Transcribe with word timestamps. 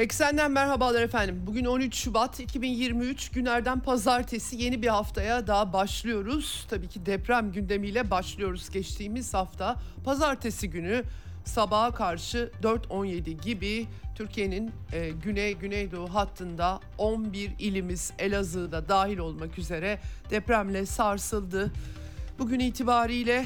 Eksenden 0.00 0.52
merhabalar 0.52 1.02
efendim. 1.02 1.42
Bugün 1.46 1.64
13 1.64 1.94
Şubat 1.94 2.40
2023 2.40 3.30
günlerden 3.30 3.80
pazartesi 3.80 4.56
yeni 4.56 4.82
bir 4.82 4.88
haftaya 4.88 5.46
daha 5.46 5.72
başlıyoruz. 5.72 6.66
Tabii 6.70 6.88
ki 6.88 7.06
deprem 7.06 7.52
gündemiyle 7.52 8.10
başlıyoruz 8.10 8.70
geçtiğimiz 8.70 9.34
hafta. 9.34 9.76
Pazartesi 10.04 10.70
günü 10.70 11.02
sabaha 11.44 11.90
karşı 11.90 12.50
4.17 12.62 13.30
gibi 13.30 13.86
Türkiye'nin 14.16 14.72
e, 14.92 15.10
güney 15.10 15.54
güneydoğu 15.54 16.14
hattında 16.14 16.80
11 16.98 17.50
ilimiz 17.58 18.12
Elazığ'da 18.18 18.88
dahil 18.88 19.18
olmak 19.18 19.58
üzere 19.58 20.00
depremle 20.30 20.86
sarsıldı. 20.86 21.72
Bugün 22.38 22.60
itibariyle 22.60 23.44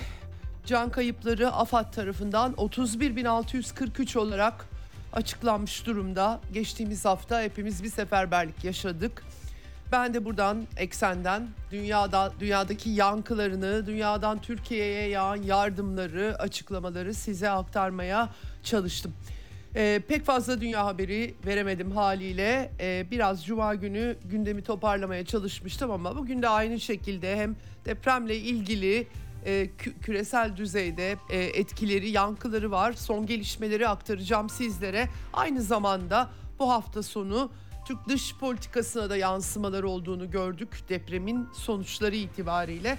can 0.67 0.91
kayıpları 0.91 1.53
AFAD 1.53 1.93
tarafından 1.93 2.53
31.643 2.53 4.19
olarak 4.19 4.74
açıklanmış 5.15 5.87
durumda. 5.87 6.41
Geçtiğimiz 6.53 7.05
hafta 7.05 7.43
hepimiz 7.43 7.83
bir 7.83 7.91
seferberlik 7.91 8.65
yaşadık. 8.65 9.25
Ben 9.93 10.15
de 10.15 10.25
buradan 10.25 10.67
eksenden 10.77 11.49
dünyada 11.71 12.33
dünyadaki 12.41 12.91
yankılarını, 12.91 13.87
dünyadan 13.87 14.41
Türkiye'ye 14.41 15.09
yağan 15.09 15.43
yardımları, 15.43 16.37
açıklamaları 16.39 17.15
size 17.15 17.51
aktarmaya 17.51 18.29
çalıştım. 18.63 19.15
Ee, 19.77 20.03
pek 20.09 20.25
fazla 20.25 20.61
dünya 20.61 20.87
haberi 20.87 21.35
veremedim 21.47 21.91
haliyle. 21.91 22.71
Ee, 22.81 23.07
biraz 23.11 23.45
cuma 23.45 23.75
günü 23.75 24.17
gündemi 24.25 24.63
toparlamaya 24.63 25.25
çalışmıştım 25.25 25.91
ama 25.91 26.17
bugün 26.17 26.43
de 26.43 26.49
aynı 26.49 26.81
şekilde 26.81 27.37
hem 27.37 27.57
depremle 27.85 28.37
ilgili 28.37 29.07
e, 29.45 29.71
küresel 30.03 30.57
düzeyde 30.57 31.17
e, 31.31 31.39
etkileri, 31.39 32.11
yankıları 32.11 32.71
var. 32.71 32.93
Son 32.93 33.27
gelişmeleri 33.27 33.89
aktaracağım 33.89 34.49
sizlere. 34.49 35.09
Aynı 35.33 35.63
zamanda 35.63 36.31
bu 36.59 36.71
hafta 36.71 37.03
sonu 37.03 37.51
Türk 37.85 38.09
dış 38.09 38.37
politikasına 38.37 39.11
da 39.11 39.17
yansımaları 39.17 39.89
olduğunu 39.89 40.31
gördük 40.31 40.85
depremin 40.89 41.49
sonuçları 41.55 42.17
itibariyle. 42.17 42.99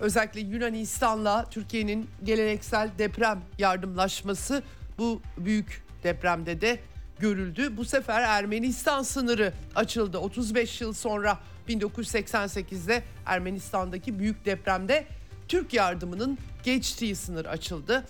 Özellikle 0.00 0.40
Yunanistan'la 0.40 1.44
Türkiye'nin 1.50 2.08
geleneksel 2.24 2.90
deprem 2.98 3.42
yardımlaşması 3.58 4.62
bu 4.98 5.22
büyük 5.38 5.84
depremde 6.04 6.60
de 6.60 6.80
görüldü. 7.18 7.76
Bu 7.76 7.84
sefer 7.84 8.22
Ermenistan 8.22 9.02
sınırı 9.02 9.52
açıldı. 9.74 10.18
35 10.18 10.80
yıl 10.80 10.92
sonra 10.92 11.38
1988'de 11.68 13.02
Ermenistan'daki 13.26 14.18
büyük 14.18 14.44
depremde 14.44 15.06
Türk 15.52 15.74
yardımının 15.74 16.38
geçtiği 16.62 17.16
sınır 17.16 17.44
açıldı. 17.44 18.04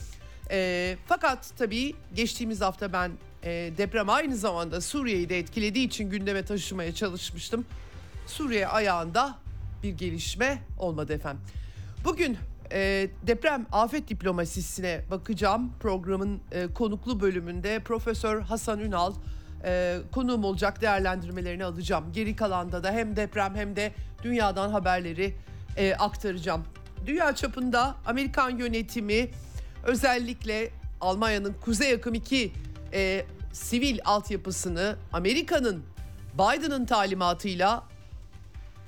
E, 0.51 0.97
fakat 1.07 1.51
tabii 1.59 1.95
geçtiğimiz 2.15 2.61
hafta 2.61 2.93
ben 2.93 3.11
e, 3.45 3.51
deprem 3.79 4.11
aynı 4.11 4.37
zamanda 4.37 4.81
Suriye'yi 4.81 5.29
de 5.29 5.39
etkilediği 5.39 5.87
için 5.87 6.11
gündeme 6.11 6.45
taşımaya 6.45 6.95
çalışmıştım. 6.95 7.65
Suriye 8.27 8.67
ayağında 8.67 9.39
bir 9.83 9.91
gelişme 9.91 10.63
olmadı 10.79 11.13
efendim. 11.13 11.43
Bugün 12.05 12.39
e, 12.73 13.09
deprem 13.27 13.67
afet 13.73 14.09
diplomasisine 14.09 15.05
bakacağım. 15.11 15.73
Programın 15.81 16.41
e, 16.53 16.67
konuklu 16.67 17.21
bölümünde 17.21 17.81
Profesör 17.81 18.41
Hasan 18.41 18.81
Ünal 18.81 19.15
e, 19.65 19.99
konuğum 20.13 20.45
olacak 20.45 20.81
değerlendirmelerini 20.81 21.65
alacağım. 21.65 22.05
Geri 22.13 22.37
kalanda 22.37 22.85
da 22.85 22.93
hem 22.93 23.17
deprem 23.17 23.55
hem 23.55 23.77
de 23.77 23.93
dünyadan 24.23 24.71
haberleri 24.71 25.35
e, 25.77 25.95
aktaracağım 25.95 26.65
dünya 27.07 27.35
çapında 27.35 27.95
Amerikan 28.07 28.51
yönetimi 28.51 29.31
özellikle 29.85 30.71
Almanya'nın 31.01 31.55
Kuzey 31.61 31.93
Akım 31.93 32.15
2 32.15 32.53
e, 32.93 33.25
sivil 33.53 33.99
altyapısını 34.05 34.97
Amerika'nın 35.13 35.83
Biden'ın 36.35 36.87
talimatıyla 36.87 37.85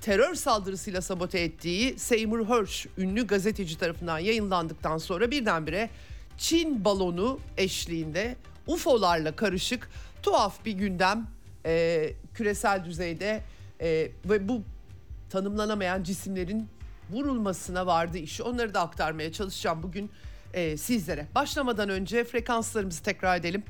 terör 0.00 0.34
saldırısıyla 0.34 1.00
sabote 1.00 1.40
ettiği 1.40 1.98
Seymour 1.98 2.48
Hersh 2.48 2.86
ünlü 2.98 3.26
gazeteci 3.26 3.78
tarafından 3.78 4.18
yayınlandıktan 4.18 4.98
sonra 4.98 5.30
birdenbire 5.30 5.90
Çin 6.38 6.84
balonu 6.84 7.38
eşliğinde 7.56 8.36
UFO'larla 8.66 9.36
karışık 9.36 9.90
tuhaf 10.22 10.64
bir 10.64 10.72
gündem 10.72 11.26
e, 11.66 12.12
küresel 12.34 12.84
düzeyde 12.84 13.42
e, 13.80 14.10
ve 14.24 14.48
bu 14.48 14.62
tanımlanamayan 15.30 16.02
cisimlerin 16.02 16.68
vurulmasına 17.10 17.86
vardı 17.86 18.18
işi. 18.18 18.42
Onları 18.42 18.74
da 18.74 18.80
aktarmaya 18.80 19.32
çalışacağım 19.32 19.82
bugün 19.82 20.10
e, 20.54 20.76
sizlere. 20.76 21.26
Başlamadan 21.34 21.88
önce 21.88 22.24
frekanslarımızı 22.24 23.02
tekrar 23.02 23.36
edelim. 23.36 23.62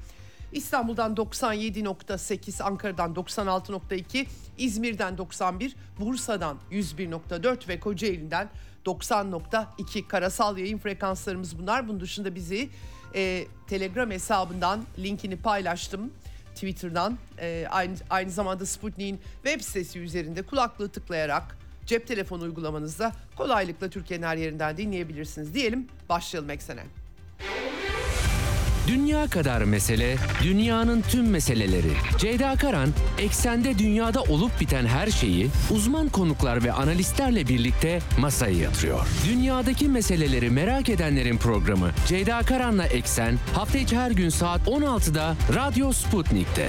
İstanbul'dan 0.52 1.14
97.8, 1.14 2.62
Ankara'dan 2.62 3.14
96.2, 3.14 4.26
İzmir'den 4.58 5.18
91, 5.18 5.76
Bursa'dan 6.00 6.58
101.4 6.70 7.68
ve 7.68 7.80
Kocaeli'den 7.80 8.48
90.2 8.86 10.08
karasal 10.08 10.58
yayın 10.58 10.78
frekanslarımız 10.78 11.58
bunlar. 11.58 11.88
Bunun 11.88 12.00
dışında 12.00 12.34
bizi 12.34 12.68
e, 13.14 13.44
Telegram 13.66 14.10
hesabından 14.10 14.84
linkini 14.98 15.36
paylaştım. 15.36 16.12
Twitter'dan 16.54 17.18
e, 17.38 17.66
aynı, 17.70 17.94
aynı 18.10 18.30
zamanda 18.30 18.66
Sputnik'in 18.66 19.20
web 19.44 19.60
sitesi 19.60 19.98
üzerinde 19.98 20.42
kulaklığı 20.42 20.88
tıklayarak 20.88 21.63
cep 21.86 22.06
telefonu 22.06 22.42
uygulamanızda 22.42 23.12
kolaylıkla 23.36 23.88
Türkiye'nin 23.88 24.26
her 24.26 24.36
yerinden 24.36 24.76
dinleyebilirsiniz 24.76 25.54
diyelim. 25.54 25.88
Başlayalım 26.08 26.50
eksene. 26.50 26.82
Dünya 28.88 29.26
kadar 29.26 29.62
mesele, 29.62 30.16
dünyanın 30.42 31.02
tüm 31.02 31.30
meseleleri. 31.30 31.92
Ceyda 32.18 32.56
Karan, 32.56 32.88
eksende 33.18 33.78
dünyada 33.78 34.22
olup 34.22 34.60
biten 34.60 34.86
her 34.86 35.06
şeyi 35.06 35.48
uzman 35.70 36.08
konuklar 36.08 36.64
ve 36.64 36.72
analistlerle 36.72 37.48
birlikte 37.48 37.98
masaya 38.18 38.58
yatırıyor. 38.58 39.06
Dünyadaki 39.28 39.88
meseleleri 39.88 40.50
merak 40.50 40.88
edenlerin 40.88 41.38
programı 41.38 41.90
Ceyda 42.08 42.40
Karan'la 42.42 42.86
Eksen 42.86 43.38
hafta 43.54 43.78
içi 43.78 43.96
her 43.96 44.10
gün 44.10 44.28
saat 44.28 44.60
16'da 44.60 45.36
Radyo 45.54 45.92
Sputnik'te. 45.92 46.68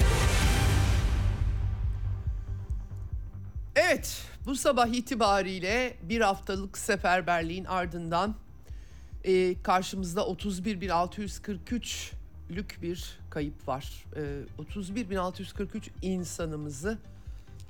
Bu 4.45 4.56
sabah 4.56 4.88
itibariyle 4.88 5.97
bir 6.01 6.22
haftalık 6.22 6.78
seferberliğin 6.78 7.66
ardından 7.66 8.35
e, 9.23 9.61
karşımızda 9.61 10.22
31.643'lük 10.22 12.81
bir 12.81 13.19
kayıp 13.29 13.67
var. 13.67 14.05
E, 14.16 14.22
31.643 14.63 15.81
insanımızı 16.01 16.97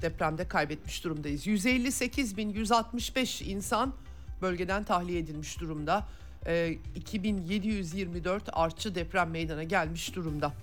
depremde 0.01 0.47
kaybetmiş 0.47 1.03
durumdayız. 1.03 1.47
158.165 1.47 3.43
insan 3.43 3.93
bölgeden 4.41 4.83
tahliye 4.83 5.19
edilmiş 5.19 5.59
durumda. 5.59 6.07
E, 6.47 6.77
2724 6.95 8.43
artçı 8.53 8.95
deprem 8.95 9.29
meydana 9.29 9.63
gelmiş 9.63 10.15
durumda. 10.15 10.53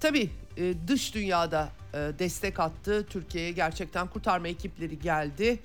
Tabii 0.00 0.30
e, 0.56 0.74
dış 0.88 1.14
dünyada 1.14 1.68
e, 1.94 1.96
destek 1.96 2.60
attı. 2.60 3.06
Türkiye'ye 3.10 3.52
gerçekten 3.52 4.06
kurtarma 4.06 4.48
ekipleri 4.48 4.98
geldi. 4.98 5.58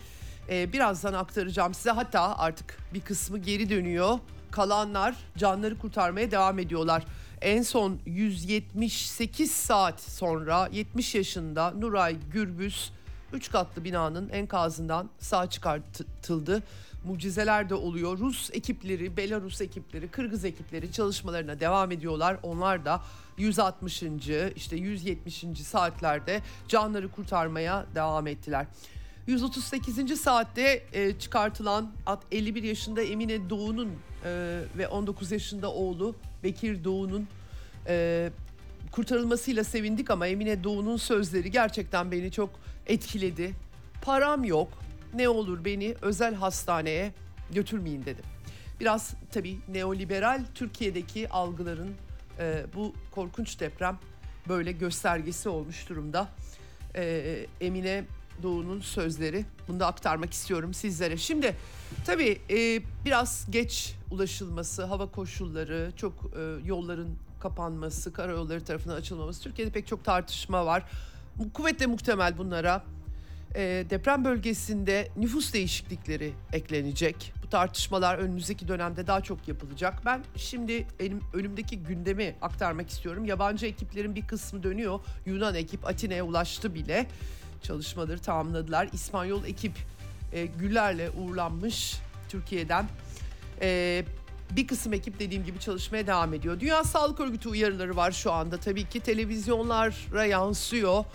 E, 0.50 0.74
birazdan 0.74 1.14
aktaracağım 1.14 1.74
size. 1.74 1.92
Hatta 1.92 2.38
artık 2.38 2.78
bir 2.94 3.02
kısmı 3.02 3.38
geri 3.38 3.70
dönüyor. 3.70 4.20
Kalanlar 4.52 5.16
canları 5.38 5.78
kurtarmaya 5.78 6.31
devam 6.31 6.60
ediyorlar. 6.60 7.04
En 7.42 7.62
son 7.62 8.00
178 8.06 9.52
saat 9.52 10.02
sonra 10.02 10.69
70 10.72 11.16
yaşında 11.16 11.72
Nuray 11.72 12.16
Gürbüz 12.31 12.92
3 13.34 13.52
katlı 13.52 13.84
binanın 13.84 14.30
enkazından 14.30 15.10
sağ 15.19 15.50
çıkartıldı 15.50 16.63
mucizeler 17.06 17.69
de 17.69 17.75
oluyor. 17.75 18.19
Rus 18.19 18.50
ekipleri, 18.54 19.18
Belarus 19.18 19.62
ekipleri, 19.62 20.07
Kırgız 20.07 20.46
ekipleri 20.46 20.92
çalışmalarına 20.92 21.60
devam 21.60 21.92
ediyorlar. 21.92 22.38
Onlar 22.44 22.86
da 22.86 23.02
160. 23.38 24.03
işte 24.56 24.75
170. 24.75 25.45
saatlerde 25.63 26.41
canları 26.68 27.12
kurtarmaya 27.12 27.85
devam 27.95 28.27
ettiler. 28.27 28.65
138. 29.27 30.21
saatte 30.21 30.83
e, 30.94 31.19
çıkartılan 31.19 31.91
51 32.31 32.63
yaşında 32.63 33.01
Emine 33.01 33.50
Doğu'nun 33.50 33.91
e, 34.25 34.62
ve 34.77 34.88
19 34.88 35.31
yaşında 35.31 35.71
oğlu 35.71 36.15
Bekir 36.44 36.83
Doğu'nun 36.83 37.27
e, 37.88 38.30
kurtarılmasıyla 38.91 39.63
sevindik 39.63 40.09
ama 40.09 40.27
Emine 40.27 40.63
Doğu'nun 40.63 40.97
sözleri 40.97 41.51
gerçekten 41.51 42.12
beni 42.12 42.31
çok 42.31 42.50
etkiledi. 42.88 43.53
Param 44.01 44.44
yok, 44.44 44.69
ne 45.13 45.30
olur 45.30 45.65
beni 45.65 45.95
özel 46.01 46.35
hastaneye 46.35 47.13
götürmeyin 47.51 48.06
dedim. 48.06 48.25
Biraz 48.80 49.13
tabii 49.31 49.57
neoliberal 49.68 50.45
Türkiye'deki 50.56 51.30
algıların 51.30 51.89
e, 52.39 52.65
bu 52.75 52.94
korkunç 53.12 53.59
deprem 53.59 54.00
böyle 54.50 54.71
göstergesi 54.71 55.50
olmuş 55.50 55.89
durumda. 55.89 56.27
E, 56.95 57.45
Emine 57.62 58.06
Doğu'nun 58.44 58.81
sözleri. 58.81 59.45
Bunu 59.68 59.80
da 59.80 59.88
aktarmak 59.88 60.33
istiyorum 60.33 60.74
sizlere. 60.74 61.18
Şimdi 61.18 61.56
tabii 62.06 62.41
e, 62.50 62.81
biraz 63.06 63.47
geç 63.50 63.95
ulaşılması, 64.12 64.83
hava 64.83 65.12
koşulları, 65.12 65.91
çok 65.97 66.13
e, 66.13 66.68
yolların 66.68 67.09
kapanması, 67.39 68.13
karayolları 68.13 68.65
tarafından 68.65 68.95
açılmaması. 68.95 69.44
Türkiye'de 69.44 69.71
pek 69.71 69.88
çok 69.88 70.06
tartışma 70.06 70.65
var. 70.65 70.83
Kuvvetle 71.53 71.85
muhtemel 71.85 72.38
bunlara 72.38 72.83
e, 73.56 73.86
deprem 73.90 74.26
bölgesinde 74.26 75.08
nüfus 75.18 75.54
değişiklikleri 75.54 76.34
eklenecek. 76.54 77.34
Bu 77.44 77.50
tartışmalar 77.50 78.18
önümüzdeki 78.18 78.68
dönemde 78.68 79.08
daha 79.08 79.22
çok 79.22 79.48
yapılacak. 79.48 80.06
Ben 80.06 80.24
şimdi 80.36 80.88
benim 81.00 81.22
önümdeki 81.34 81.80
gündemi 81.80 82.36
aktarmak 82.42 82.90
istiyorum. 82.90 83.26
Yabancı 83.26 83.66
ekiplerin 83.66 84.16
bir 84.16 84.28
kısmı 84.28 84.64
dönüyor. 84.64 85.00
Yunan 85.26 85.56
ekip 85.56 85.88
Atina'ya 85.88 86.24
ulaştı 86.24 86.74
bile. 86.74 87.08
Çalışmaları 87.64 88.20
tamamladılar. 88.20 88.90
İspanyol 88.94 89.46
ekip 89.46 89.74
e, 90.34 90.46
güllerle 90.46 91.10
uğurlanmış 91.10 91.96
Türkiye'den. 92.30 92.86
E, 93.62 94.04
bir 94.52 94.68
kısım 94.68 94.94
ekip 94.94 95.20
dediğim 95.20 95.46
gibi 95.46 95.60
çalışmaya 95.60 96.08
devam 96.08 96.34
ediyor. 96.34 96.60
Dünya 96.60 96.84
Sağlık 96.84 97.20
Örgütü 97.20 97.50
uyarıları 97.50 97.96
var 97.96 98.12
şu 98.12 98.32
anda. 98.32 98.58
Tabii 98.58 98.90
ki 98.90 99.00
televizyonlara 99.00 100.26
yansıyor. 100.26 101.06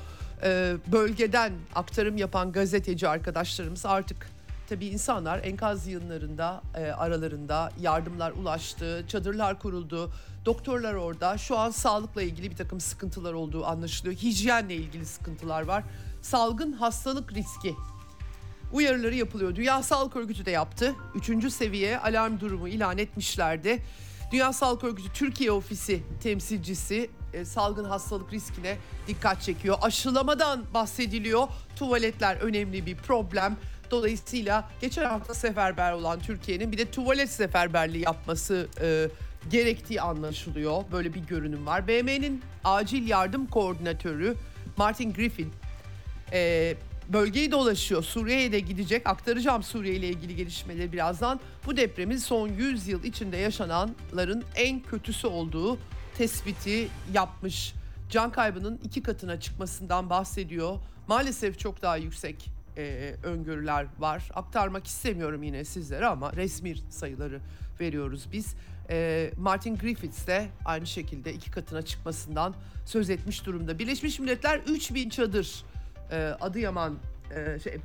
Ee, 0.43 0.76
bölgeden 0.93 1.52
aktarım 1.75 2.17
yapan 2.17 2.52
gazeteci 2.52 3.08
arkadaşlarımız 3.08 3.87
artık 3.87 4.31
tabii 4.69 4.87
insanlar 4.87 5.44
enkaz 5.44 5.87
yığınlarında 5.87 6.62
e, 6.75 6.85
aralarında 6.85 7.73
yardımlar 7.81 8.32
ulaştı, 8.32 9.05
çadırlar 9.08 9.58
kuruldu, 9.58 10.12
doktorlar 10.44 10.94
orada. 10.94 11.38
Şu 11.38 11.58
an 11.58 11.70
sağlıkla 11.70 12.23
ilgili 12.23 12.50
bir 12.50 12.56
takım 12.56 12.81
sıkıntılar 12.81 13.32
olduğu 13.32 13.67
anlaşılıyor. 13.67 14.17
Hijyenle 14.17 14.75
ilgili 14.75 15.06
sıkıntılar 15.06 15.62
var. 15.62 15.85
Salgın 16.23 16.73
hastalık 16.73 17.32
riski 17.32 17.75
uyarıları 18.73 19.14
yapılıyor. 19.14 19.55
Dünya 19.55 19.82
Sağlık 19.82 20.17
Örgütü 20.17 20.46
de 20.46 20.50
yaptı. 20.50 20.94
Üçüncü 21.14 21.50
seviye 21.50 21.99
alarm 21.99 22.40
durumu 22.40 22.69
ilan 22.69 22.99
etmişlerdi. 22.99 23.82
Dünya 24.32 24.52
Sağlık 24.52 24.84
Örgütü 24.84 25.12
Türkiye 25.12 25.52
Ofisi 25.52 26.02
temsilcisi 26.22 27.10
e, 27.32 27.44
salgın 27.44 27.84
hastalık 27.84 28.32
riskine 28.32 28.76
dikkat 29.06 29.42
çekiyor. 29.42 29.78
Aşılamadan 29.82 30.64
bahsediliyor. 30.75 31.48
Tuvaletler 31.76 32.36
önemli 32.36 32.86
bir 32.86 32.96
problem. 32.96 33.56
Dolayısıyla 33.90 34.69
geçen 34.80 35.04
hafta 35.04 35.34
seferber 35.34 35.92
olan 35.92 36.20
Türkiye'nin 36.20 36.72
bir 36.72 36.78
de 36.78 36.90
tuvalet 36.90 37.30
seferberliği 37.30 38.04
yapması 38.04 38.69
e, 38.80 39.08
gerektiği 39.50 40.00
anlaşılıyor. 40.00 40.84
Böyle 40.92 41.14
bir 41.14 41.20
görünüm 41.20 41.66
var. 41.66 41.88
BM'nin 41.88 42.42
acil 42.64 43.08
yardım 43.08 43.46
koordinatörü 43.46 44.34
Martin 44.76 45.12
Griffin 45.12 45.52
e, 46.32 46.75
bölgeyi 47.08 47.52
dolaşıyor. 47.52 48.02
Suriye'ye 48.02 48.52
de 48.52 48.60
gidecek. 48.60 49.06
Aktaracağım 49.06 49.62
Suriye 49.62 49.94
ile 49.94 50.08
ilgili 50.08 50.37
gelişmeleri 50.37 50.93
birazdan. 50.93 51.40
Bu 51.66 51.76
depremin 51.76 52.16
son 52.16 52.49
100 52.49 52.88
yıl 52.88 53.05
içinde 53.05 53.37
yaşananların 53.37 54.44
en 54.55 54.81
kötüsü 54.81 55.26
olduğu 55.26 55.78
tespiti 56.19 56.88
yapmış. 57.12 57.75
Can 58.10 58.32
kaybının 58.32 58.81
iki 58.84 59.02
katına 59.02 59.40
çıkmasından 59.40 60.10
bahsediyor. 60.10 60.78
Maalesef 61.08 61.58
çok 61.58 61.82
daha 61.82 61.96
yüksek 61.96 62.50
e, 62.76 63.14
öngörüler 63.22 63.87
var. 63.99 64.31
Aktarmak 64.34 64.87
istemiyorum 64.87 65.43
yine 65.43 65.64
sizlere 65.64 66.06
ama 66.06 66.32
resmi 66.32 66.75
sayıları 66.90 67.40
veriyoruz 67.81 68.26
biz. 68.32 68.54
E, 68.90 69.31
Martin 69.38 69.76
Griffiths 69.76 70.26
de 70.26 70.49
aynı 70.64 70.87
şekilde 70.87 71.34
iki 71.34 71.50
katına 71.50 71.82
çıkmasından 71.82 72.54
söz 72.87 73.11
etmiş 73.11 73.46
durumda. 73.46 73.78
Birleşmiş 73.78 74.19
Milletler 74.19 74.58
3000 74.58 75.08
çadır 75.08 75.64
e, 76.10 76.16
Adıyaman 76.40 76.99
e, 77.37 77.58
şey, 77.58 77.72
e, 77.75 77.78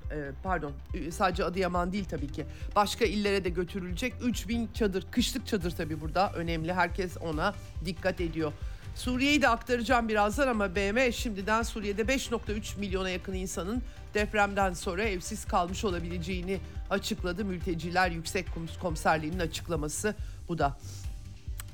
pardon 0.44 0.72
sadece 1.12 1.44
Adıyaman 1.44 1.92
değil 1.94 2.06
tabii 2.06 2.28
ki 2.28 2.46
başka 2.75 3.06
illere 3.06 3.44
de 3.46 3.50
götürülecek 3.50 4.14
3000 4.22 4.70
çadır 4.74 5.06
kışlık 5.12 5.48
çadır 5.48 5.72
tabii 5.72 6.02
burada 6.02 6.31
önemli 6.34 6.74
herkes 6.74 7.18
ona 7.18 7.54
dikkat 7.86 8.22
ediyor. 8.22 8.52
Suriye'yi 8.96 9.42
de 9.42 9.50
aktaracağım 9.50 10.10
birazdan 10.10 10.48
ama 10.48 10.75
BM 10.75 11.12
şimdiden 11.12 11.64
Suriye'de 11.64 12.02
5.3 12.02 12.80
milyona 12.80 13.10
yakın 13.10 13.34
insanın 13.34 13.81
depremden 14.14 14.74
sonra 14.74 15.04
evsiz 15.04 15.46
kalmış 15.46 15.86
olabileceğini 15.86 16.60
açıkladı. 16.90 17.46
Mülteciler 17.46 18.12
Yüksek 18.12 18.48
Komiserliği'nin 18.81 19.40
açıklaması 19.40 20.16
bu 20.48 20.58
da. 20.58 20.78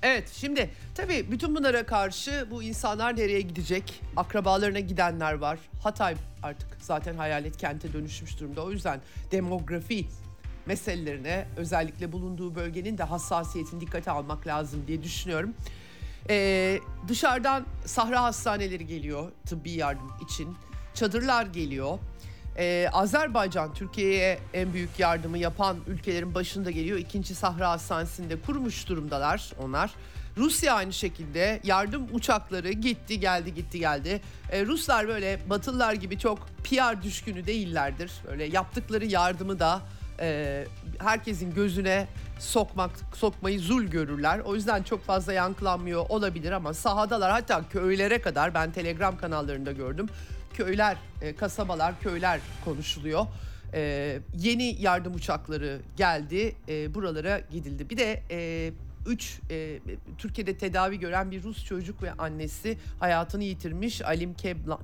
Evet 0.03 0.29
şimdi 0.33 0.69
tabii 0.95 1.31
bütün 1.31 1.55
bunlara 1.55 1.85
karşı 1.85 2.47
bu 2.51 2.63
insanlar 2.63 3.17
nereye 3.17 3.41
gidecek? 3.41 4.01
Akrabalarına 4.17 4.79
gidenler 4.79 5.33
var. 5.33 5.59
Hatay 5.83 6.15
artık 6.43 6.67
zaten 6.81 7.15
hayalet 7.15 7.57
kente 7.57 7.93
dönüşmüş 7.93 8.39
durumda. 8.39 8.63
O 8.63 8.71
yüzden 8.71 8.99
demografi 9.31 10.05
meselelerine 10.65 11.47
özellikle 11.57 12.11
bulunduğu 12.11 12.55
bölgenin 12.55 12.97
de 12.97 13.03
hassasiyetini 13.03 13.81
dikkate 13.81 14.11
almak 14.11 14.47
lazım 14.47 14.83
diye 14.87 15.03
düşünüyorum. 15.03 15.53
Ee, 16.29 16.79
dışarıdan 17.07 17.65
sahra 17.85 18.23
hastaneleri 18.23 18.87
geliyor 18.87 19.31
tıbbi 19.45 19.71
yardım 19.71 20.11
için. 20.23 20.55
Çadırlar 20.93 21.45
geliyor. 21.45 21.99
Ee, 22.59 22.89
Azerbaycan 22.93 23.73
Türkiye'ye 23.73 24.39
en 24.53 24.73
büyük 24.73 24.99
yardımı 24.99 25.37
yapan 25.37 25.77
ülkelerin 25.87 26.35
başında 26.35 26.71
geliyor. 26.71 26.97
İkinci 26.97 27.35
Sahra 27.35 27.69
Hastanesi'nde 27.69 28.41
kurmuş 28.41 28.89
durumdalar 28.89 29.51
onlar. 29.63 29.91
Rusya 30.37 30.73
aynı 30.73 30.93
şekilde 30.93 31.59
yardım 31.63 32.07
uçakları 32.11 32.71
gitti 32.71 33.19
geldi 33.19 33.53
gitti 33.53 33.79
geldi. 33.79 34.21
Ee, 34.51 34.65
Ruslar 34.65 35.07
böyle 35.07 35.39
Batılılar 35.49 35.93
gibi 35.93 36.19
çok 36.19 36.39
PR 36.63 37.03
düşkünü 37.03 37.47
değillerdir. 37.47 38.11
Böyle 38.27 38.43
yaptıkları 38.45 39.05
yardımı 39.05 39.59
da 39.59 39.81
e, 40.19 40.65
herkesin 40.99 41.53
gözüne 41.53 42.07
sokmak 42.39 42.91
sokmayı 43.15 43.59
zul 43.59 43.83
görürler. 43.83 44.39
O 44.39 44.55
yüzden 44.55 44.83
çok 44.83 45.05
fazla 45.05 45.33
yankılanmıyor 45.33 46.05
olabilir 46.09 46.51
ama 46.51 46.73
sahadalar 46.73 47.31
hatta 47.31 47.63
köylere 47.69 48.21
kadar 48.21 48.53
ben 48.53 48.71
Telegram 48.71 49.17
kanallarında 49.17 49.71
gördüm 49.71 50.09
köyler, 50.53 50.97
e, 51.21 51.35
kasabalar, 51.35 51.99
köyler 51.99 52.39
konuşuluyor. 52.65 53.25
E, 53.73 54.19
yeni 54.37 54.81
yardım 54.81 55.15
uçakları 55.15 55.79
geldi, 55.97 56.55
e, 56.67 56.93
buralara 56.93 57.39
gidildi. 57.39 57.89
Bir 57.89 57.97
de 57.97 58.23
e, 58.31 58.71
üç 59.07 59.39
e, 59.49 59.79
Türkiye'de 60.17 60.57
tedavi 60.57 60.99
gören 60.99 61.31
bir 61.31 61.43
Rus 61.43 61.65
çocuk 61.65 62.03
ve 62.03 62.13
annesi 62.13 62.77
hayatını 62.99 63.43
yitirmiş 63.43 64.01
Alim 64.01 64.35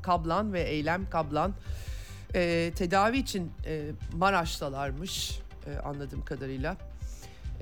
Kablan 0.01 0.53
ve 0.53 0.61
Eylem 0.61 1.09
Kablan. 1.09 1.53
E, 2.35 2.71
tedavi 2.75 3.17
için 3.17 3.51
e, 3.65 3.91
Maraş'talarmış 4.13 5.39
e, 5.67 5.77
anladığım 5.79 6.25
kadarıyla. 6.25 6.77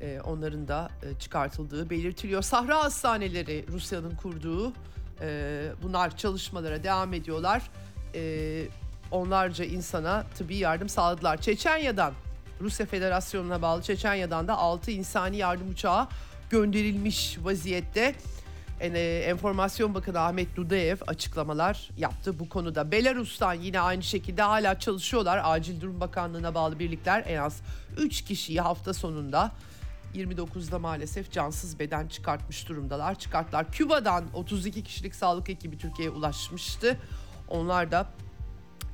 E, 0.02 0.20
onların 0.22 0.68
da 0.68 0.90
e, 1.04 1.20
çıkartıldığı 1.20 1.90
belirtiliyor. 1.90 2.42
Sahra 2.42 2.84
hastaneleri 2.84 3.66
Rusya'nın 3.72 4.16
kurduğu 4.16 4.74
e, 5.22 5.72
bunlar 5.84 6.18
çalışmalara 6.18 6.84
devam 6.84 7.14
ediyorlar 7.14 7.70
e, 8.16 8.64
onlarca 9.12 9.66
insana 9.66 10.24
tıbbi 10.38 10.56
yardım 10.56 10.90
sağladılar. 10.90 11.42
Çeçenya'dan 11.42 12.14
Rusya 12.62 12.86
Federasyonu'na 12.86 13.62
bağlı 13.62 13.82
Çeçenya'dan 13.82 14.48
da 14.48 14.58
6 14.58 14.92
insani 14.92 15.38
yardım 15.38 15.70
uçağı 15.70 16.08
gönderilmiş 16.50 17.38
vaziyette. 17.44 18.16
En, 18.80 18.94
e, 18.94 19.00
Enformasyon 19.00 19.96
Bakanı 19.96 20.20
Ahmet 20.20 20.56
Dudayev 20.56 20.98
açıklamalar 21.08 21.90
yaptı 21.98 22.40
bu 22.40 22.50
konuda. 22.50 22.92
Belarus'tan 22.92 23.54
yine 23.54 23.80
aynı 23.80 24.04
şekilde 24.04 24.42
hala 24.42 24.80
çalışıyorlar. 24.80 25.42
Acil 25.44 25.82
Durum 25.82 26.02
Bakanlığı'na 26.02 26.56
bağlı 26.56 26.80
birlikler 26.80 27.24
en 27.28 27.38
az 27.38 27.62
3 27.98 28.22
kişiyi 28.22 28.62
hafta 28.62 28.94
sonunda 28.94 29.52
29'da 30.16 30.80
maalesef 30.80 31.32
cansız 31.32 31.80
beden 31.80 32.08
çıkartmış 32.08 32.70
durumdalar. 32.70 33.20
Çıkarttılar. 33.20 33.72
Küba'dan 33.72 34.26
32 34.34 34.84
kişilik 34.84 35.16
sağlık 35.16 35.50
ekibi 35.50 35.78
Türkiye'ye 35.78 36.16
ulaşmıştı. 36.16 36.98
Onlar 37.54 37.92
da 37.92 38.08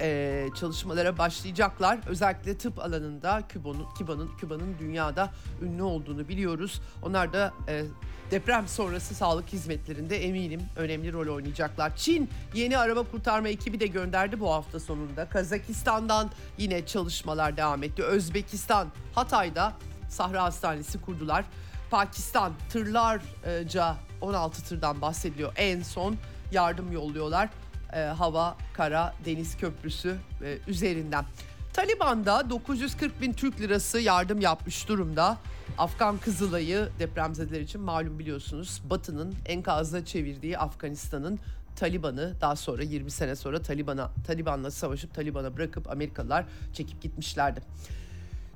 e, 0.02 0.48
çalışmalara 0.60 1.18
başlayacaklar. 1.18 2.00
Özellikle 2.08 2.58
tıp 2.58 2.80
alanında 2.80 3.42
Küba'nın 3.50 3.86
Küba'nın 3.98 4.38
Küba'nın 4.38 4.76
dünyada 4.80 5.30
ünlü 5.62 5.84
olduğunu 5.84 6.28
biliyoruz. 6.28 6.82
Onlar 7.04 7.34
da 7.34 7.54
e, 7.68 7.84
deprem 8.32 8.68
sonrası 8.68 9.16
sağlık 9.16 9.54
hizmetlerinde 9.54 10.26
eminim 10.26 10.62
önemli 10.76 11.14
rol 11.14 11.36
oynayacaklar. 11.36 11.96
Çin 11.96 12.30
yeni 12.54 12.78
araba 12.78 13.04
kurtarma 13.04 13.50
ekibi 13.50 13.80
de 13.80 13.88
gönderdi 13.88 14.40
bu 14.40 14.52
hafta 14.52 14.80
sonunda. 14.80 15.30
Kazakistan'dan 15.30 16.32
yine 16.58 16.86
çalışmalar 16.86 17.58
devam 17.58 17.84
etti. 17.84 18.04
Özbekistan 18.04 18.88
Hatay'da 19.16 19.74
Sahra 20.10 20.44
Hastanesi 20.44 21.02
kurdular. 21.02 21.46
Pakistan 21.92 22.54
tırlarca 22.70 23.96
16 24.22 24.64
tırdan 24.64 25.02
bahsediliyor 25.02 25.54
en 25.56 25.82
son 25.82 26.16
yardım 26.52 26.92
yolluyorlar 26.92 27.50
e, 27.94 28.00
hava, 28.00 28.58
kara, 28.74 29.14
deniz 29.26 29.58
köprüsü 29.58 30.16
e, 30.44 30.58
üzerinden. 30.68 31.26
Taliban 31.74 32.26
da 32.26 32.50
940 32.50 33.22
bin 33.22 33.34
Türk 33.34 33.62
lirası 33.62 34.00
yardım 34.00 34.42
yapmış 34.42 34.88
durumda. 34.88 35.38
Afgan 35.78 36.18
Kızılay'ı 36.18 36.90
depremzedeler 37.00 37.62
için 37.62 37.82
malum 37.82 38.20
biliyorsunuz 38.20 38.82
Batı'nın 38.90 39.36
enkazına 39.46 40.06
çevirdiği 40.06 40.58
Afganistan'ın 40.58 41.40
Taliban'ı 41.76 42.34
daha 42.42 42.56
sonra 42.56 42.84
20 42.84 43.12
sene 43.12 43.36
sonra 43.36 43.62
Taliban'a 43.62 44.12
Taliban'la 44.28 44.72
savaşıp 44.72 45.14
Taliban'a 45.14 45.58
bırakıp 45.58 45.92
Amerikalılar 45.92 46.46
çekip 46.74 47.02
gitmişlerdi. 47.02 47.62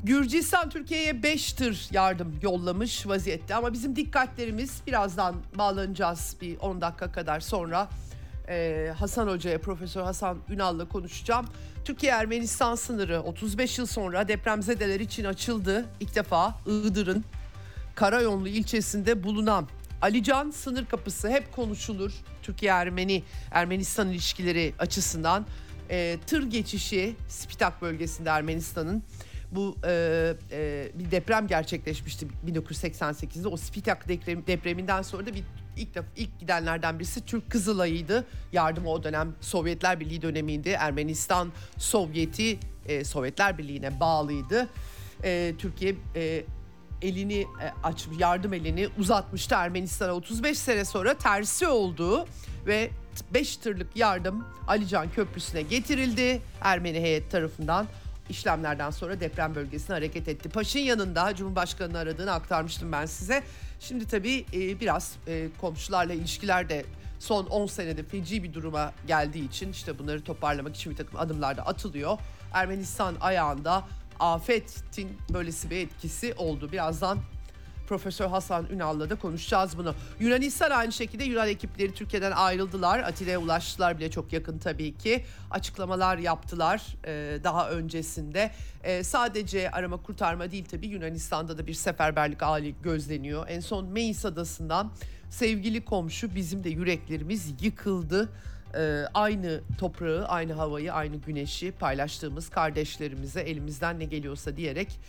Gürcistan 0.04 0.70
Türkiye'ye 0.70 1.24
5 1.24 1.54
tır 1.54 1.88
yardım 1.92 2.36
yollamış 2.42 3.08
vaziyette 3.08 3.56
ama 3.56 3.74
bizim 3.74 3.96
dikkatlerimiz 3.96 4.82
birazdan 4.88 5.36
bağlanacağız 5.58 6.36
bir 6.42 6.60
10 6.60 6.82
dakika 6.82 7.12
kadar 7.12 7.40
sonra 7.40 7.90
ee, 8.50 8.94
Hasan 8.98 9.28
Hoca'ya 9.28 9.62
Profesör 9.62 10.04
Hasan 10.04 10.38
Ünal'la 10.50 10.88
konuşacağım. 10.88 11.46
Türkiye-Ermenistan 11.86 12.76
sınırı 12.76 13.22
35 13.22 13.80
yıl 13.80 13.86
sonra 13.86 14.28
depremzedeler 14.28 15.00
için 15.00 15.24
açıldı. 15.24 15.86
İlk 16.00 16.16
defa 16.16 16.56
Iğdır'ın 16.66 17.24
Karayonlu 17.96 18.48
ilçesinde 18.48 19.24
bulunan 19.24 19.68
Alican 20.02 20.52
sınır 20.52 20.86
kapısı 20.86 21.30
hep 21.30 21.52
konuşulur. 21.52 22.12
Türkiye-Ermeni 22.42 23.24
Ermenistan 23.52 24.10
ilişkileri 24.10 24.74
açısından 24.80 25.46
e, 25.90 26.18
tır 26.28 26.44
geçişi 26.44 27.16
Spitak 27.28 27.82
bölgesinde 27.82 28.30
Ermenistan'ın 28.30 29.04
bu 29.52 29.76
e, 29.88 30.34
e, 30.52 30.92
bir 30.94 31.12
deprem 31.12 31.48
gerçekleşmişti 31.48 32.28
1988'de. 32.48 33.48
O 33.48 33.58
Spitak 33.58 34.08
deprem, 34.08 34.48
depreminden 34.48 35.02
sonra 35.02 35.26
da 35.26 35.34
bir 35.34 35.44
ilk 35.77 35.96
defa 35.96 36.08
ilk 36.15 36.39
gidenlerden 36.39 37.00
birisi 37.00 37.25
Türk 37.25 37.50
Kızılay'ıydı. 37.50 38.25
Yardım 38.51 38.88
o 38.88 39.03
dönem 39.03 39.36
Sovyetler 39.42 40.00
Birliği 40.00 40.22
dönemiydi. 40.22 40.70
Ermenistan 40.70 41.51
Sovyeti 41.77 42.60
e, 42.86 43.03
Sovyetler 43.03 43.58
Birliği'ne 43.58 44.00
bağlıydı. 44.00 44.68
E, 45.24 45.53
Türkiye 45.58 45.96
e, 46.15 46.44
elini 47.01 47.39
e, 47.42 47.46
aç 47.84 48.08
yardım 48.20 48.53
elini 48.53 48.88
uzatmıştı 48.98 49.56
Ermenistan'a 49.56 50.13
35 50.13 50.58
sene 50.58 50.86
sonra 50.86 51.13
tersi 51.13 51.68
oldu 51.68 52.27
ve 52.65 52.89
5 53.34 53.58
tırlık 53.58 53.98
yardım 53.98 54.46
Alican 54.68 55.12
Köprüsü'ne 55.12 55.62
getirildi 55.62 56.42
Ermeni 56.62 57.01
heyet 57.01 57.32
tarafından 57.32 57.88
işlemlerden 58.30 58.89
sonra 58.89 59.20
deprem 59.20 59.56
bölgesine 59.56 59.96
hareket 59.96 60.27
etti. 60.27 60.50
Paş'ın 60.50 60.80
yanında 60.80 61.36
Cumhurbaşkanı'nı 61.36 61.98
aradığını 61.98 62.32
aktarmıştım 62.32 62.92
ben 62.92 63.06
size. 63.06 63.44
Şimdi 63.80 64.08
tabii 64.08 64.46
e, 64.53 64.80
biraz 64.80 65.15
e, 65.27 65.48
komşularla 65.62 66.13
ilişkiler 66.13 66.70
de 66.70 66.86
son 67.20 67.46
10 67.46 67.68
senede 67.68 68.03
feci 68.03 68.44
bir 68.44 68.53
duruma 68.53 68.94
geldiği 69.08 69.48
için 69.48 69.72
işte 69.72 70.00
bunları 70.00 70.24
toparlamak 70.24 70.75
için 70.75 70.92
bir 70.92 70.98
takım 70.98 71.20
adımlar 71.20 71.58
da 71.58 71.65
atılıyor. 71.65 72.18
Ermenistan 72.53 73.15
ayağında 73.22 73.88
afetin 74.20 75.18
böylesi 75.34 75.70
bir 75.70 75.77
etkisi 75.77 76.34
oldu. 76.34 76.72
Birazdan 76.72 77.20
Profesör 77.88 78.28
Hasan 78.28 78.68
Ünal'la 78.72 79.10
da 79.10 79.16
konuşacağız 79.16 79.78
bunu. 79.78 79.96
Yunanistan 80.20 80.72
aynı 80.72 80.92
şekilde 80.92 81.24
Yunan 81.24 81.48
ekipleri 81.48 81.94
Türkiye'den 81.94 82.32
ayrıldılar. 82.32 83.00
Atina'ya 83.00 83.40
ulaştılar 83.40 83.98
bile 83.98 84.12
çok 84.12 84.34
yakın 84.34 84.58
tabii 84.58 84.98
ki. 84.98 85.25
Açıklamalar 85.52 86.18
yaptılar 86.18 86.82
e, 87.06 87.44
daha 87.44 87.70
öncesinde. 87.70 88.52
E, 88.84 89.04
sadece 89.04 89.72
arama 89.72 89.98
kurtarma 89.98 90.52
değil 90.52 90.66
tabii 90.66 90.88
Yunanistan'da 90.88 91.58
da 91.58 91.68
bir 91.68 91.74
seferberlik 91.74 92.42
hali 92.42 92.75
gözleniyor. 92.84 93.46
En 93.50 93.60
son 93.60 93.86
Meis 93.86 94.25
adasından 94.25 94.92
sevgili 95.30 95.86
komşu 95.86 96.36
bizim 96.36 96.63
de 96.63 96.70
yüreklerimiz 96.70 97.54
yıkıldı. 97.62 98.30
Ee, 98.75 99.04
aynı 99.13 99.62
toprağı, 99.80 100.25
aynı 100.25 100.54
havayı, 100.54 100.94
aynı 100.94 101.16
güneşi 101.16 101.72
paylaştığımız 101.72 102.50
kardeşlerimize 102.50 103.42
elimizden 103.42 104.00
ne 104.00 104.06
geliyorsa 104.06 104.58
diyerek 104.58 105.00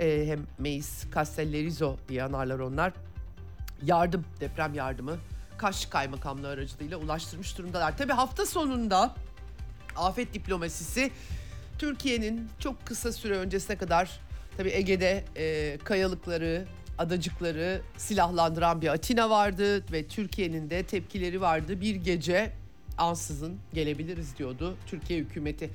e, 0.00 0.26
hem 0.26 0.46
Meis 0.58 1.04
Castellerizo 1.14 1.96
diye 2.08 2.22
anarlar 2.22 2.58
onlar 2.58 2.92
yardım, 3.82 4.24
deprem 4.40 4.74
yardımı 4.74 5.16
Kaş 5.58 5.86
Kaymakamlığı 5.86 6.48
aracılığıyla 6.48 6.96
ulaştırmış 6.96 7.58
durumdalar. 7.58 7.98
Tabi 7.98 8.12
hafta 8.12 8.46
sonunda 8.46 9.14
afet 9.96 10.34
diplomasisi 10.34 11.10
Türkiye'nin 11.78 12.48
çok 12.58 12.86
kısa 12.86 13.12
süre 13.12 13.36
öncesine 13.36 13.76
kadar 13.76 14.20
tabi 14.56 14.70
Ege'de 14.70 15.24
e, 15.36 15.78
kayalıkları, 15.84 16.64
adacıkları 16.98 17.80
silahlandıran 17.96 18.82
bir 18.82 18.88
Atina 18.88 19.30
vardı 19.30 19.92
ve 19.92 20.06
Türkiye'nin 20.06 20.70
de 20.70 20.82
tepkileri 20.82 21.40
vardı. 21.40 21.80
Bir 21.80 21.94
gece 21.94 22.52
ansızın 22.98 23.58
gelebiliriz 23.74 24.38
diyordu 24.38 24.76
Türkiye 24.86 25.18
hükümeti. 25.18 25.70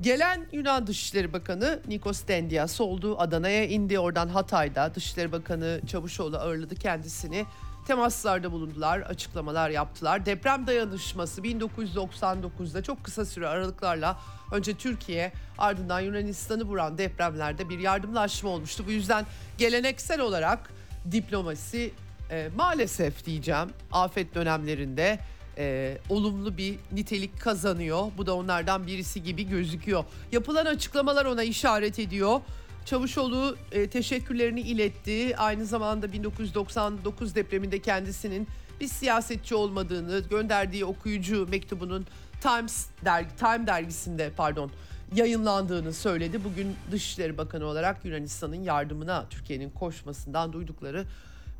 Gelen 0.00 0.46
Yunan 0.52 0.86
Dışişleri 0.86 1.32
Bakanı 1.32 1.80
Nikos 1.88 2.26
Dendias 2.28 2.80
oldu. 2.80 3.18
Adana'ya 3.18 3.64
indi. 3.64 3.98
Oradan 3.98 4.28
Hatay'da 4.28 4.94
Dışişleri 4.94 5.32
Bakanı 5.32 5.80
Çavuşoğlu 5.86 6.38
ağırladı 6.38 6.74
kendisini. 6.74 7.46
Temaslarda 7.86 8.52
bulundular, 8.52 9.00
açıklamalar 9.00 9.70
yaptılar. 9.70 10.26
Deprem 10.26 10.66
dayanışması 10.66 11.42
1999'da 11.42 12.82
çok 12.82 13.04
kısa 13.04 13.24
süre 13.24 13.48
aralıklarla 13.48 14.20
önce 14.52 14.74
Türkiye 14.74 15.32
ardından 15.58 16.00
Yunanistan'ı 16.00 16.64
vuran 16.64 16.98
depremlerde 16.98 17.68
bir 17.68 17.78
yardımlaşma 17.78 18.50
olmuştu. 18.50 18.84
Bu 18.86 18.90
yüzden 18.90 19.26
geleneksel 19.58 20.20
olarak 20.20 20.70
diplomasi 21.12 21.92
e, 22.30 22.48
maalesef 22.56 23.26
diyeceğim 23.26 23.68
afet 23.92 24.34
dönemlerinde 24.34 25.18
e, 25.58 25.98
olumlu 26.08 26.56
bir 26.56 26.78
nitelik 26.92 27.40
kazanıyor. 27.40 28.06
Bu 28.18 28.26
da 28.26 28.34
onlardan 28.34 28.86
birisi 28.86 29.22
gibi 29.22 29.48
gözüküyor. 29.48 30.04
Yapılan 30.32 30.66
açıklamalar 30.66 31.24
ona 31.24 31.42
işaret 31.42 31.98
ediyor. 31.98 32.40
Çavuşoğlu 32.84 33.56
e, 33.72 33.90
teşekkürlerini 33.90 34.60
iletti. 34.60 35.36
Aynı 35.36 35.66
zamanda 35.66 36.12
1999 36.12 37.34
depreminde 37.34 37.78
kendisinin 37.78 38.48
bir 38.80 38.88
siyasetçi 38.88 39.54
olmadığını 39.54 40.18
gönderdiği 40.30 40.84
okuyucu 40.84 41.46
mektubunun 41.50 42.06
Times 42.40 42.86
dergi 43.04 43.36
Time 43.36 43.66
dergisinde 43.66 44.30
pardon 44.36 44.70
yayınlandığını 45.14 45.92
söyledi. 45.92 46.44
Bugün 46.44 46.76
Dışişleri 46.90 47.38
Bakanı 47.38 47.64
olarak 47.64 48.04
Yunanistan'ın 48.04 48.62
yardımına 48.62 49.26
Türkiye'nin 49.30 49.70
koşmasından 49.70 50.52
duydukları 50.52 51.06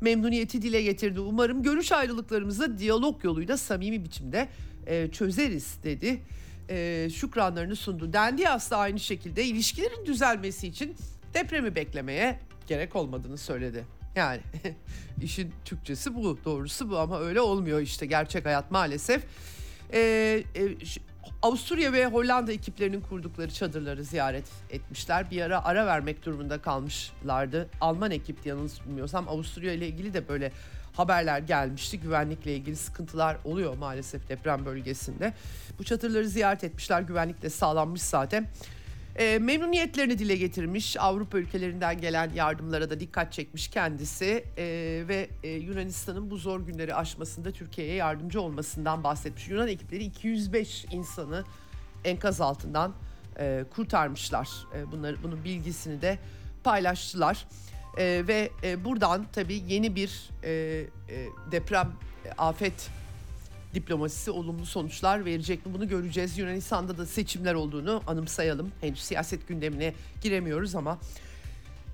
memnuniyeti 0.01 0.61
dile 0.61 0.81
getirdi. 0.81 1.19
Umarım 1.19 1.63
görüş 1.63 1.91
ayrılıklarımızı 1.91 2.77
diyalog 2.77 3.25
yoluyla 3.25 3.57
samimi 3.57 4.03
biçimde 4.03 4.47
e, 4.87 5.11
çözeriz 5.11 5.77
dedi. 5.83 6.21
E, 6.69 7.09
şükranlarını 7.13 7.75
sundu. 7.75 8.13
Dendias 8.13 8.71
da 8.71 8.77
aynı 8.77 8.99
şekilde 8.99 9.43
ilişkilerin 9.45 10.05
düzelmesi 10.05 10.67
için 10.67 10.95
depremi 11.33 11.75
beklemeye 11.75 12.39
gerek 12.67 12.95
olmadığını 12.95 13.37
söyledi. 13.37 13.85
Yani 14.15 14.41
işin 15.21 15.53
Türkçesi 15.65 16.15
bu, 16.15 16.39
doğrusu 16.45 16.89
bu 16.89 16.97
ama 16.97 17.19
öyle 17.19 17.41
olmuyor 17.41 17.81
işte 17.81 18.05
gerçek 18.05 18.45
hayat 18.45 18.71
maalesef. 18.71 19.23
E, 19.93 19.99
e, 20.55 20.75
Avusturya 21.41 21.93
ve 21.93 22.05
Hollanda 22.05 22.51
ekiplerinin 22.51 23.01
kurdukları 23.01 23.53
çadırları 23.53 24.03
ziyaret 24.03 24.45
etmişler. 24.69 25.31
Bir 25.31 25.41
ara 25.41 25.65
ara 25.65 25.85
vermek 25.85 26.25
durumunda 26.25 26.61
kalmışlardı. 26.61 27.69
Alman 27.81 28.11
ekipti 28.11 28.49
yanılmıyorsam 28.49 29.29
Avusturya 29.29 29.73
ile 29.73 29.87
ilgili 29.87 30.13
de 30.13 30.27
böyle 30.27 30.51
haberler 30.93 31.39
gelmişti. 31.39 31.99
Güvenlikle 31.99 32.55
ilgili 32.55 32.75
sıkıntılar 32.75 33.37
oluyor 33.43 33.77
maalesef 33.77 34.29
deprem 34.29 34.65
bölgesinde. 34.65 35.33
Bu 35.79 35.83
çadırları 35.83 36.27
ziyaret 36.27 36.63
etmişler. 36.63 37.01
Güvenlik 37.01 37.41
de 37.41 37.49
sağlanmış 37.49 38.01
zaten. 38.01 38.47
E, 39.17 39.39
memnuniyetlerini 39.39 40.19
dile 40.19 40.35
getirmiş. 40.35 40.97
Avrupa 40.99 41.37
ülkelerinden 41.37 42.01
gelen 42.01 42.31
yardımlara 42.35 42.89
da 42.89 42.99
dikkat 42.99 43.33
çekmiş 43.33 43.67
kendisi. 43.67 44.45
E, 44.57 44.63
ve 45.07 45.29
e, 45.43 45.49
Yunanistan'ın 45.49 46.31
bu 46.31 46.37
zor 46.37 46.59
günleri 46.59 46.95
aşmasında 46.95 47.51
Türkiye'ye 47.51 47.93
yardımcı 47.93 48.41
olmasından 48.41 49.03
bahsetmiş. 49.03 49.47
Yunan 49.47 49.67
ekipleri 49.67 50.03
205 50.03 50.85
insanı 50.91 51.43
enkaz 52.05 52.41
altından 52.41 52.93
e, 53.39 53.65
kurtarmışlar. 53.75 54.49
E, 54.75 54.91
bunları 54.91 55.23
Bunun 55.23 55.43
bilgisini 55.43 56.01
de 56.01 56.19
paylaştılar. 56.63 57.47
E, 57.97 58.23
ve 58.27 58.51
e, 58.63 58.85
buradan 58.85 59.25
tabii 59.33 59.63
yeni 59.67 59.95
bir 59.95 60.29
e, 60.43 60.49
e, 60.51 60.87
deprem 61.51 61.91
e, 62.25 62.31
afet 62.31 62.89
diplomasisi 63.73 64.31
olumlu 64.31 64.65
sonuçlar 64.65 65.25
verecek 65.25 65.65
mi 65.65 65.73
bunu 65.73 65.87
göreceğiz. 65.87 66.37
Yunanistan'da 66.37 66.97
da 66.97 67.05
seçimler 67.05 67.53
olduğunu 67.53 68.01
anımsayalım. 68.07 68.71
Henüz 68.81 68.99
siyaset 68.99 69.47
gündemine 69.47 69.93
giremiyoruz 70.21 70.75
ama. 70.75 70.97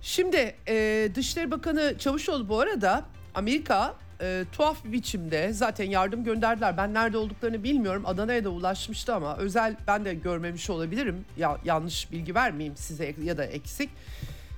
Şimdi 0.02 0.56
e, 0.68 1.10
Dışişleri 1.16 1.52
Bakanı 1.52 1.96
Çavuşoğlu 2.00 2.50
bu 2.50 2.60
arada 2.60 3.06
Amerika 3.36 3.96
e, 4.22 4.46
tuhaf 4.52 4.86
bir 4.86 4.92
biçimde 4.92 5.54
zaten 5.54 5.86
yardım 5.86 6.24
gönderdiler. 6.24 6.78
Ben 6.78 6.94
nerede 6.94 7.18
olduklarını 7.18 7.64
bilmiyorum. 7.64 8.04
Adana'ya 8.06 8.44
da 8.44 8.50
ulaşmıştı 8.50 9.16
ama 9.16 9.38
özel 9.38 9.76
ben 9.88 10.06
de 10.06 10.14
görmemiş 10.14 10.70
olabilirim. 10.70 11.26
Ya 11.38 11.58
yanlış 11.66 12.12
bilgi 12.12 12.36
vermeyeyim 12.36 12.78
size 12.78 13.16
ya 13.24 13.38
da 13.38 13.46
eksik. 13.46 13.90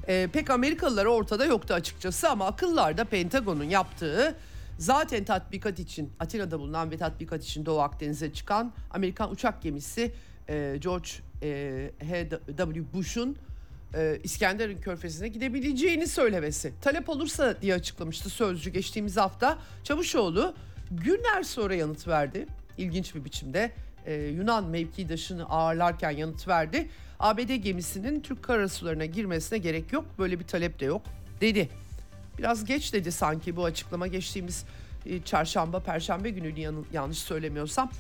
E, 0.07 0.27
pek 0.33 0.49
Amerikalılar 0.49 1.05
ortada 1.05 1.45
yoktu 1.45 1.73
açıkçası 1.73 2.29
ama 2.29 2.47
akıllarda 2.47 3.05
Pentagon'un 3.05 3.63
yaptığı 3.63 4.35
Zaten 4.77 5.23
tatbikat 5.23 5.79
için 5.79 6.11
Atina'da 6.19 6.59
bulunan 6.59 6.91
ve 6.91 6.97
tatbikat 6.97 7.43
için 7.43 7.65
Doğu 7.65 7.79
Akdeniz'e 7.79 8.33
çıkan 8.33 8.73
Amerikan 8.91 9.31
uçak 9.31 9.61
gemisi 9.61 10.11
e, 10.49 10.77
George 10.81 11.09
e, 11.43 11.91
H.W. 11.99 12.93
Bush'un 12.93 13.37
e, 13.95 14.19
İskenderun 14.23 14.81
Körfezi'ne 14.81 15.27
gidebileceğini 15.27 16.07
söylemesi. 16.07 16.73
Talep 16.81 17.09
olursa 17.09 17.61
diye 17.61 17.73
açıklamıştı 17.73 18.29
Sözcü 18.29 18.69
geçtiğimiz 18.69 19.17
hafta. 19.17 19.57
Çavuşoğlu 19.83 20.53
günler 20.91 21.43
sonra 21.43 21.75
yanıt 21.75 22.07
verdi. 22.07 22.45
İlginç 22.77 23.15
bir 23.15 23.25
biçimde 23.25 23.71
e, 24.05 24.13
Yunan 24.13 24.65
mevkidaşını 24.65 25.45
ağırlarken 25.45 26.11
yanıt 26.11 26.47
verdi. 26.47 26.89
ABD 27.19 27.55
gemisinin 27.55 28.21
Türk 28.21 28.43
karasularına 28.43 29.05
girmesine 29.05 29.57
gerek 29.57 29.93
yok. 29.93 30.05
Böyle 30.19 30.39
bir 30.39 30.47
talep 30.47 30.79
de 30.79 30.85
yok 30.85 31.01
dedi. 31.41 31.69
Biraz 32.37 32.65
geç 32.65 32.93
dedi 32.93 33.11
sanki 33.11 33.55
bu 33.55 33.65
açıklama 33.65 34.07
geçtiğimiz 34.07 34.65
e, 35.05 35.21
çarşamba, 35.21 35.79
perşembe 35.79 36.29
günü 36.29 36.75
yanlış 36.93 37.17
söylemiyorsam 37.17 37.91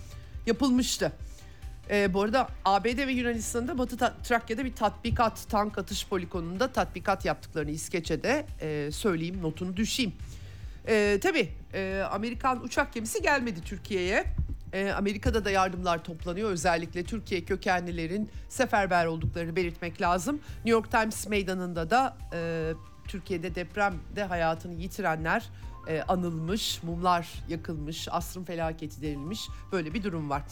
yapılmıştı. 0.45 1.11
E, 1.89 2.13
bu 2.13 2.21
arada 2.21 2.47
ABD 2.65 3.07
ve 3.07 3.11
Yunanistan'da 3.11 3.77
Batı 3.77 3.97
Trakya'da 4.23 4.65
bir 4.65 4.75
tatbikat, 4.75 5.49
tank 5.49 5.77
atış 5.77 6.07
poligonunda 6.07 6.71
tatbikat 6.71 7.25
yaptıklarını 7.25 7.71
İskeçe'de 7.71 8.45
e, 8.61 8.91
söyleyeyim, 8.91 9.41
notunu 9.41 9.77
düşeyim. 9.77 10.13
E, 10.87 11.19
tabii 11.23 11.49
e, 11.73 12.03
Amerikan 12.11 12.63
uçak 12.63 12.93
gemisi 12.93 13.21
gelmedi 13.21 13.61
Türkiye'ye. 13.61 14.25
E, 14.73 14.91
Amerika'da 14.91 15.45
da 15.45 15.51
yardımlar 15.51 16.03
toplanıyor. 16.03 16.49
Özellikle 16.49 17.03
Türkiye 17.03 17.43
kökenlilerin 17.43 18.29
seferber 18.49 19.05
olduklarını 19.05 19.55
belirtmek 19.55 20.01
lazım. 20.01 20.35
New 20.55 20.69
York 20.69 20.91
Times 20.91 21.27
meydanında 21.27 21.89
da 21.89 22.17
e, 22.33 22.71
Türkiye'de 23.07 23.55
depremde 23.55 24.23
hayatını 24.23 24.73
yitirenler 24.73 25.49
e, 25.87 26.01
anılmış, 26.01 26.83
mumlar 26.83 27.27
yakılmış, 27.49 28.07
asrın 28.11 28.43
felaketi 28.43 29.01
denilmiş 29.01 29.39
böyle 29.71 29.93
bir 29.93 30.03
durum 30.03 30.29
var. 30.29 30.43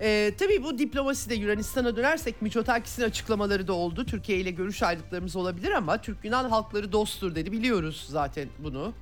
Ee, 0.00 0.32
tabii 0.38 0.62
bu 0.62 0.78
diplomasi 0.78 1.30
de 1.30 1.34
Yunanistan'a 1.34 1.96
dönersek 1.96 2.42
Miçotakis'in 2.42 3.02
açıklamaları 3.02 3.68
da 3.68 3.72
oldu. 3.72 4.06
Türkiye 4.06 4.38
ile 4.38 4.50
görüş 4.50 4.82
ayrılıklarımız 4.82 5.36
olabilir 5.36 5.70
ama 5.70 5.98
Türk-Yunan 5.98 6.50
halkları 6.50 6.92
dosttur 6.92 7.34
dedi. 7.34 7.52
Biliyoruz 7.52 8.06
zaten 8.08 8.48
bunu. 8.58 8.92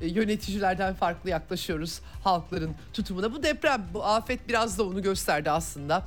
Yöneticilerden 0.00 0.94
farklı 0.94 1.30
yaklaşıyoruz 1.30 2.00
halkların 2.24 2.74
tutumuna. 2.92 3.32
Bu 3.32 3.42
deprem, 3.42 3.86
bu 3.94 4.04
afet 4.04 4.48
biraz 4.48 4.78
da 4.78 4.84
onu 4.84 5.02
gösterdi 5.02 5.50
aslında. 5.50 6.06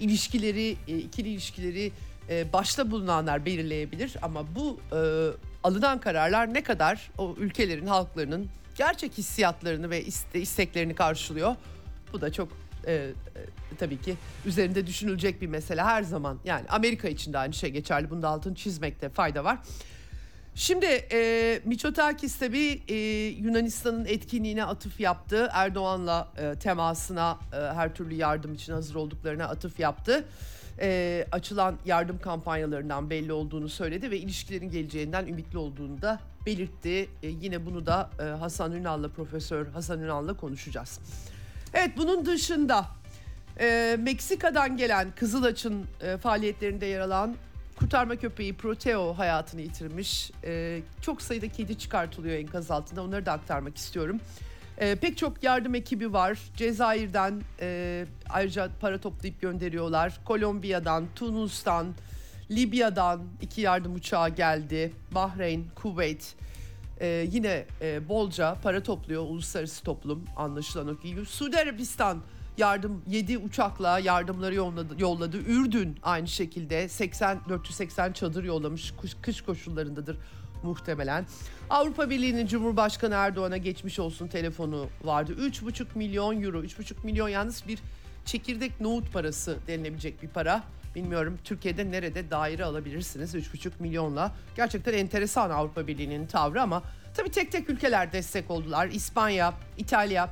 İlişkileri, 0.00 0.76
e, 0.88 0.98
ikili 0.98 1.28
ilişkileri 1.28 1.92
e, 2.28 2.52
başta 2.52 2.90
bulunanlar 2.90 3.46
belirleyebilir 3.46 4.16
ama 4.22 4.54
bu 4.54 4.80
e, 4.92 4.98
alınan 5.66 6.00
kararlar 6.00 6.54
ne 6.54 6.62
kadar 6.62 7.10
o 7.18 7.34
ülkelerin 7.38 7.86
halklarının 7.86 8.48
gerçek 8.74 9.18
hissiyatlarını 9.18 9.90
ve 9.90 10.04
isteklerini 10.34 10.94
karşılıyor. 10.94 11.56
Bu 12.12 12.20
da 12.20 12.32
çok 12.32 12.48
e, 12.86 12.92
e, 12.92 13.12
tabii 13.78 14.00
ki 14.00 14.16
üzerinde 14.46 14.86
düşünülecek 14.86 15.42
bir 15.42 15.46
mesele 15.46 15.82
her 15.82 16.02
zaman. 16.02 16.38
Yani 16.44 16.64
Amerika 16.68 17.08
için 17.08 17.32
de 17.32 17.38
aynı 17.38 17.52
şey 17.52 17.70
geçerli. 17.70 18.10
Bunda 18.10 18.28
altını 18.28 18.54
çizmekte 18.54 19.08
fayda 19.08 19.44
var. 19.44 19.58
Şimdi 20.54 20.86
e, 21.12 21.60
Miçotakis 21.64 22.38
tabii 22.38 22.82
e, 22.88 22.94
Yunanistan'ın 23.26 24.04
etkinliğine 24.04 24.64
atıf 24.64 25.00
yaptı. 25.00 25.48
Erdoğan'la 25.52 26.28
e, 26.36 26.58
temasına 26.58 27.38
e, 27.52 27.56
her 27.56 27.94
türlü 27.94 28.14
yardım 28.14 28.54
için 28.54 28.72
hazır 28.72 28.94
olduklarına 28.94 29.44
atıf 29.44 29.80
yaptı. 29.80 30.24
E, 30.80 31.26
açılan 31.32 31.76
yardım 31.84 32.18
kampanyalarından 32.18 33.10
belli 33.10 33.32
olduğunu 33.32 33.68
söyledi 33.68 34.10
ve 34.10 34.18
ilişkilerin 34.18 34.70
geleceğinden 34.70 35.26
ümitli 35.26 35.58
olduğunu 35.58 36.02
da 36.02 36.20
belirtti. 36.46 37.08
E, 37.22 37.28
yine 37.28 37.66
bunu 37.66 37.86
da 37.86 38.10
e, 38.20 38.22
Hasan 38.22 38.72
Ünal'la 38.72 39.08
Profesör 39.08 39.66
Hasan 39.66 40.00
Ünal'la 40.00 40.34
konuşacağız. 40.34 41.00
Evet 41.74 41.90
bunun 41.96 42.26
dışında 42.26 42.86
e, 43.60 43.96
Meksika'dan 43.98 44.76
gelen 44.76 45.10
Kızılaç'ın 45.16 45.84
e, 46.00 46.16
faaliyetlerinde 46.16 46.86
yer 46.86 47.00
alan 47.00 47.36
kurtarma 47.78 48.16
köpeği 48.16 48.54
Proteo 48.54 49.18
hayatını 49.18 49.60
yitirmiş. 49.60 50.30
E, 50.44 50.80
çok 51.02 51.22
sayıda 51.22 51.48
kedi 51.48 51.78
çıkartılıyor 51.78 52.36
enkaz 52.36 52.70
altında 52.70 53.02
onları 53.02 53.26
da 53.26 53.32
aktarmak 53.32 53.76
istiyorum. 53.76 54.20
E, 54.78 54.94
pek 54.94 55.18
çok 55.18 55.42
yardım 55.42 55.74
ekibi 55.74 56.12
var. 56.12 56.38
Cezayir'den 56.56 57.42
e, 57.60 58.06
ayrıca 58.28 58.70
para 58.80 59.00
toplayıp 59.00 59.40
gönderiyorlar. 59.40 60.20
Kolombiya'dan, 60.24 61.04
Tunus'tan, 61.14 61.86
Libya'dan 62.50 63.22
iki 63.42 63.60
yardım 63.60 63.94
uçağı 63.94 64.28
geldi. 64.28 64.92
Bahreyn, 65.14 65.64
Kuveyt, 65.74 66.36
ee, 67.00 67.28
yine 67.32 67.66
e, 67.80 68.08
bolca 68.08 68.56
para 68.62 68.82
topluyor 68.82 69.22
uluslararası 69.22 69.84
toplum 69.84 70.24
anlaşılan 70.36 70.88
o 70.88 70.96
ki. 70.96 71.16
Suudi 71.28 71.58
Arabistan 71.58 72.22
yardım 72.58 73.02
7 73.06 73.38
uçakla 73.38 73.98
yardımları 73.98 74.54
yolladı, 74.54 74.94
yolladı. 74.98 75.36
Ürdün 75.36 75.98
aynı 76.02 76.28
şekilde 76.28 76.88
80 76.88 77.40
480 77.48 78.12
çadır 78.12 78.44
yollamış. 78.44 78.94
Kış, 79.02 79.16
kış 79.22 79.40
koşullarındadır 79.40 80.18
muhtemelen. 80.66 81.26
Avrupa 81.70 82.10
Birliği'nin 82.10 82.46
Cumhurbaşkanı 82.46 83.14
Erdoğan'a 83.14 83.56
geçmiş 83.56 83.98
olsun 83.98 84.28
telefonu 84.28 84.88
vardı. 85.04 85.32
3,5 85.40 85.86
milyon 85.94 86.42
euro. 86.42 86.62
3,5 86.62 86.94
milyon 87.02 87.28
yalnız 87.28 87.68
bir 87.68 87.78
çekirdek 88.24 88.80
nohut 88.80 89.12
parası 89.12 89.56
denilebilecek 89.66 90.22
bir 90.22 90.28
para. 90.28 90.62
Bilmiyorum 90.94 91.38
Türkiye'de 91.44 91.90
nerede 91.90 92.30
daire 92.30 92.64
alabilirsiniz 92.64 93.34
3,5 93.34 93.70
milyonla. 93.78 94.32
Gerçekten 94.56 94.92
enteresan 94.92 95.50
Avrupa 95.50 95.86
Birliği'nin 95.86 96.26
tavrı 96.26 96.62
ama 96.62 96.82
tabii 97.16 97.30
tek 97.30 97.52
tek 97.52 97.70
ülkeler 97.70 98.12
destek 98.12 98.50
oldular. 98.50 98.86
İspanya, 98.86 99.54
İtalya, 99.78 100.28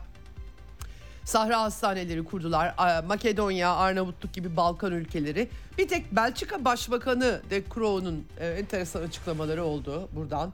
Sahra 1.24 1.60
hastaneleri 1.60 2.24
kurdular. 2.24 2.74
Makedonya, 3.06 3.74
Arnavutluk 3.74 4.32
gibi 4.32 4.56
Balkan 4.56 4.92
ülkeleri. 4.92 5.48
Bir 5.78 5.88
tek 5.88 6.16
Belçika 6.16 6.64
Başbakanı 6.64 7.42
De 7.50 7.62
Croo'nun 7.74 8.26
e, 8.40 8.48
enteresan 8.48 9.02
açıklamaları 9.02 9.64
oldu 9.64 10.08
buradan 10.12 10.52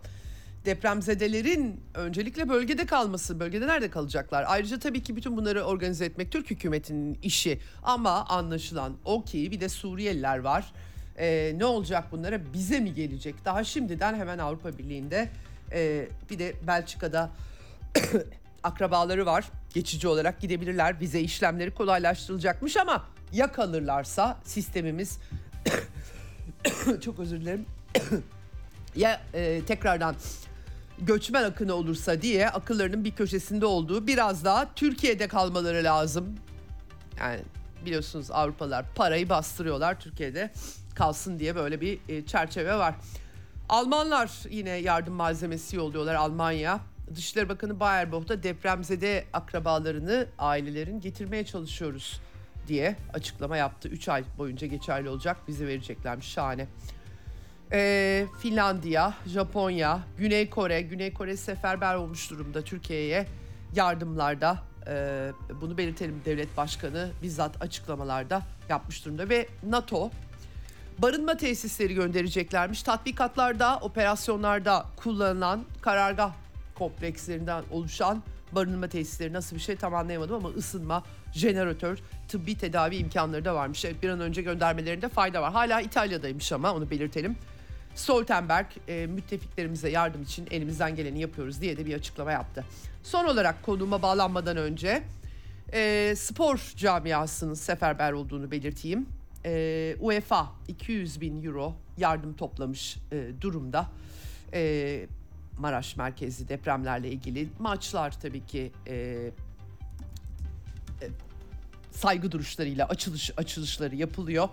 depremzedelerin 0.64 1.80
öncelikle 1.94 2.48
bölgede 2.48 2.87
kalması, 2.87 3.40
bölgede 3.40 3.66
nerede 3.66 3.90
kalacaklar? 3.90 4.44
Ayrıca 4.48 4.78
tabii 4.78 5.02
ki 5.02 5.16
bütün 5.16 5.37
bunları 5.37 5.62
organize 5.62 6.04
etmek 6.04 6.33
Türk 6.33 6.50
hükümetinin 6.50 7.18
işi. 7.22 7.61
Ama 7.83 8.24
anlaşılan 8.24 8.92
o 9.04 9.24
ki 9.24 9.50
bir 9.50 9.61
de 9.61 9.68
Suriyeliler 9.68 10.38
var. 10.38 10.72
Ee, 11.18 11.52
ne 11.56 11.64
olacak 11.64 12.04
bunlara? 12.12 12.52
Bize 12.52 12.80
mi 12.80 12.94
gelecek? 12.94 13.35
Daha 13.44 13.64
şimdiden 13.64 14.14
hemen 14.14 14.38
Avrupa 14.38 14.78
Birliği'nde 14.78 15.28
e, 15.72 16.09
bir 16.30 16.38
de 16.38 16.54
Belçika'da 16.66 17.30
akrabaları 18.62 19.26
var. 19.26 19.44
Geçici 19.74 20.09
olarak 20.09 20.40
gidebilirler. 20.40 21.00
Vize 21.00 21.20
işlemleri 21.20 21.70
kolaylaştırılacakmış 21.70 22.76
ama 22.76 23.04
ya 23.33 23.52
kalırlarsa 23.52 24.38
sistemimiz 24.44 25.18
çok 27.00 27.18
özür 27.18 27.40
dilerim 27.40 27.66
ya 28.96 29.20
e, 29.35 29.64
tekrardan 29.66 30.14
göçmen 30.98 31.44
akını 31.44 31.74
olursa 31.74 32.22
diye 32.22 32.50
akıllarının 32.50 33.04
bir 33.04 33.11
köşesinde 33.11 33.66
olduğu 33.66 34.06
biraz 34.06 34.44
daha 34.44 34.74
Türkiye'de 34.74 35.28
kalmaları 35.28 35.85
lazım. 35.85 36.35
Yani 37.18 37.40
biliyorsunuz 37.85 38.30
Avrupalılar 38.30 38.85
parayı 38.94 39.28
bastırıyorlar 39.28 40.00
Türkiye'de 40.00 40.50
kalsın 40.94 41.38
diye 41.38 41.56
böyle 41.56 41.80
bir 41.80 41.98
e, 42.09 42.26
çerçeve 42.26 42.74
var. 42.74 42.94
Almanlar 43.68 44.30
yine 44.50 44.70
yardım 44.70 45.14
malzemesi 45.14 45.76
yolluyorlar 45.76 46.14
Almanya. 46.14 46.80
Dışişleri 47.14 47.49
Bakanı 47.49 47.81
Baerbock 47.81 48.29
da 48.29 48.42
depremzede 48.42 49.25
akrabalarını 49.33 50.27
ailelerin 50.38 51.01
getirmeye 51.01 51.44
çalışıyoruz 51.44 52.20
diye 52.68 52.96
açıklama 53.14 53.57
yaptı. 53.57 53.88
3 53.88 54.09
ay 54.09 54.25
boyunca 54.38 54.66
geçerli 54.66 55.09
olacak 55.09 55.37
bize 55.49 55.66
vereceklermiş 55.66 56.27
şahane 56.27 56.66
e, 57.73 58.27
Finlandiya, 58.40 59.14
Japonya, 59.27 60.01
Güney 60.18 60.51
Kore, 60.51 60.83
Güney 60.83 61.14
Kore 61.14 61.37
seferber 61.37 61.94
olmuş 61.94 62.31
durumda 62.31 62.62
Türkiye'ye 62.62 63.27
yardımlarda. 63.75 64.59
E, 64.87 65.33
bunu 65.61 65.79
belirtelim 65.79 66.23
devlet 66.25 66.57
başkanı 66.57 67.11
bizzat 67.23 67.62
açıklamalarda 67.62 68.42
yapmış 68.68 69.05
durumda 69.05 69.29
ve 69.29 69.49
NATO 69.62 70.11
barınma 70.99 71.37
tesisleri 71.37 71.94
göndereceklermiş. 71.94 72.83
Tatbikatlarda, 72.83 73.79
operasyonlarda 73.79 74.87
kullanılan 74.96 75.64
karargah 75.83 76.33
komplekslerinden 76.81 77.64
oluşan 77.71 78.23
barınma 78.53 78.88
tesisleri 78.88 79.33
nasıl 79.33 79.57
bir 79.57 79.61
şey 79.61 79.77
tam 79.77 79.95
anlayamadım 79.95 80.35
ama 80.35 80.49
ısınma, 80.49 81.05
jeneratör, 81.33 81.99
tıbbi 82.29 82.59
tedavi 82.59 82.97
imkanları 82.97 83.45
da 83.45 83.55
varmış. 83.55 83.85
Evet, 83.85 84.03
bir 84.03 84.09
an 84.09 84.21
önce 84.21 84.43
göndermelerinde 84.43 85.09
fayda 85.09 85.43
var. 85.43 85.53
Hala 85.53 85.81
İtalya'daymış 85.81 86.53
ama 86.53 86.75
onu 86.75 86.90
belirtelim. 86.90 87.37
Stoltenberg 87.95 88.66
e, 88.88 89.07
müttefiklerimize 89.07 89.90
yardım 89.90 90.23
için 90.23 90.47
elimizden 90.51 90.97
geleni 90.97 91.21
yapıyoruz 91.21 91.61
diye 91.61 91.77
de 91.77 91.87
bir 91.87 91.95
açıklama 91.95 92.33
yaptı. 92.33 92.64
Son 93.03 93.25
olarak 93.25 93.62
konuma 93.62 94.03
bağlanmadan 94.03 94.57
önce 94.57 95.03
e, 95.73 96.14
spor 96.16 96.73
camiasının 96.77 97.55
seferber 97.55 98.12
olduğunu 98.12 98.51
belirteyim. 98.51 99.07
E, 99.45 99.97
UEFA 100.01 100.53
200 100.69 101.21
bin 101.21 101.45
euro 101.45 101.75
yardım 101.99 102.35
toplamış 102.35 102.97
e, 103.12 103.29
durumda. 103.40 103.87
E, 104.55 105.07
Maraş 105.61 105.96
merkezli 105.96 106.49
depremlerle 106.49 107.11
ilgili 107.11 107.49
maçlar 107.59 108.20
tabii 108.20 108.46
ki 108.46 108.73
e, 108.87 108.94
e, 108.94 109.31
saygı 111.90 112.33
duruşlarıyla 112.33 112.87
açılış 112.87 113.31
açılışları 113.37 113.96
yapılıyor. 113.96 114.49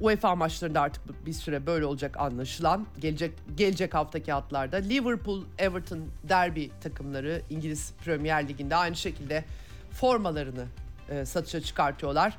UEFA 0.00 0.34
maçlarında 0.34 0.80
artık 0.80 1.26
bir 1.26 1.32
süre 1.32 1.66
böyle 1.66 1.84
olacak 1.84 2.16
anlaşılan. 2.16 2.86
Gelecek 3.00 3.32
gelecek 3.56 3.94
haftaki 3.94 4.32
hatlarda 4.32 4.76
Liverpool, 4.76 5.44
Everton 5.58 6.00
derby 6.28 6.66
takımları 6.80 7.42
İngiliz 7.50 7.92
Premier 8.04 8.48
Ligi'nde 8.48 8.76
aynı 8.76 8.96
şekilde 8.96 9.44
formalarını 9.90 10.66
e, 11.10 11.24
satışa 11.24 11.60
çıkartıyorlar. 11.60 12.36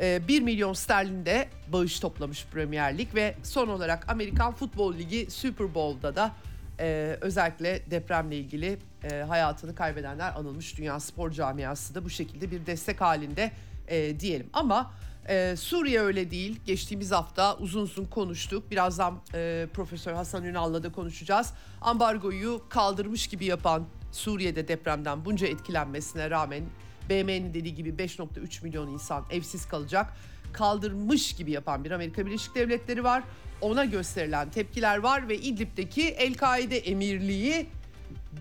E, 0.00 0.28
1 0.28 0.42
milyon 0.42 0.72
sterlinde 0.72 1.48
bağış 1.72 2.00
toplamış 2.00 2.46
Premier 2.52 2.98
Lig 2.98 3.14
ve 3.14 3.34
son 3.42 3.68
olarak 3.68 4.10
Amerikan 4.10 4.52
Futbol 4.52 4.94
Ligi 4.94 5.30
Super 5.30 5.74
Bowl'da 5.74 6.16
da 6.16 6.32
e, 6.80 7.18
özellikle 7.20 7.90
depremle 7.90 8.36
ilgili 8.36 8.78
e, 9.04 9.14
hayatını 9.14 9.74
kaybedenler 9.74 10.32
anılmış. 10.36 10.78
Dünya 10.78 11.00
spor 11.00 11.30
camiası 11.30 11.94
da 11.94 12.04
bu 12.04 12.10
şekilde 12.10 12.50
bir 12.50 12.66
destek 12.66 13.00
halinde 13.00 13.50
e, 13.88 14.20
diyelim. 14.20 14.50
Ama 14.52 14.90
ee, 15.28 15.54
Suriye 15.58 16.00
öyle 16.00 16.30
değil. 16.30 16.60
Geçtiğimiz 16.66 17.12
hafta 17.12 17.56
uzun 17.56 17.82
uzun 17.82 18.04
konuştuk. 18.04 18.70
Birazdan 18.70 19.20
e, 19.34 19.66
Profesör 19.74 20.12
Hasan 20.12 20.44
Ünal'la 20.44 20.82
da 20.82 20.92
konuşacağız. 20.92 21.52
Ambargoyu 21.80 22.62
kaldırmış 22.68 23.26
gibi 23.26 23.44
yapan 23.44 23.84
Suriye'de 24.12 24.68
depremden 24.68 25.24
bunca 25.24 25.46
etkilenmesine 25.46 26.30
rağmen 26.30 26.64
BM'nin 27.10 27.54
dediği 27.54 27.74
gibi 27.74 27.88
5.3 27.88 28.62
milyon 28.62 28.88
insan 28.88 29.24
evsiz 29.30 29.68
kalacak. 29.68 30.12
Kaldırmış 30.52 31.32
gibi 31.32 31.50
yapan 31.50 31.84
bir 31.84 31.90
Amerika 31.90 32.26
Birleşik 32.26 32.54
Devletleri 32.54 33.04
var. 33.04 33.22
Ona 33.60 33.84
gösterilen 33.84 34.50
tepkiler 34.50 34.98
var 34.98 35.28
ve 35.28 35.38
İdlib'deki 35.38 36.08
El-Kaide 36.08 36.78
emirliği 36.78 37.66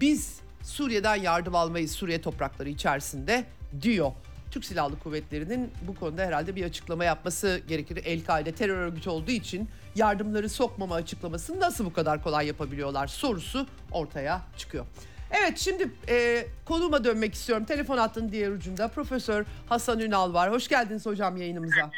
biz 0.01 0.39
Suriye'den 0.63 1.15
yardım 1.15 1.55
almayız 1.55 1.91
Suriye 1.91 2.21
toprakları 2.21 2.69
içerisinde 2.69 3.45
diyor. 3.81 4.11
Türk 4.51 4.65
Silahlı 4.65 4.99
Kuvvetleri'nin 4.99 5.71
bu 5.87 5.95
konuda 5.95 6.25
herhalde 6.25 6.55
bir 6.55 6.65
açıklama 6.65 7.05
yapması 7.05 7.61
gerekir. 7.67 8.01
El-Kaide 8.05 8.51
terör 8.51 8.77
örgütü 8.77 9.09
olduğu 9.09 9.31
için 9.31 9.69
yardımları 9.95 10.49
sokmama 10.49 10.95
açıklamasını 10.95 11.59
nasıl 11.59 11.85
bu 11.85 11.93
kadar 11.93 12.23
kolay 12.23 12.47
yapabiliyorlar 12.47 13.07
sorusu 13.07 13.67
ortaya 13.91 14.41
çıkıyor. 14.57 14.85
Evet 15.31 15.57
şimdi 15.57 15.91
e, 16.09 16.45
konuma 16.65 17.03
dönmek 17.03 17.33
istiyorum. 17.33 17.65
Telefon 17.65 17.97
hattının 17.97 18.31
diğer 18.31 18.51
ucunda 18.51 18.87
Profesör 18.87 19.45
Hasan 19.69 19.99
Ünal 19.99 20.33
var. 20.33 20.51
Hoş 20.51 20.67
geldiniz 20.67 21.05
hocam 21.05 21.37
yayınımıza. 21.37 21.91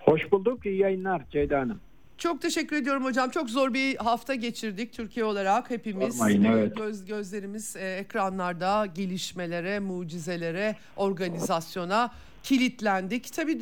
Hoş 0.00 0.32
bulduk. 0.32 0.66
İyi 0.66 0.78
yayınlar 0.78 1.22
Ceyda 1.30 1.58
Hanım. 1.58 1.80
Çok 2.18 2.42
teşekkür 2.42 2.76
ediyorum 2.76 3.04
hocam. 3.04 3.30
Çok 3.30 3.50
zor 3.50 3.74
bir 3.74 3.96
hafta 3.96 4.34
geçirdik 4.34 4.92
Türkiye 4.92 5.24
olarak 5.24 5.70
hepimiz. 5.70 6.16
Sormayın, 6.16 6.44
evet. 6.44 6.76
Göz 6.76 7.04
gözlerimiz 7.04 7.76
e, 7.76 7.96
ekranlarda 7.96 8.86
gelişmelere, 8.86 9.78
mucizelere, 9.78 10.76
organizasyona 10.96 12.10
kilitlendik. 12.42 13.32
Tabii 13.32 13.52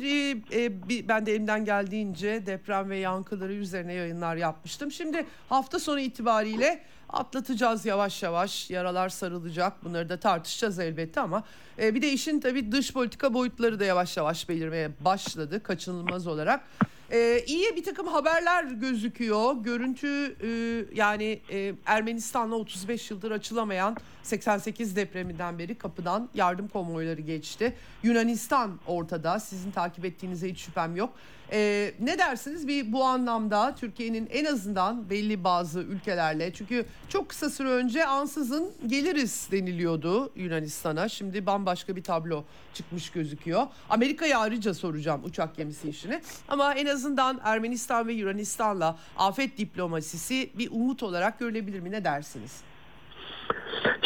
e, 0.51 0.63
e, 0.63 0.71
ben 1.07 1.25
de 1.25 1.31
elimden 1.31 1.65
geldiğince 1.65 2.45
deprem 2.45 2.89
ve 2.89 2.97
yankıları 2.97 3.53
üzerine 3.53 3.93
yayınlar 3.93 4.35
yapmıştım. 4.35 4.91
Şimdi 4.91 5.25
hafta 5.49 5.79
sonu 5.79 5.99
itibariyle 5.99 6.83
atlatacağız 7.09 7.85
yavaş 7.85 8.23
yavaş. 8.23 8.69
Yaralar 8.69 9.09
sarılacak. 9.09 9.83
Bunları 9.83 10.09
da 10.09 10.19
tartışacağız 10.19 10.79
elbette 10.79 11.21
ama 11.21 11.43
e, 11.81 11.95
bir 11.95 12.01
de 12.01 12.11
işin 12.11 12.39
tabii 12.39 12.71
dış 12.71 12.93
politika 12.93 13.33
boyutları 13.33 13.79
da 13.79 13.85
yavaş 13.85 14.17
yavaş 14.17 14.49
belirmeye 14.49 14.91
başladı 15.05 15.63
kaçınılmaz 15.63 16.27
olarak. 16.27 16.63
Ee, 17.11 17.43
iyi 17.47 17.75
bir 17.75 17.83
takım 17.83 18.07
haberler 18.07 18.63
gözüküyor. 18.63 19.55
Görüntü 19.55 20.35
e, 20.41 20.49
yani 20.95 21.41
e, 21.51 21.73
Ermenistan'la 21.85 22.55
35 22.55 23.11
yıldır 23.11 23.31
açılamayan 23.31 23.97
88 24.23 24.95
depreminden 24.95 25.59
beri 25.59 25.75
kapıdan 25.75 26.29
yardım 26.33 26.67
konvoyları 26.67 27.21
geçti. 27.21 27.73
Yunanistan 28.03 28.79
ortada. 28.87 29.39
Sizin 29.39 29.71
takip 29.71 30.05
ettiğinize 30.05 30.49
hiç 30.49 30.59
şüphem 30.59 30.95
yok. 30.95 31.13
Ee, 31.51 31.91
ne 31.99 32.17
dersiniz 32.17 32.67
bir 32.67 32.91
bu 32.91 33.03
anlamda 33.03 33.75
Türkiye'nin 33.75 34.27
en 34.31 34.45
azından 34.45 35.09
belli 35.09 35.43
bazı 35.43 35.79
ülkelerle 35.79 36.53
çünkü 36.53 36.85
çok 37.09 37.29
kısa 37.29 37.49
süre 37.49 37.69
önce 37.69 38.05
ansızın 38.05 38.71
geliriz 38.87 39.49
deniliyordu 39.51 40.31
Yunanistan'a. 40.35 41.09
Şimdi 41.09 41.45
bambaşka 41.45 41.95
bir 41.95 42.03
tablo 42.03 42.43
çıkmış 42.73 43.09
gözüküyor. 43.09 43.67
Amerika'ya 43.89 44.39
ayrıca 44.39 44.73
soracağım 44.73 45.21
uçak 45.23 45.55
gemisi 45.55 45.89
işini. 45.89 46.21
Ama 46.47 46.73
en 46.73 46.85
azından 46.85 47.39
Ermenistan 47.43 48.07
ve 48.07 48.13
Yunanistan'la 48.13 48.97
afet 49.17 49.57
diplomasisi 49.57 50.49
bir 50.57 50.71
umut 50.71 51.03
olarak 51.03 51.39
görülebilir 51.39 51.79
mi? 51.79 51.91
Ne 51.91 52.03
dersiniz? 52.03 52.63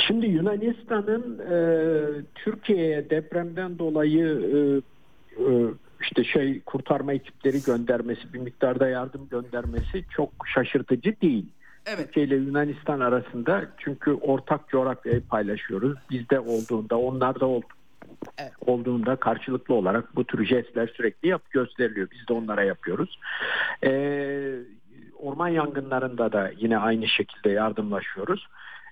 Şimdi 0.07 0.25
Yunanistan'ın 0.25 1.39
e, 1.39 1.55
Türkiye'ye 2.35 3.09
depremden 3.09 3.79
dolayı 3.79 4.25
e, 4.25 4.57
e, 5.43 5.45
işte 6.03 6.23
şey 6.23 6.61
kurtarma 6.61 7.13
ekipleri 7.13 7.63
göndermesi, 7.63 8.33
bir 8.33 8.39
miktarda 8.39 8.87
yardım 8.87 9.29
göndermesi 9.29 10.05
çok 10.09 10.29
şaşırtıcı 10.45 11.21
değil. 11.21 11.45
Evet. 11.85 11.97
Türkiye 11.97 12.25
ile 12.25 12.35
Yunanistan 12.35 12.99
arasında 12.99 13.65
çünkü 13.77 14.11
ortak 14.13 14.69
coğrafyayı 14.69 15.21
paylaşıyoruz. 15.27 15.97
Bizde 16.09 16.39
olduğunda, 16.39 16.97
onlarda 16.97 17.45
oldu, 17.45 17.65
evet. 18.37 18.51
olduğunda 18.65 19.15
karşılıklı 19.15 19.73
olarak 19.73 20.15
bu 20.15 20.23
tür 20.23 20.45
jestler 20.45 20.87
sürekli 20.87 21.29
yap 21.29 21.51
gösteriliyor. 21.51 22.07
Biz 22.11 22.27
de 22.27 22.33
onlara 22.33 22.63
yapıyoruz. 22.63 23.19
Ee, 23.83 24.55
orman 25.19 25.47
yangınlarında 25.47 26.31
da 26.31 26.51
yine 26.57 26.77
aynı 26.77 27.07
şekilde 27.07 27.49
yardımlaşıyoruz. 27.49 28.47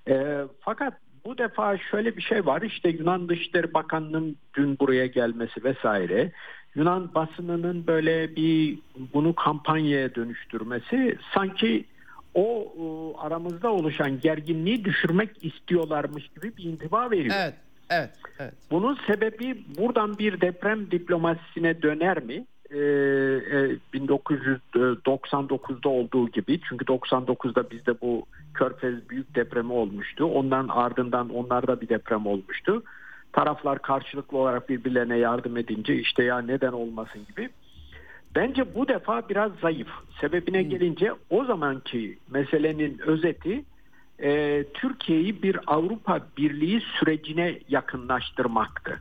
Ee, 0.08 0.38
fakat 0.60 0.94
bu 1.26 1.38
defa 1.38 1.78
şöyle 1.78 2.18
bir 2.18 2.22
şey 2.22 2.46
var 2.46 2.62
işte 2.62 2.90
Yunan 2.90 3.30
Dışişleri 3.30 3.74
Bakanı'nın 3.74 4.36
dün 4.54 4.80
buraya 4.80 5.06
gelmesi 5.06 5.64
vesaire 5.64 6.32
Yunan 6.76 7.14
basınının 7.16 7.88
böyle 7.88 8.36
bir 8.36 8.80
bunu 9.14 9.36
kampanyaya 9.36 10.16
dönüştürmesi 10.16 11.18
sanki 11.34 11.86
o 12.34 13.16
aramızda 13.18 13.72
oluşan 13.72 14.20
gerginliği 14.20 14.86
düşürmek 14.86 15.46
istiyorlarmış 15.46 16.28
gibi 16.28 16.58
bir 16.58 16.64
intiba 16.64 17.12
veriyor. 17.12 17.36
Evet, 17.40 17.54
evet, 17.90 18.10
evet. 18.40 18.54
Bunun 18.72 18.98
sebebi 19.08 19.64
buradan 19.78 20.18
bir 20.18 20.42
deprem 20.42 20.92
diplomasisine 20.92 21.82
döner 21.82 22.24
mi? 22.24 22.46
Ee, 22.72 22.78
1999'da 23.94 25.90
e, 25.90 25.92
olduğu 25.92 26.30
gibi 26.30 26.60
çünkü 26.70 26.86
99'da 26.86 27.72
bizde 27.72 28.02
bu 28.02 28.26
Körfez 28.54 29.10
büyük 29.10 29.36
depremi 29.36 29.72
olmuştu. 29.72 30.26
Ondan 30.26 30.68
ardından 30.68 31.30
onlarda 31.30 31.82
bir 31.82 31.90
deprem 31.90 32.26
olmuştu 32.26 32.84
taraflar 33.34 33.80
karşılıklı 33.80 34.38
olarak 34.38 34.70
birbirlerine 34.70 35.18
yardım 35.18 35.58
edince 35.58 35.96
işte 35.96 36.24
ya 36.24 36.42
neden 36.42 36.72
olmasın 36.72 37.22
gibi. 37.30 37.50
Bence 38.36 38.76
bu 38.76 38.88
defa 38.88 39.30
biraz 39.30 39.52
zayıf. 39.62 39.90
Sebebine 40.22 40.64
gelince 40.64 41.14
o 41.30 41.46
zamanki 41.46 42.18
meselenin 42.30 43.00
özeti 43.00 43.64
e, 44.24 44.64
Türkiye'yi 44.74 45.44
bir 45.44 45.60
Avrupa 45.68 46.20
Birliği 46.38 46.82
sürecine 46.82 47.60
yakınlaştırmaktı. 47.70 49.00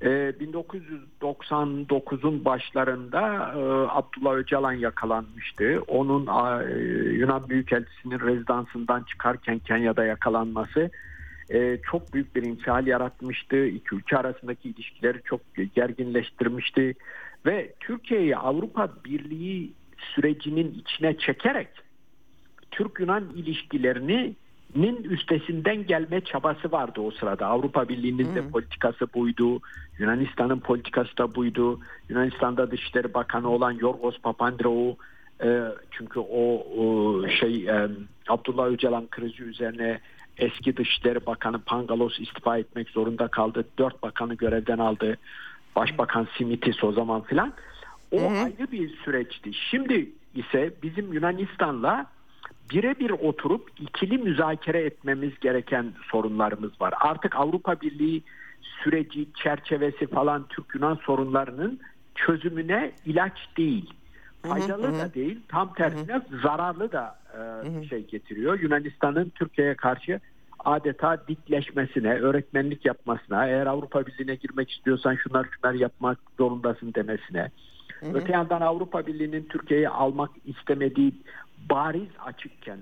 E, 0.00 0.08
1999'un 0.08 2.44
başlarında 2.44 3.52
e, 3.56 3.60
Abdullah 3.98 4.34
Öcalan 4.34 4.72
yakalanmıştı. 4.72 5.82
Onun 5.86 6.26
e, 6.26 6.30
Yunan 7.12 7.48
Büyükelçisi'nin 7.48 8.20
rezidansından 8.20 9.02
çıkarken 9.02 9.58
Kenya'da 9.58 10.04
yakalanması 10.04 10.90
e, 11.50 11.78
çok 11.90 12.14
büyük 12.14 12.36
bir 12.36 12.42
infial 12.42 12.86
yaratmıştı. 12.86 13.66
İki 13.66 13.94
ülke 13.94 14.16
arasındaki 14.16 14.68
ilişkileri 14.68 15.22
çok 15.24 15.40
gerginleştirmişti 15.74 16.94
ve 17.46 17.72
Türkiye'yi 17.80 18.36
Avrupa 18.36 18.88
Birliği 19.04 19.72
sürecinin 20.14 20.74
içine 20.74 21.18
çekerek 21.18 21.68
Türk-Yunan 22.70 23.24
ilişkilerini 23.36 24.34
nin 24.76 25.02
üstesinden 25.02 25.86
gelme 25.86 26.20
çabası 26.20 26.72
vardı 26.72 27.00
o 27.00 27.10
sırada. 27.10 27.46
Avrupa 27.46 27.88
Birliği'nin 27.88 28.34
de 28.34 28.48
politikası 28.48 29.06
buydu. 29.14 29.60
Yunanistan'ın 29.98 30.60
politikası 30.60 31.18
da 31.18 31.34
buydu. 31.34 31.80
Yunanistan'da 32.08 32.70
Dışişleri 32.70 33.14
Bakanı 33.14 33.50
olan 33.50 33.72
Yorgos 33.72 34.18
Papandreou 34.18 34.96
e, 35.44 35.60
çünkü 35.90 36.20
o, 36.20 36.66
o 36.76 37.28
şey 37.28 37.68
e, 37.68 37.88
Abdullah 38.28 38.66
Öcalan 38.66 39.06
krizi 39.10 39.42
üzerine 39.42 40.00
Eski 40.38 40.76
Dışişleri 40.76 41.26
Bakanı 41.26 41.58
Pangalos 41.58 42.20
istifa 42.20 42.58
etmek 42.58 42.90
zorunda 42.90 43.28
kaldı. 43.28 43.64
Dört 43.78 44.02
bakanı 44.02 44.34
görevden 44.34 44.78
aldı. 44.78 45.18
Başbakan 45.76 46.28
Simitis 46.38 46.84
o 46.84 46.92
zaman 46.92 47.22
filan. 47.22 47.52
O 48.10 48.20
hı 48.20 48.26
hı. 48.26 48.44
ayrı 48.44 48.72
bir 48.72 48.96
süreçti. 48.96 49.50
Şimdi 49.70 50.10
ise 50.34 50.74
bizim 50.82 51.12
Yunanistan'la 51.12 52.06
birebir 52.70 53.10
oturup 53.10 53.70
ikili 53.80 54.18
müzakere 54.18 54.80
etmemiz 54.80 55.40
gereken 55.40 55.92
sorunlarımız 56.10 56.80
var. 56.80 56.94
Artık 57.00 57.36
Avrupa 57.36 57.80
Birliği 57.80 58.22
süreci, 58.82 59.26
çerçevesi 59.34 60.06
falan 60.06 60.46
Türk-Yunan 60.48 60.98
sorunlarının 61.06 61.80
çözümüne 62.14 62.92
ilaç 63.06 63.38
değil. 63.56 63.90
Faydalı 64.48 64.82
hı 64.82 64.96
hı. 64.96 64.98
da 64.98 65.14
değil, 65.14 65.40
tam 65.48 65.74
tersine 65.74 66.14
hı 66.14 66.18
hı. 66.18 66.40
zararlı 66.42 66.92
da 66.92 67.18
e, 67.34 67.84
şey 67.84 68.06
getiriyor. 68.06 68.60
Yunanistan'ın 68.60 69.32
Türkiye'ye 69.34 69.74
karşı 69.74 70.20
adeta 70.58 71.28
dikleşmesine, 71.28 72.14
öğretmenlik 72.14 72.86
yapmasına, 72.86 73.46
eğer 73.46 73.66
Avrupa 73.66 74.06
Birliği'ne 74.06 74.34
girmek 74.34 74.70
istiyorsan 74.70 75.14
şunlar 75.14 75.46
şunlar 75.56 75.74
yapmak 75.74 76.18
zorundasın 76.38 76.94
demesine. 76.94 77.50
Hı 78.00 78.06
hı. 78.06 78.14
Öte 78.14 78.32
yandan 78.32 78.60
Avrupa 78.60 79.06
Birliği'nin 79.06 79.44
Türkiye'yi 79.44 79.88
almak 79.88 80.30
istemediği 80.46 81.12
bariz 81.70 82.08
açıkken 82.24 82.78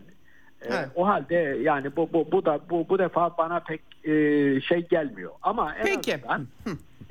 e, 0.65 0.75
evet. 0.75 0.89
o 0.95 1.07
halde 1.07 1.59
yani 1.63 1.97
bu 1.97 2.09
bu 2.13 2.33
bu 2.33 2.45
da 2.45 2.61
bu 2.71 2.89
bu 2.89 2.99
defa 2.99 3.39
bana 3.39 3.61
pek 3.61 3.81
e, 4.05 4.11
şey 4.61 4.89
gelmiyor. 4.89 5.33
Ama 5.43 5.75
en 5.75 5.85
Peki. 5.85 6.15
azından 6.15 6.47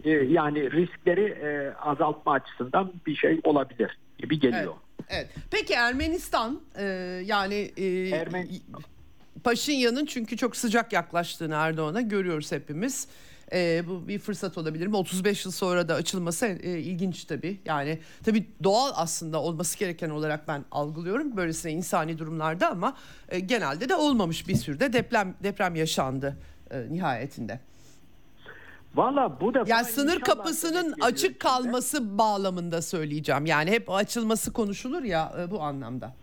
e, 0.03 0.09
yani 0.09 0.71
riskleri 0.71 1.23
e, 1.23 1.73
azaltma 1.81 2.31
açısından 2.31 2.93
bir 3.05 3.15
şey 3.15 3.39
olabilir 3.43 3.97
gibi 4.17 4.39
geliyor. 4.39 4.73
Evet. 4.99 5.09
evet. 5.09 5.29
Peki 5.51 5.73
Ermenistan 5.73 6.61
e, 6.77 6.83
yani 7.25 7.71
e, 7.77 8.09
Ermen 8.09 8.47
Paşinyan'ın 9.43 10.05
çünkü 10.05 10.37
çok 10.37 10.55
sıcak 10.55 10.93
yaklaştığını 10.93 11.53
Erdoğan'a 11.53 12.01
görüyoruz 12.01 12.51
hepimiz. 12.51 13.07
E, 13.53 13.83
bu 13.87 14.07
bir 14.07 14.19
fırsat 14.19 14.57
olabilir 14.57 14.87
mi? 14.87 14.95
35 14.95 15.45
yıl 15.45 15.51
sonra 15.51 15.87
da 15.87 15.93
açılması 15.93 16.45
e, 16.45 16.79
ilginç 16.79 17.25
tabii. 17.25 17.59
Yani 17.65 17.99
tabii 18.25 18.45
doğal 18.63 18.91
aslında 18.95 19.41
olması 19.41 19.79
gereken 19.79 20.09
olarak 20.09 20.47
ben 20.47 20.65
algılıyorum 20.71 21.37
böylesine 21.37 21.71
insani 21.71 22.17
durumlarda 22.17 22.71
ama 22.71 22.97
e, 23.29 23.39
genelde 23.39 23.89
de 23.89 23.95
olmamış 23.95 24.47
bir 24.47 24.55
sürü 24.55 24.79
deprem 24.79 25.35
deprem 25.43 25.75
yaşandı 25.75 26.37
e, 26.71 26.93
nihayetinde. 26.93 27.59
Valla 28.95 29.39
bu 29.41 29.53
defa 29.53 29.69
yani 29.69 29.85
sınır 29.85 30.19
kapısının 30.19 30.95
açık 31.01 31.39
kalması 31.39 32.03
de. 32.03 32.17
bağlamında 32.17 32.81
söyleyeceğim. 32.81 33.45
Yani 33.45 33.71
hep 33.71 33.89
açılması 33.91 34.53
konuşulur 34.53 35.03
ya 35.03 35.31
e, 35.39 35.51
bu 35.51 35.61
anlamda. 35.61 36.13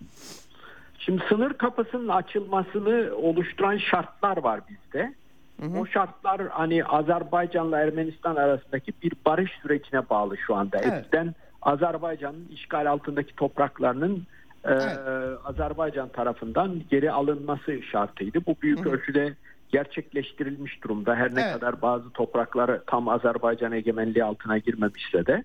Şimdi 0.98 1.22
sınır 1.28 1.52
kapısının 1.52 2.09
açılmasını 2.09 3.16
oluşturan 3.16 3.76
şartlar 3.76 4.37
var 4.37 4.61
bizde. 4.68 5.14
Hı 5.61 5.66
hı. 5.66 5.78
O 5.78 5.87
şartlar 5.87 6.48
hani 6.48 6.85
Azerbaycan'la 6.85 7.78
Ermenistan 7.78 8.37
arasındaki 8.37 8.92
bir 9.02 9.12
barış 9.26 9.50
sürecine 9.62 10.11
bağlı 10.11 10.37
şu 10.37 10.54
anda. 10.54 10.78
Evet. 10.78 10.92
Eskiden 10.92 11.35
Azerbaycan'ın 11.62 12.48
işgal 12.52 12.90
altındaki 12.90 13.37
topraklarının 13.37 14.26
e, 14.64 14.72
evet. 14.72 14.83
e, 14.83 15.11
Azerbaycan 15.44 16.09
tarafından 16.09 16.83
geri 16.90 17.12
alınması 17.12 17.83
şartıydı. 17.83 18.38
Bu 18.46 18.56
büyük 18.62 18.85
hı 18.85 18.90
hı. 18.90 18.94
ölçüde 18.94 19.35
gerçekleştirilmiş 19.72 20.83
durumda. 20.85 21.16
Her 21.16 21.35
ne 21.35 21.40
evet. 21.40 21.52
kadar 21.52 21.83
bazı 21.83 22.11
toprakları 22.11 22.83
tam 22.87 23.09
Azerbaycan 23.09 23.72
egemenliği 23.72 24.24
altına 24.24 24.59
girmemişse 24.59 25.26
de. 25.26 25.44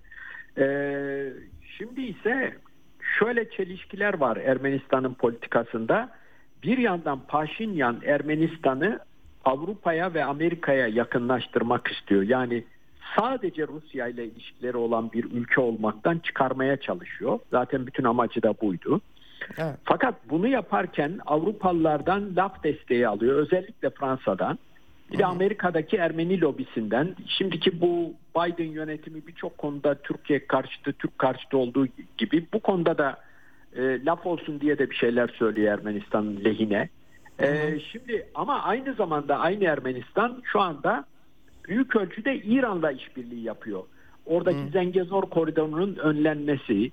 E, 0.58 0.66
şimdi 1.78 2.02
ise 2.02 2.56
şöyle 3.18 3.50
çelişkiler 3.50 4.14
var 4.14 4.36
Ermenistan'ın 4.36 5.14
politikasında. 5.14 6.10
Bir 6.62 6.78
yandan 6.78 7.20
Paşinyan 7.28 8.00
Ermenistan'ı 8.04 9.00
Avrupa'ya 9.44 10.14
ve 10.14 10.24
Amerika'ya 10.24 10.86
yakınlaştırmak 10.86 11.88
istiyor. 11.88 12.22
Yani 12.22 12.64
sadece 13.18 13.66
Rusya 13.66 14.08
ile 14.08 14.24
ilişkileri 14.24 14.76
olan 14.76 15.12
bir 15.12 15.24
ülke 15.24 15.60
olmaktan 15.60 16.18
çıkarmaya 16.18 16.76
çalışıyor. 16.76 17.38
Zaten 17.50 17.86
bütün 17.86 18.04
amacı 18.04 18.42
da 18.42 18.54
buydu. 18.60 19.00
Evet. 19.58 19.74
Fakat 19.84 20.14
bunu 20.30 20.48
yaparken 20.48 21.18
Avrupalılardan 21.26 22.36
laf 22.36 22.64
desteği 22.64 23.08
alıyor. 23.08 23.34
Özellikle 23.34 23.90
Fransa'dan. 23.90 24.58
Bir 25.12 25.18
de 25.18 25.26
Amerika'daki 25.26 25.96
Ermeni 25.96 26.40
lobisinden. 26.40 27.16
Şimdiki 27.28 27.80
bu 27.80 28.14
Biden 28.36 28.70
yönetimi 28.70 29.26
birçok 29.26 29.58
konuda 29.58 29.94
Türkiye 29.94 30.46
karşıtı, 30.46 30.92
Türk 30.92 31.18
karşıtı 31.18 31.58
olduğu 31.58 31.86
gibi 32.18 32.46
bu 32.52 32.60
konuda 32.60 32.98
da 32.98 33.16
e, 33.76 34.04
laf 34.04 34.26
olsun 34.26 34.60
diye 34.60 34.78
de 34.78 34.90
bir 34.90 34.94
şeyler 34.94 35.28
söylüyor 35.28 35.72
Ermenistan'ın 35.72 36.44
lehine. 36.44 36.88
E, 37.38 37.80
şimdi 37.92 38.26
ama 38.34 38.62
aynı 38.62 38.94
zamanda 38.94 39.38
aynı 39.38 39.64
Ermenistan 39.64 40.42
şu 40.44 40.60
anda 40.60 41.04
büyük 41.68 41.96
ölçüde 41.96 42.36
İran'la 42.36 42.92
işbirliği 42.92 43.42
yapıyor. 43.42 43.82
Oradaki 44.26 44.58
Hı. 44.58 44.70
Zengezor 44.70 45.22
koridorunun 45.22 45.96
önlenmesi, 45.96 46.90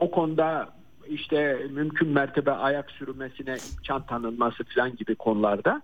o 0.00 0.10
konuda 0.10 0.75
işte 1.08 1.66
mümkün 1.70 2.08
mertebe 2.08 2.50
ayak 2.50 2.90
sürmesine 2.90 3.60
imkan 3.70 4.06
tanınması 4.06 4.64
falan 4.64 4.96
gibi 4.96 5.14
konularda. 5.14 5.82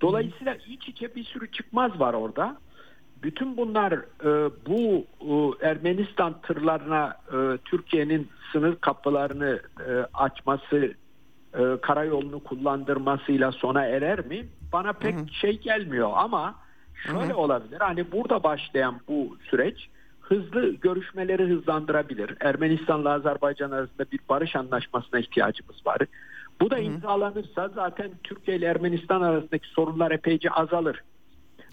Dolayısıyla 0.00 0.54
iç 0.54 0.88
içe 0.88 1.14
bir 1.14 1.24
sürü 1.24 1.50
çıkmaz 1.50 2.00
var 2.00 2.14
orada. 2.14 2.56
Bütün 3.22 3.56
bunlar 3.56 3.92
e, 3.92 4.50
bu 4.66 5.06
e, 5.20 5.66
Ermenistan 5.66 6.40
tırlarına 6.40 7.16
e, 7.32 7.58
Türkiye'nin 7.64 8.28
sınır 8.52 8.76
kapılarını 8.76 9.60
e, 9.88 9.90
açması, 10.14 10.94
e, 11.54 11.62
karayolunu 11.82 12.40
kullandırmasıyla 12.40 13.52
sona 13.52 13.84
erer 13.84 14.26
mi? 14.26 14.46
Bana 14.72 14.92
pek 14.92 15.14
Hı-hı. 15.14 15.28
şey 15.28 15.60
gelmiyor 15.60 16.10
ama 16.14 16.54
şöyle 17.06 17.28
Hı-hı. 17.28 17.36
olabilir. 17.36 17.80
Hani 17.80 18.12
burada 18.12 18.42
başlayan 18.42 19.00
bu 19.08 19.36
süreç 19.50 19.88
hızlı 20.32 20.68
görüşmeleri 20.74 21.46
hızlandırabilir. 21.48 22.34
Ermenistan'la 22.40 23.10
Azerbaycan 23.10 23.70
arasında 23.70 24.04
bir 24.12 24.20
barış 24.28 24.56
anlaşmasına 24.56 25.20
ihtiyacımız 25.20 25.86
var. 25.86 25.98
Bu 26.60 26.70
da 26.70 26.78
imzalanırsa 26.78 27.68
zaten 27.74 28.10
Türkiye 28.24 28.56
ile 28.56 28.66
Ermenistan 28.66 29.22
arasındaki 29.22 29.68
sorunlar 29.68 30.10
epeyce 30.10 30.50
azalır. 30.50 31.02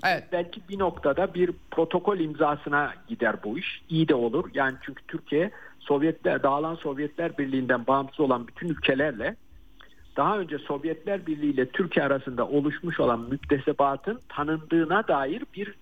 Evet. 0.06 0.24
Belki 0.32 0.62
bir 0.70 0.80
noktada 0.80 1.34
bir 1.34 1.52
protokol 1.72 2.20
imzasına 2.20 2.94
gider 3.08 3.36
bu 3.44 3.60
iş. 3.60 3.82
İyi 3.90 4.08
de 4.08 4.16
olur. 4.16 4.50
Yani 4.54 4.76
çünkü 4.82 5.04
Türkiye 5.08 5.52
Sovyetler, 5.80 6.44
dağılan 6.44 6.76
Sovyetler 6.76 7.38
Birliği'nden 7.38 7.88
bağımsız 7.88 8.20
olan 8.20 8.48
bütün 8.48 8.70
ülkelerle 8.70 9.36
daha 10.18 10.40
önce 10.40 10.58
Sovyetler 10.58 11.28
Birliği 11.28 11.54
ile 11.54 11.70
Türkiye 11.70 12.06
arasında 12.06 12.48
oluşmuş 12.48 13.00
olan 13.00 13.20
müktesebatın 13.20 14.20
tanındığına 14.30 15.08
dair 15.08 15.44
bir 15.56 15.74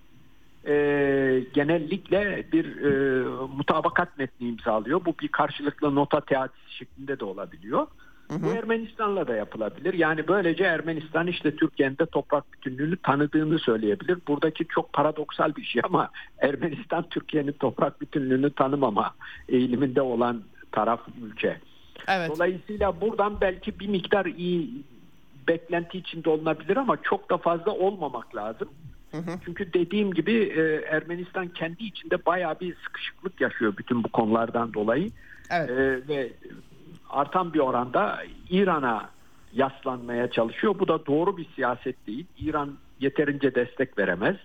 e, 0.68 1.44
genellikle 1.54 2.48
bir 2.52 2.82
e, 2.82 3.24
mutabakat 3.58 4.18
metni 4.18 4.48
imzalıyor. 4.48 5.06
Bu 5.06 5.16
bir 5.22 5.28
karşılıklı 5.28 5.96
nota 5.96 6.22
teatisi 6.22 6.76
şeklinde 6.78 7.20
de 7.20 7.26
olabiliyor. 7.26 7.88
Hı 8.28 8.34
hı. 8.34 8.44
Bu 8.44 8.48
Ermenistan'la 8.48 9.28
da 9.28 9.36
yapılabilir. 9.36 9.94
Yani 9.94 10.28
böylece 10.28 10.64
Ermenistan 10.64 11.28
işte 11.28 11.56
Türkiye'nin 11.56 11.98
de 11.98 12.06
toprak 12.06 12.54
bütünlüğünü 12.54 12.98
tanıdığını 12.98 13.60
söyleyebilir. 13.60 14.18
Buradaki 14.28 14.66
çok 14.68 14.94
paradoksal 14.94 15.56
bir 15.56 15.64
şey 15.64 15.82
ama 15.86 16.10
Ermenistan 16.40 17.06
Türkiye'nin 17.10 17.52
toprak 17.52 18.02
bütünlüğünü 18.02 18.54
tanımama 18.54 19.16
eğiliminde 19.50 20.02
olan 20.02 20.44
taraf 20.72 21.00
ülke. 21.24 21.60
Evet. 22.08 22.30
Dolayısıyla 22.30 23.02
buradan 23.02 23.42
belki 23.42 23.80
bir 23.80 23.88
miktar 23.88 24.26
iyi 24.26 24.84
beklenti 25.48 25.98
içinde 25.98 26.30
olunabilir 26.30 26.78
ama 26.78 26.98
çok 27.04 27.30
da 27.30 27.38
fazla 27.38 27.72
olmamak 27.72 28.36
lazım. 28.36 28.70
Hı 29.12 29.18
hı. 29.18 29.40
Çünkü 29.46 29.74
dediğim 29.74 30.14
gibi 30.14 30.34
e, 30.34 30.62
Ermenistan 30.96 31.48
kendi 31.48 31.84
içinde 31.84 32.26
bayağı 32.26 32.60
bir 32.60 32.76
sıkışıklık 32.76 33.42
yaşıyor 33.42 33.74
bütün 33.78 34.04
bu 34.04 34.10
konulardan 34.10 34.74
dolayı. 34.74 35.12
Evet. 35.52 35.70
E, 35.70 36.08
ve 36.08 36.32
artan 37.10 37.54
bir 37.54 37.60
oranda 37.60 38.24
İran'a 38.50 39.10
yaslanmaya 39.54 40.32
çalışıyor. 40.32 40.80
Bu 40.80 40.88
da 40.88 41.06
doğru 41.06 41.38
bir 41.38 41.48
siyaset 41.56 42.08
değil. 42.08 42.26
İran 42.40 42.78
yeterince 43.00 43.56
destek 43.56 43.98
veremez. 43.98 44.36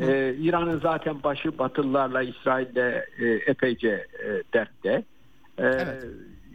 Ee, 0.00 0.34
İran'ın 0.38 0.80
zaten 0.80 1.22
başı 1.22 1.58
Batılılarla, 1.58 2.22
İsrail'le 2.22 3.02
e, 3.18 3.26
epeyce 3.46 4.06
e, 4.24 4.42
dertte. 4.54 5.04
Ee, 5.58 5.64
evet. 5.64 6.04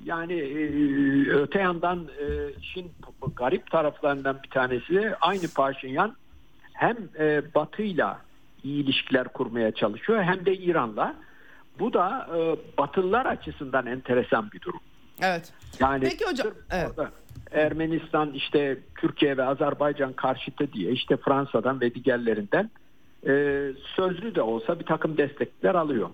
Yani 0.04 0.34
e, 0.34 1.30
öte 1.30 1.60
yandan 1.60 2.08
e, 2.20 2.52
işin 2.62 2.92
garip 3.36 3.72
taraflarından 3.72 4.40
bir 4.44 4.50
tanesi 4.50 5.16
aynı 5.22 5.48
Paşinyan 5.56 6.16
hem 6.78 6.98
e, 7.20 7.42
Batı'yla 7.56 8.22
iyi 8.64 8.84
ilişkiler 8.84 9.28
kurmaya 9.28 9.72
çalışıyor 9.72 10.24
hem 10.24 10.46
de 10.46 10.58
İran'la. 10.58 11.16
Bu 11.80 11.94
da 11.94 12.28
e, 12.38 12.56
Batılılar 12.78 13.26
açısından 13.26 13.86
enteresan 13.86 14.52
bir 14.52 14.62
durum. 14.62 14.80
Evet. 15.22 15.54
Yani 15.80 16.04
Peki 16.04 16.26
hocam. 16.26 16.48
Evet. 16.72 16.92
Ermenistan 17.52 18.32
işte 18.34 18.78
Türkiye 19.00 19.38
ve 19.38 19.44
Azerbaycan 19.44 20.14
karşıtı 20.14 20.74
diye 20.74 20.92
işte 20.92 21.18
Fransa'dan 21.18 21.82
ve 21.82 21.96
diğerlerinden 21.96 22.70
e, 23.28 23.32
sözlü 23.96 24.36
de 24.36 24.42
olsa 24.42 24.80
bir 24.80 24.86
takım 24.86 25.18
destekler 25.18 25.76
alıyor. 25.76 26.10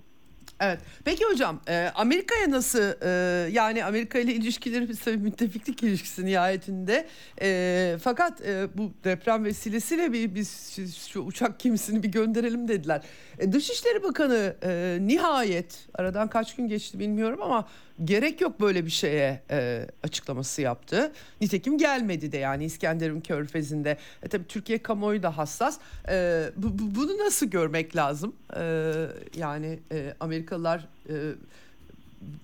Evet. 0.63 0.79
Peki 1.05 1.25
hocam 1.25 1.61
e, 1.67 1.91
Amerika'ya 1.95 2.51
nasıl 2.51 2.93
e, 3.01 3.09
yani 3.51 3.85
Amerika 3.85 4.19
ile 4.19 4.33
ilişkileri 4.33 4.95
tabii 5.05 5.17
müttefiklik 5.17 5.83
ilişkisi 5.83 6.25
nihayetinde 6.25 7.07
e, 7.41 7.97
fakat 8.03 8.41
e, 8.41 8.67
bu 8.77 8.91
deprem 9.03 9.45
vesilesiyle 9.45 10.13
bir 10.13 10.35
biz 10.35 10.79
şu 11.07 11.19
uçak 11.19 11.59
gemisini 11.59 12.03
bir 12.03 12.07
gönderelim 12.07 12.67
dediler. 12.67 13.01
E, 13.39 13.51
Dışişleri 13.51 14.03
Bakanı 14.03 14.55
e, 14.63 14.97
nihayet 15.01 15.87
aradan 15.93 16.27
kaç 16.27 16.55
gün 16.55 16.67
geçti 16.67 16.99
bilmiyorum 16.99 17.41
ama 17.41 17.67
gerek 18.05 18.41
yok 18.41 18.61
böyle 18.61 18.85
bir 18.85 18.91
şeye 18.91 19.41
e, 19.51 19.87
açıklaması 20.03 20.61
yaptı. 20.61 21.11
Nitekim 21.41 21.77
gelmedi 21.77 22.31
de 22.31 22.37
yani 22.37 22.65
İskenderun 22.65 23.21
Körfezi'nde. 23.21 23.97
E, 24.23 24.27
tabii 24.27 24.47
Türkiye 24.47 24.83
kamuoyu 24.83 25.23
da 25.23 25.37
hassas. 25.37 25.79
E, 26.09 26.45
bu, 26.57 26.79
bu, 26.79 26.95
bunu 26.95 27.17
nasıl 27.17 27.45
görmek 27.45 27.95
lazım? 27.95 28.35
E, 28.57 28.93
yani 29.37 29.79
e, 29.91 30.13
Amerikalılar 30.19 30.87
e, 31.09 31.13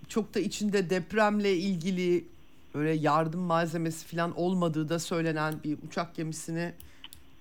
çok 0.07 0.35
da 0.35 0.39
içinde 0.39 0.89
depremle 0.89 1.55
ilgili 1.55 2.25
böyle 2.75 2.91
yardım 2.91 3.41
malzemesi 3.41 4.05
falan 4.05 4.37
olmadığı 4.37 4.89
da 4.89 4.99
söylenen 4.99 5.63
bir 5.63 5.77
uçak 5.87 6.15
gemisini 6.15 6.73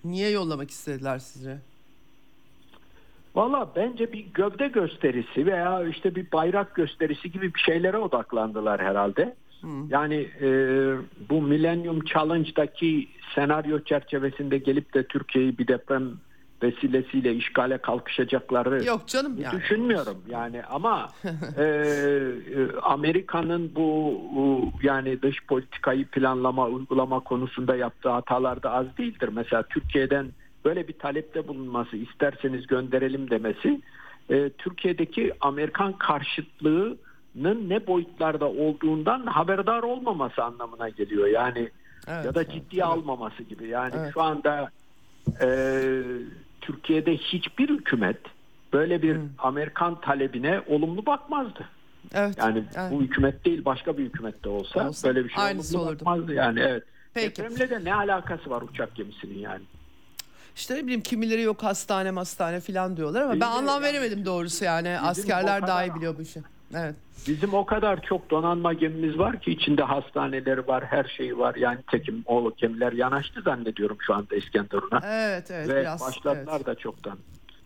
niye 0.05 0.31
yollamak 0.31 0.71
istediler 0.71 1.19
size? 1.19 1.59
Valla 3.39 3.69
bence 3.77 4.13
bir 4.13 4.27
gövde 4.35 4.69
gösterisi 4.69 5.47
veya 5.47 5.85
işte 5.85 6.15
bir 6.15 6.33
bayrak 6.33 6.75
gösterisi 6.75 7.31
gibi 7.33 7.55
bir 7.55 7.61
şeylere 7.61 7.99
odaklandılar 7.99 8.81
herhalde. 8.81 9.35
Hmm. 9.61 9.91
Yani 9.91 10.29
e, 10.41 10.49
bu 11.31 11.43
Millennium 11.43 12.05
Challenge'daki 12.05 13.09
senaryo 13.35 13.81
çerçevesinde 13.81 14.59
gelip 14.59 14.95
de 14.95 15.07
Türkiye'yi 15.07 15.59
bir 15.59 15.69
deprem 15.69 16.13
vesilesiyle 16.63 17.35
işgale 17.35 17.79
kalkışacakları 17.79 18.85
yok 18.85 19.07
canım 19.07 19.39
yani. 19.41 19.61
düşünmüyorum 19.61 20.17
yani 20.31 20.63
ama 20.65 21.09
e, 21.59 21.63
e, 21.65 22.33
Amerika'nın 22.83 23.73
bu, 23.75 24.21
bu 24.35 24.73
yani 24.83 25.23
dış 25.23 25.47
politikayı 25.47 26.07
planlama 26.07 26.67
uygulama 26.67 27.21
konusunda 27.21 27.77
yaptığı 27.77 28.09
hatalar 28.09 28.63
da 28.63 28.71
az 28.71 28.87
değildir. 28.99 29.31
Mesela 29.33 29.63
Türkiye'den 29.63 30.27
böyle 30.65 30.89
bir 30.89 30.93
talepte 30.93 31.49
bulunması 31.49 31.97
isterseniz 31.97 32.67
gönderelim 32.67 33.31
demesi 33.31 33.81
e, 34.31 34.51
Türkiye'deki 34.51 35.33
Amerikan 35.41 35.93
karşıtlığının 35.93 37.69
ne 37.69 37.87
boyutlarda 37.87 38.49
olduğundan 38.49 39.27
haberdar 39.27 39.83
olmaması 39.83 40.45
anlamına 40.45 40.89
geliyor. 40.89 41.27
Yani 41.27 41.71
evet, 42.09 42.25
ya 42.25 42.35
da 42.35 42.45
ciddiye 42.45 42.85
evet. 42.85 42.93
almaması 42.93 43.43
gibi. 43.43 43.69
Yani 43.69 43.95
evet. 43.99 44.11
şu 44.15 44.23
anda 44.23 44.71
e, 45.41 45.49
Türkiye'de 46.61 47.17
hiçbir 47.17 47.69
hükümet 47.69 48.21
böyle 48.73 49.03
bir 49.03 49.17
hmm. 49.17 49.29
Amerikan 49.39 50.01
talebine 50.01 50.63
olumlu 50.67 51.07
bakmazdı. 51.07 51.69
Evet. 52.15 52.39
Yani 52.39 52.65
evet. 52.77 52.93
bu 52.93 53.03
hükümet 53.03 53.45
değil 53.45 53.65
başka 53.65 53.99
bir 53.99 54.05
hükümette 54.05 54.49
olsa, 54.49 54.89
olsa 54.89 55.09
böyle 55.09 55.25
bir 55.25 55.31
şey 55.31 55.45
olumlu 55.45 55.79
olurdu. 55.79 56.01
bakmazdı 56.01 56.35
yani 56.35 56.61
evet. 56.61 56.83
Peki. 57.15 57.43
Depremle 57.43 57.71
de 57.71 57.85
ne 57.85 57.95
alakası 57.95 58.51
var 58.51 58.63
uçak 58.63 58.95
gemisinin 58.95 59.39
yani? 59.39 59.63
İşte 60.59 60.75
ne 60.75 60.83
bileyim 60.85 61.01
kimileri 61.01 61.43
yok 61.43 61.63
hastane 61.63 62.11
hastane 62.11 62.61
falan 62.61 62.97
diyorlar 62.97 63.23
ama 63.23 63.33
Değil 63.33 63.41
ben 63.41 63.47
anlam 63.47 63.83
veremedim 63.83 64.25
doğrusu 64.25 64.65
yani. 64.65 64.89
Bizim 64.89 65.09
Askerler 65.09 65.67
daha 65.67 65.85
iyi 65.85 65.95
biliyor 65.95 66.19
bu 66.19 66.23
işi. 66.23 66.43
Evet. 66.75 66.95
Bizim 67.29 67.55
o 67.55 67.67
kadar 67.67 68.03
çok 68.03 68.31
donanma 68.31 68.73
gemimiz 68.73 69.19
var 69.19 69.41
ki 69.41 69.51
içinde 69.51 69.83
hastaneleri 69.83 70.67
var, 70.67 70.85
her 70.85 71.13
şeyi 71.17 71.39
var. 71.39 71.55
Yani 71.55 71.79
tekim 71.91 72.23
o 72.27 72.53
gemiler 72.57 72.93
yanaştı 72.93 73.43
zannediyorum 73.43 73.97
şu 74.01 74.15
anda 74.15 74.37
İskenderun'a. 74.37 75.01
Evet, 75.05 75.51
evet. 75.51 75.69
Ve 75.69 75.81
biraz, 75.81 76.01
başladılar 76.01 76.57
evet. 76.57 76.67
da 76.67 76.75
çoktan. 76.75 77.19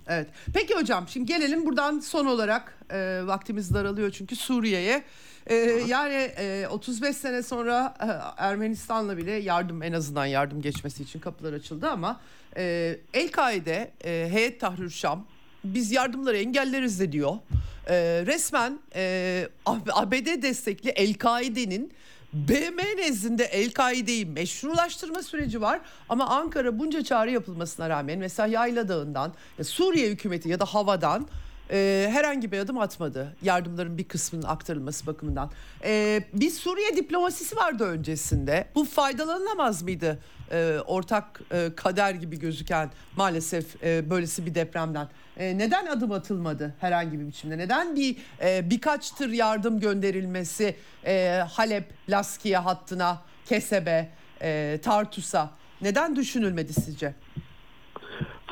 Evet. 0.09 0.27
Peki 0.55 0.75
hocam 0.75 1.09
şimdi 1.09 1.27
gelelim 1.27 1.67
buradan 1.67 1.99
son 1.99 2.27
olarak 2.27 2.79
e, 2.91 3.21
vaktimiz 3.25 3.75
daralıyor 3.75 4.11
çünkü 4.11 4.37
Suriye'ye. 4.37 5.03
E, 5.47 5.55
yani 5.89 6.31
e, 6.39 6.67
35 6.71 7.17
sene 7.17 7.43
sonra 7.43 7.95
e, 8.01 8.09
Ermenistan'la 8.43 9.17
bile 9.17 9.33
yardım 9.33 9.83
en 9.83 9.93
azından 9.93 10.27
yardım 10.27 10.63
geçmesi 10.63 11.03
için 11.03 11.21
kapılar 11.21 11.53
açıldı 11.53 11.89
ama 11.89 12.21
e, 12.57 12.97
El-Kaide, 13.15 13.91
e, 14.05 14.29
Heyet 14.33 14.61
Tahrir 14.61 14.91
Şam 14.91 15.27
biz 15.65 15.93
yardımları 15.93 16.37
engelleriz 16.37 17.01
de 17.01 17.12
diyor. 17.12 17.38
E, 17.87 17.95
resmen 18.27 18.79
e, 18.95 19.49
ABD 19.93 20.43
destekli 20.43 20.91
El-Kaide'nin 20.91 21.93
BM 22.33 22.97
nezdinde 22.97 23.45
El-Kaide'yi 23.45 24.27
meşrulaştırma 24.27 25.23
süreci 25.23 25.61
var 25.61 25.81
ama 26.09 26.27
Ankara 26.27 26.79
bunca 26.79 27.05
çağrı 27.05 27.31
yapılmasına 27.31 27.88
rağmen 27.88 28.19
mesela 28.19 28.47
Yayla 28.47 28.88
Dağı'ndan 28.88 29.33
Suriye 29.62 30.11
hükümeti 30.11 30.49
ya 30.49 30.61
da 30.61 30.65
havadan 30.65 31.29
e, 31.71 32.09
herhangi 32.12 32.53
bir 32.53 32.59
adım 32.59 32.79
atmadı. 32.79 33.37
Yardımların 33.43 33.99
bir 33.99 34.05
kısmının 34.05 34.47
aktarılması 34.47 35.07
bakımından. 35.07 35.51
E, 35.85 36.23
bir 36.33 36.51
Suriye 36.51 36.97
diplomasisi 36.97 37.57
vardı 37.57 37.85
öncesinde. 37.85 38.69
Bu 38.75 38.85
faydalanılamaz 38.85 39.83
mıydı? 39.83 40.19
E, 40.53 40.81
ortak 40.87 41.41
e, 41.53 41.69
kader 41.77 42.15
gibi 42.15 42.38
gözüken 42.38 42.91
maalesef 43.17 43.85
e, 43.85 44.11
böylesi 44.11 44.47
bir 44.47 44.55
depremden. 44.55 45.09
E, 45.37 45.59
neden 45.59 45.87
adım 45.87 46.12
atılmadı 46.12 46.75
herhangi 46.81 47.21
bir 47.21 47.27
biçimde? 47.27 47.59
Neden 47.59 47.97
bir 47.97 48.17
e, 48.43 48.71
birkaç 48.71 49.11
tır 49.11 49.31
yardım 49.31 49.81
gönderilmesi 49.81 50.77
e, 51.07 51.43
Halep, 51.51 51.85
Laskiye 52.09 52.59
hattına, 52.59 53.19
Kesebe, 53.45 54.09
e, 54.43 54.79
Tartus'a 54.83 55.51
neden 55.83 56.17
düşünülmedi 56.17 56.73
sizce? 56.73 57.15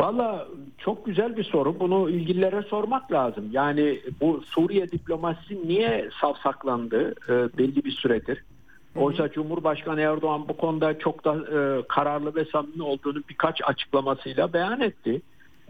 Valla 0.00 0.48
çok 0.78 1.06
güzel 1.06 1.36
bir 1.36 1.44
soru. 1.44 1.80
Bunu 1.80 2.10
ilgililere 2.10 2.62
sormak 2.62 3.12
lazım. 3.12 3.48
Yani 3.52 4.00
bu 4.20 4.42
Suriye 4.46 4.90
diplomasisi 4.90 5.68
niye 5.68 6.10
savsaklandı 6.20 7.14
e, 7.28 7.58
belli 7.58 7.84
bir 7.84 7.90
süredir. 7.90 8.44
Oysa 8.96 9.32
Cumhurbaşkanı 9.32 10.00
Erdoğan 10.00 10.48
bu 10.48 10.56
konuda 10.56 10.98
çok 10.98 11.24
da 11.24 11.34
e, 11.34 11.82
kararlı 11.88 12.34
ve 12.34 12.44
samimi 12.44 12.82
olduğunu 12.82 13.22
birkaç 13.28 13.60
açıklamasıyla 13.64 14.52
beyan 14.52 14.80
etti. 14.80 15.22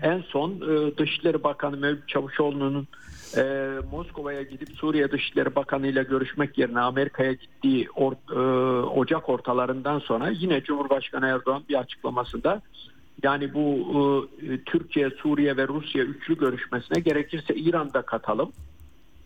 En 0.02 0.20
son 0.20 0.50
e, 0.50 0.96
Dışişleri 0.96 1.44
Bakanı 1.44 1.76
Mevlüt 1.76 2.08
Çavuşoğlu'nun 2.08 2.88
e, 3.36 3.68
Moskova'ya 3.90 4.42
gidip 4.42 4.68
Suriye 4.70 5.10
Dışişleri 5.10 5.54
Bakanı 5.54 5.86
ile 5.86 6.02
görüşmek 6.02 6.58
yerine 6.58 6.80
Amerika'ya 6.80 7.32
gittiği 7.32 7.88
or, 7.96 8.12
e, 8.12 8.40
Ocak 8.84 9.28
ortalarından 9.28 9.98
sonra 9.98 10.28
yine 10.28 10.62
Cumhurbaşkanı 10.62 11.26
Erdoğan 11.26 11.62
bir 11.68 11.74
açıklamasında 11.74 12.62
yani 13.22 13.54
bu 13.54 14.28
e, 14.42 14.64
Türkiye, 14.64 15.10
Suriye 15.10 15.56
ve 15.56 15.68
Rusya 15.68 16.04
üçlü 16.04 16.38
görüşmesine 16.38 17.00
gerekirse 17.00 17.54
İran'da 17.54 18.02
katalım. 18.02 18.52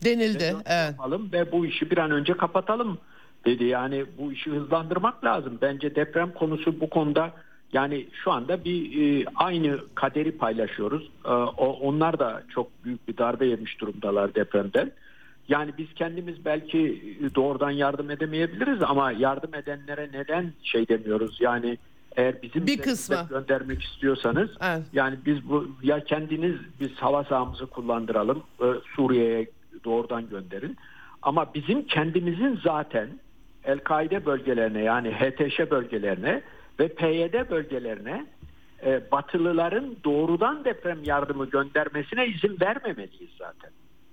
Denildi. 0.04 0.56
Evet. 0.66 0.90
Yapalım 0.90 1.32
ve 1.32 1.52
bu 1.52 1.66
işi 1.66 1.90
bir 1.90 1.98
an 1.98 2.10
önce 2.10 2.36
kapatalım 2.36 2.98
dedi. 3.46 3.64
Yani 3.64 4.04
bu 4.18 4.32
işi 4.32 4.50
hızlandırmak 4.50 5.24
lazım. 5.24 5.58
Bence 5.62 5.94
deprem 5.94 6.32
konusu 6.32 6.80
bu 6.80 6.90
konuda 6.90 7.32
yani 7.72 8.06
şu 8.12 8.32
anda 8.32 8.64
bir 8.64 9.02
e, 9.02 9.24
aynı 9.34 9.78
kaderi 9.94 10.32
paylaşıyoruz. 10.32 11.10
E, 11.24 11.28
o, 11.28 11.66
onlar 11.66 12.18
da 12.18 12.42
çok 12.48 12.84
büyük 12.84 13.08
bir 13.08 13.16
darbe 13.16 13.46
yemiş 13.46 13.80
durumdalar 13.80 14.34
depremden. 14.34 14.92
Yani 15.48 15.70
biz 15.78 15.94
kendimiz 15.94 16.44
belki 16.44 17.02
doğrudan 17.34 17.70
yardım 17.70 18.10
edemeyebiliriz 18.10 18.82
ama 18.82 19.12
yardım 19.12 19.54
edenlere 19.54 20.08
neden 20.12 20.52
şey 20.62 20.88
demiyoruz? 20.88 21.38
Yani 21.40 21.78
eğer 22.16 22.42
bizim 22.42 22.66
bir 22.66 22.78
kısmı 22.78 23.26
göndermek 23.30 23.82
istiyorsanız 23.82 24.50
evet. 24.60 24.82
yani 24.92 25.16
biz 25.26 25.48
bu 25.48 25.68
ya 25.82 26.04
kendiniz 26.04 26.56
biz 26.80 26.94
hava 26.94 27.24
sahamızı 27.24 27.66
kullandıralım 27.66 28.42
e, 28.60 28.66
Suriye'ye 28.96 29.46
doğrudan 29.84 30.28
gönderin. 30.28 30.76
Ama 31.22 31.54
bizim 31.54 31.86
kendimizin 31.86 32.60
zaten 32.64 33.08
El-Kaide 33.64 34.26
bölgelerine 34.26 34.82
yani 34.82 35.10
HTŞ 35.10 35.70
bölgelerine 35.70 36.42
ve 36.80 36.88
PYD 36.88 37.50
bölgelerine 37.50 38.26
e, 38.84 39.02
Batılıların 39.12 39.96
doğrudan 40.04 40.64
deprem 40.64 41.04
yardımı 41.04 41.50
göndermesine 41.50 42.26
izin 42.26 42.60
vermemeliyiz 42.60 43.30
zaten. 43.38 43.70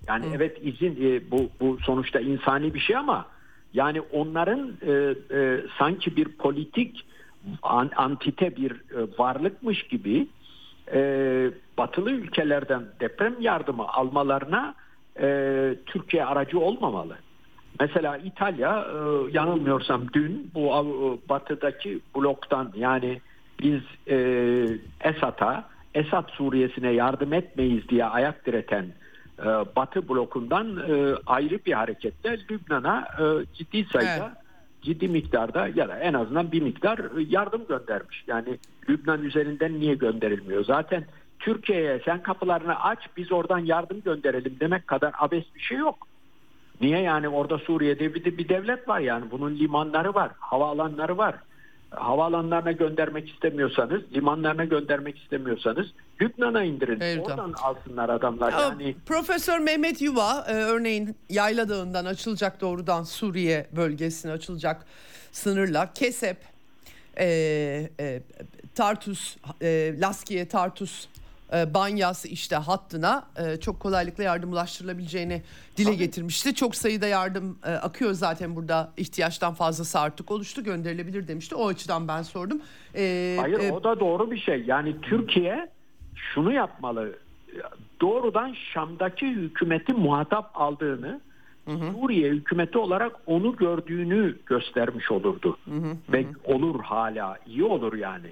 Yani 0.08 0.26
Hı. 0.26 0.30
evet 0.36 0.58
izin 0.62 0.98
e, 1.02 1.30
bu 1.30 1.48
bu 1.60 1.78
sonuçta 1.78 2.20
insani 2.20 2.74
bir 2.74 2.80
şey 2.80 2.96
ama 2.96 3.26
yani 3.74 4.00
onların 4.00 4.72
e, 4.86 5.14
e, 5.36 5.60
sanki 5.78 6.16
bir 6.16 6.28
politik 6.28 7.06
an, 7.62 7.90
antite 7.96 8.56
bir 8.56 8.72
e, 8.72 9.18
varlıkmış 9.18 9.82
gibi 9.82 10.26
e, 10.92 11.00
batılı 11.78 12.10
ülkelerden 12.10 12.82
deprem 13.00 13.34
yardımı 13.40 13.88
almalarına 13.88 14.74
e, 15.20 15.74
Türkiye 15.86 16.24
aracı 16.24 16.60
olmamalı. 16.60 17.16
Mesela 17.80 18.16
İtalya 18.16 18.80
e, 18.80 19.30
yanılmıyorsam 19.32 20.12
dün 20.12 20.50
bu 20.54 20.60
e, 20.60 20.82
batıdaki 21.28 22.00
bloktan 22.16 22.72
yani 22.76 23.20
biz 23.60 23.80
e, 24.08 24.16
Esad'a 25.00 25.64
Esad 25.94 26.28
Suriye'sine 26.28 26.90
yardım 26.90 27.32
etmeyiz 27.32 27.88
diye 27.88 28.04
ayak 28.04 28.46
direten 28.46 28.86
e, 29.38 29.44
Batı 29.76 30.08
blokundan 30.08 30.76
e, 30.76 31.14
ayrı 31.26 31.58
bir 31.66 31.72
hareketle 31.72 32.38
Lübnan'a 32.50 33.08
e, 33.18 33.54
ciddi 33.54 33.84
sayıda 33.84 34.32
evet 34.34 34.42
ciddi 34.82 35.08
miktarda 35.08 35.68
ya 35.74 35.88
da 35.88 35.98
en 35.98 36.14
azından 36.14 36.52
bir 36.52 36.62
miktar 36.62 37.00
yardım 37.28 37.66
göndermiş. 37.66 38.24
Yani 38.26 38.58
Lübnan 38.88 39.22
üzerinden 39.22 39.80
niye 39.80 39.94
gönderilmiyor? 39.94 40.64
Zaten 40.64 41.04
Türkiye'ye 41.38 42.00
sen 42.04 42.22
kapılarını 42.22 42.80
aç 42.80 42.98
biz 43.16 43.32
oradan 43.32 43.58
yardım 43.58 44.02
gönderelim 44.02 44.56
demek 44.60 44.86
kadar 44.86 45.12
abes 45.18 45.44
bir 45.54 45.60
şey 45.60 45.78
yok. 45.78 46.06
Niye 46.82 46.98
yani 46.98 47.28
orada 47.28 47.58
Suriye'de 47.58 48.14
bir, 48.14 48.24
de 48.24 48.38
bir 48.38 48.48
devlet 48.48 48.88
var 48.88 49.00
yani 49.00 49.30
bunun 49.30 49.58
limanları 49.58 50.14
var, 50.14 50.30
havaalanları 50.38 51.18
var. 51.18 51.34
Havaalanlarına 51.90 52.72
göndermek 52.72 53.28
istemiyorsanız, 53.28 54.02
limanlarına 54.14 54.64
göndermek 54.64 55.18
istemiyorsanız 55.18 55.86
Lübnan'a 56.20 56.62
indirin. 56.62 56.98
Evet, 57.00 57.26
Oradan 57.26 57.54
alsınlar 57.62 58.08
adamlar. 58.08 58.52
Yani 58.52 58.96
Profesör 59.06 59.58
Mehmet 59.58 60.02
Yuva 60.02 60.44
e, 60.48 60.54
örneğin 60.54 61.16
Yayla 61.30 61.68
Dağı'ndan 61.68 62.04
açılacak 62.04 62.60
doğrudan 62.60 63.02
Suriye 63.02 63.66
bölgesine 63.76 64.32
açılacak 64.32 64.86
sınırla 65.32 65.92
Kesep, 65.92 66.36
e, 67.18 67.26
e, 68.00 68.22
Tartus, 68.74 69.36
e, 69.62 69.94
Laskiye 70.00 70.48
Tartus 70.48 71.06
e, 71.54 71.74
Banyas 71.74 72.24
işte 72.24 72.56
hattına 72.56 73.24
e, 73.36 73.60
çok 73.60 73.80
kolaylıkla 73.80 74.24
yardım 74.24 74.52
ulaştırılabileceğini 74.52 75.42
dile 75.76 75.86
Tabii. 75.86 75.96
getirmişti. 75.96 76.54
Çok 76.54 76.74
sayıda 76.74 77.06
yardım 77.06 77.58
e, 77.66 77.70
akıyor 77.70 78.12
zaten 78.12 78.56
burada 78.56 78.92
ihtiyaçtan 78.96 79.54
fazlası 79.54 80.00
artık 80.00 80.30
oluştu 80.30 80.64
gönderilebilir 80.64 81.28
demişti. 81.28 81.54
O 81.54 81.68
açıdan 81.68 82.08
ben 82.08 82.22
sordum. 82.22 82.60
Hayır 83.40 83.70
o 83.70 83.84
da 83.84 84.00
doğru 84.00 84.30
bir 84.30 84.38
şey. 84.38 84.64
Yani 84.66 85.00
Türkiye 85.02 85.68
şunu 86.14 86.52
yapmalı. 86.52 87.12
doğrudan 88.00 88.54
Şam'daki 88.72 89.26
hükümeti 89.26 89.92
muhatap 89.92 90.50
aldığını 90.54 91.20
hı 91.64 91.70
hı. 91.72 91.92
Suriye 91.92 92.30
hükümeti 92.30 92.78
olarak 92.78 93.12
onu 93.26 93.56
gördüğünü 93.56 94.36
göstermiş 94.46 95.10
olurdu. 95.10 95.58
Hı 95.64 95.74
hı, 95.74 95.96
Ve 96.12 96.26
olur 96.44 96.80
hala 96.80 97.38
iyi 97.46 97.64
olur 97.64 97.94
yani. 97.94 98.30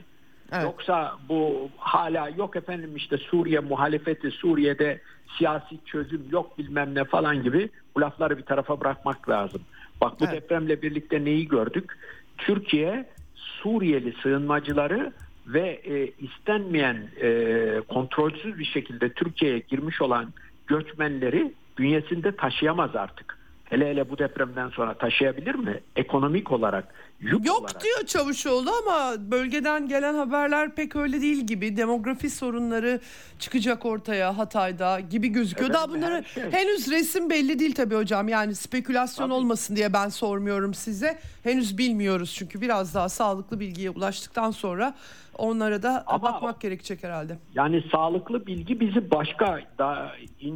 Evet. 0.53 0.65
Yoksa 0.65 1.17
bu 1.29 1.71
hala 1.77 2.29
yok 2.29 2.57
efendim 2.57 2.97
işte 2.97 3.19
Suriye 3.19 3.61
muhalefeti 3.61 4.31
Suriye'de 4.31 5.01
siyasi 5.39 5.79
çözüm 5.87 6.23
yok 6.31 6.59
bilmem 6.59 6.95
ne 6.95 7.05
falan 7.05 7.43
gibi 7.43 7.69
bu 7.97 8.01
lafları 8.01 8.39
bir 8.39 8.43
tarafa 8.43 8.81
bırakmak 8.81 9.29
lazım. 9.29 9.63
Bak 10.01 10.21
bu 10.21 10.25
evet. 10.25 10.35
depremle 10.35 10.83
birlikte 10.83 11.25
neyi 11.25 11.49
gördük? 11.49 11.99
Türkiye 12.39 13.09
Suriyeli 13.35 14.15
sığınmacıları 14.23 15.13
ve 15.47 15.81
e, 15.85 16.07
istenmeyen 16.07 17.09
e, 17.21 17.81
kontrolsüz 17.89 18.59
bir 18.59 18.65
şekilde 18.65 19.13
Türkiye'ye 19.13 19.59
girmiş 19.59 20.03
olan 20.03 20.33
göçmenleri 20.67 21.53
bünyesinde 21.79 22.37
taşıyamaz 22.37 22.97
artık. 22.97 23.39
Hele 23.65 23.91
hele 23.91 24.11
bu 24.11 24.19
depremden 24.19 24.69
sonra 24.69 24.95
taşıyabilir 24.95 25.55
mi? 25.55 25.81
Ekonomik 25.97 26.53
olarak, 26.53 26.95
yük 27.21 27.47
Yok 27.47 27.61
olarak. 27.61 27.85
diyor 27.85 28.07
Çavuşoğlu 28.07 28.71
ama 28.85 29.15
bölgeden 29.31 29.89
gelen 29.89 30.15
haberler 30.15 30.75
pek 30.75 30.97
öyle 30.97 31.21
değil 31.21 31.47
gibi. 31.47 31.77
Demografi 31.77 32.31
sorunları 32.31 33.01
çıkacak 33.39 33.87
ortaya 33.87 34.39
Hatay'da 34.39 35.01
gibi 35.01 35.29
gözüküyor. 35.29 35.71
Evet, 35.71 35.77
Daha 35.79 35.89
bunları 35.91 36.25
şey. 36.25 36.43
henüz 36.51 36.91
resim 36.91 37.31
belli 37.31 37.59
değil 37.59 37.75
tabii 37.75 37.95
hocam. 37.95 38.29
Yani 38.29 38.55
spekülasyon 38.55 39.27
tabii. 39.27 39.35
olmasın 39.35 39.77
diye 39.77 39.93
ben 39.93 40.09
sormuyorum 40.09 40.75
size. 40.75 41.19
Henüz 41.43 41.79
bilmiyoruz 41.79 42.35
çünkü 42.39 42.61
biraz 42.61 42.95
daha 42.95 43.09
sağlıklı 43.09 43.61
bilgiye 43.61 43.91
ulaştıktan 43.91 44.51
sonra 44.51 44.95
onlara 45.39 45.83
da 45.83 46.05
Ama, 46.07 46.23
bakmak 46.23 46.61
gerekecek 46.61 47.05
herhalde. 47.05 47.39
Yani 47.55 47.85
sağlıklı 47.93 48.47
bilgi 48.47 48.81
bizi 48.81 49.11
başka 49.11 49.61
daha 49.79 50.13
e, 50.41 50.51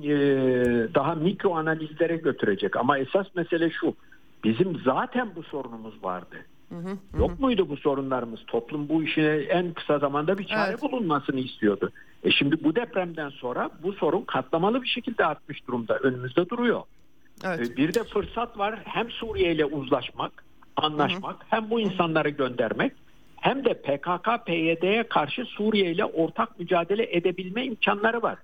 daha 0.94 1.14
mikro 1.14 1.54
analizlere 1.54 2.16
götürecek. 2.16 2.76
Ama 2.76 2.98
esas 2.98 3.26
mesele 3.34 3.70
şu. 3.70 3.94
Bizim 4.44 4.80
zaten 4.84 5.28
bu 5.36 5.42
sorunumuz 5.42 5.94
vardı. 6.04 6.36
Hı 6.68 6.74
hı, 6.74 7.18
Yok 7.18 7.30
hı. 7.30 7.42
muydu 7.42 7.68
bu 7.68 7.76
sorunlarımız? 7.76 8.40
Toplum 8.46 8.88
bu 8.88 9.02
işe 9.02 9.22
en 9.50 9.72
kısa 9.72 9.98
zamanda 9.98 10.38
bir 10.38 10.44
çare 10.44 10.70
evet. 10.70 10.82
bulunmasını 10.82 11.40
istiyordu. 11.40 11.90
E 12.24 12.30
şimdi 12.30 12.64
bu 12.64 12.76
depremden 12.76 13.28
sonra 13.28 13.70
bu 13.82 13.92
sorun 13.92 14.22
katlamalı 14.22 14.82
bir 14.82 14.88
şekilde 14.88 15.26
artmış 15.26 15.66
durumda. 15.68 15.98
Önümüzde 15.98 16.48
duruyor. 16.48 16.82
Evet. 17.44 17.70
E, 17.70 17.76
bir 17.76 17.94
de 17.94 18.04
fırsat 18.04 18.58
var 18.58 18.80
hem 18.84 19.10
Suriye 19.10 19.52
ile 19.52 19.64
uzlaşmak, 19.64 20.44
anlaşmak, 20.76 21.34
hı 21.34 21.38
hı. 21.38 21.46
hem 21.48 21.70
bu 21.70 21.80
insanları 21.80 22.28
göndermek 22.28 22.92
hem 23.36 23.64
de 23.64 23.74
PKK 23.74 24.46
PYD'ye 24.46 25.02
karşı 25.02 25.44
Suriye 25.44 25.90
ile 25.90 26.04
ortak 26.04 26.58
mücadele 26.58 27.16
edebilme 27.16 27.64
imkanları 27.64 28.22
var. 28.22 28.38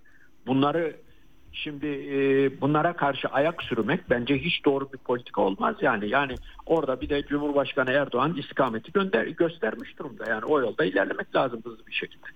Bunları 0.46 0.96
şimdi 1.52 1.86
e, 1.86 2.60
bunlara 2.60 2.92
karşı 2.92 3.28
ayak 3.28 3.62
sürmek 3.62 4.10
bence 4.10 4.38
hiç 4.38 4.64
doğru 4.64 4.92
bir 4.92 4.98
politika 4.98 5.40
olmaz 5.40 5.76
yani. 5.80 6.08
Yani 6.08 6.34
orada 6.66 7.00
bir 7.00 7.08
de 7.08 7.22
Cumhurbaşkanı 7.22 7.90
Erdoğan 7.90 8.36
istikameti 8.36 8.92
gönder 8.92 9.26
göstermiş 9.26 9.98
durumda. 9.98 10.24
Yani 10.28 10.44
o 10.44 10.60
yolda 10.60 10.84
ilerlemek 10.84 11.34
lazım 11.34 11.60
hızlı 11.64 11.86
bir 11.86 11.92
şekilde. 11.92 12.26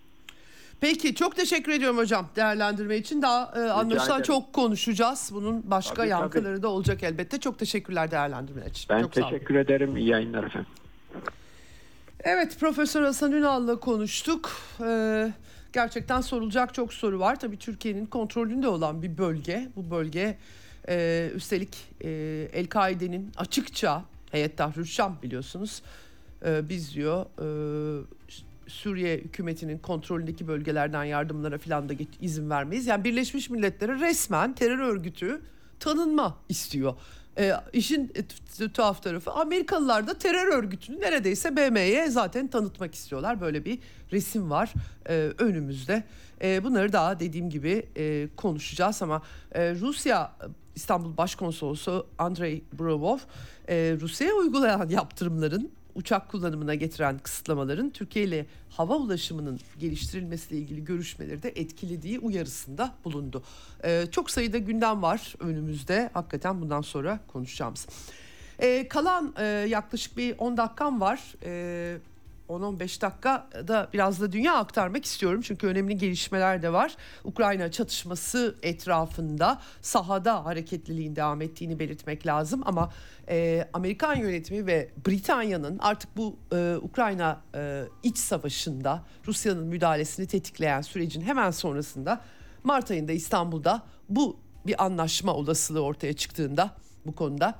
Peki 0.80 1.14
çok 1.14 1.36
teşekkür 1.36 1.72
ediyorum 1.72 1.98
hocam 1.98 2.28
değerlendirme 2.36 2.96
için. 2.96 3.22
Daha 3.22 3.52
e, 3.56 3.60
anlaşılan 3.60 4.22
çok 4.22 4.52
konuşacağız. 4.52 5.30
Bunun 5.34 5.70
başka 5.70 5.94
tabii, 5.94 6.08
yankıları 6.08 6.54
tabii. 6.54 6.62
da 6.62 6.68
olacak 6.68 7.02
elbette. 7.02 7.40
Çok 7.40 7.58
teşekkürler 7.58 8.10
değerlendirme 8.10 8.66
için. 8.66 8.86
Ben 8.88 9.02
çok 9.02 9.12
teşekkür 9.12 9.54
ederim. 9.54 9.96
İyi 9.96 10.08
yayınlar 10.08 10.44
efendim. 10.44 10.70
Evet 12.20 12.60
Profesör 12.60 13.02
Hasan 13.02 13.32
Ünal'la 13.32 13.80
konuştuk. 13.80 14.50
Ee, 14.80 15.32
gerçekten 15.74 16.20
sorulacak 16.20 16.74
çok 16.74 16.94
soru 16.94 17.18
var. 17.18 17.40
Tabii 17.40 17.56
Türkiye'nin 17.56 18.06
kontrolünde 18.06 18.68
olan 18.68 19.02
bir 19.02 19.18
bölge. 19.18 19.68
Bu 19.76 19.90
bölge 19.90 20.38
e, 20.88 21.30
üstelik 21.34 21.76
e, 22.00 22.10
El-Kaide'nin 22.52 23.32
açıkça 23.36 24.04
Heyet 24.30 24.56
Tahrir 24.56 24.84
Şam 24.84 25.18
biliyorsunuz. 25.22 25.82
E, 26.46 26.68
biz 26.68 26.94
diyor 26.94 27.26
e, 27.38 27.46
Suriye 28.66 29.16
hükümetinin 29.16 29.78
kontrolündeki 29.78 30.48
bölgelerden 30.48 31.04
yardımlara 31.04 31.58
falan 31.58 31.88
da 31.88 31.94
izin 32.20 32.50
vermeyiz. 32.50 32.86
Yani 32.86 33.04
Birleşmiş 33.04 33.50
Milletler'e 33.50 34.00
resmen 34.00 34.54
terör 34.54 34.78
örgütü 34.78 35.40
tanınma 35.80 36.38
istiyor. 36.48 36.94
E, 37.38 37.52
işin 37.72 38.12
tuhaf 38.74 39.02
tarafı 39.02 39.30
Amerikalılar 39.30 40.06
da 40.06 40.18
terör 40.18 40.46
örgütünü 40.46 41.00
neredeyse 41.00 41.56
BM'ye 41.56 42.10
zaten 42.10 42.46
tanıtmak 42.46 42.94
istiyorlar. 42.94 43.40
Böyle 43.40 43.64
bir 43.64 43.78
resim 44.12 44.50
var 44.50 44.72
e, 45.08 45.12
önümüzde. 45.38 46.02
E, 46.42 46.64
bunları 46.64 46.92
daha 46.92 47.20
dediğim 47.20 47.50
gibi 47.50 47.86
e, 47.96 48.28
konuşacağız 48.36 49.02
ama 49.02 49.22
e, 49.52 49.74
Rusya 49.74 50.32
İstanbul 50.74 51.16
Başkonsolosu 51.16 52.06
Andrei 52.18 52.64
Brovov 52.72 53.18
e, 53.68 53.96
Rusya'ya 54.00 54.34
uygulayan 54.34 54.88
yaptırımların 54.88 55.70
uçak 55.94 56.28
kullanımına 56.28 56.74
getiren 56.74 57.18
kısıtlamaların 57.18 57.90
Türkiye 57.90 58.24
ile 58.24 58.46
hava 58.70 58.96
ulaşımının 58.96 59.60
geliştirilmesiyle 59.78 60.62
ilgili 60.62 60.84
görüşmeleri 60.84 61.42
de 61.42 61.48
etkilediği 61.48 62.18
uyarısında 62.18 62.94
bulundu. 63.04 63.42
Ee, 63.84 64.04
çok 64.10 64.30
sayıda 64.30 64.58
gündem 64.58 65.02
var 65.02 65.34
önümüzde. 65.40 66.10
Hakikaten 66.12 66.60
bundan 66.60 66.80
sonra 66.80 67.20
konuşacağımız. 67.28 67.86
Ee, 68.58 68.88
kalan 68.88 69.34
e, 69.38 69.44
yaklaşık 69.44 70.16
bir 70.16 70.34
10 70.38 70.56
dakikam 70.56 71.00
var. 71.00 71.20
Ee, 71.44 71.96
10-15 72.48 73.00
dakika 73.00 73.48
da 73.68 73.88
biraz 73.92 74.20
da 74.20 74.32
dünya 74.32 74.54
aktarmak 74.54 75.04
istiyorum. 75.04 75.40
Çünkü 75.44 75.66
önemli 75.66 75.98
gelişmeler 75.98 76.62
de 76.62 76.72
var. 76.72 76.96
Ukrayna 77.24 77.70
çatışması 77.70 78.54
etrafında 78.62 79.60
sahada 79.80 80.44
hareketliliğin 80.44 81.16
devam 81.16 81.42
ettiğini 81.42 81.78
belirtmek 81.78 82.26
lazım. 82.26 82.62
Ama 82.64 82.92
e, 83.28 83.68
Amerikan 83.72 84.16
yönetimi 84.16 84.66
ve 84.66 84.90
Britanya'nın 85.06 85.78
artık 85.78 86.16
bu 86.16 86.36
e, 86.52 86.76
Ukrayna 86.82 87.40
e, 87.54 87.84
iç 88.02 88.18
savaşında 88.18 89.02
Rusya'nın 89.26 89.66
müdahalesini 89.66 90.26
tetikleyen 90.26 90.80
sürecin 90.80 91.20
hemen 91.20 91.50
sonrasında 91.50 92.20
Mart 92.64 92.90
ayında 92.90 93.12
İstanbul'da 93.12 93.82
bu 94.08 94.36
bir 94.66 94.84
anlaşma 94.84 95.34
olasılığı 95.34 95.82
ortaya 95.82 96.12
çıktığında 96.12 96.70
bu 97.06 97.14
konuda 97.14 97.54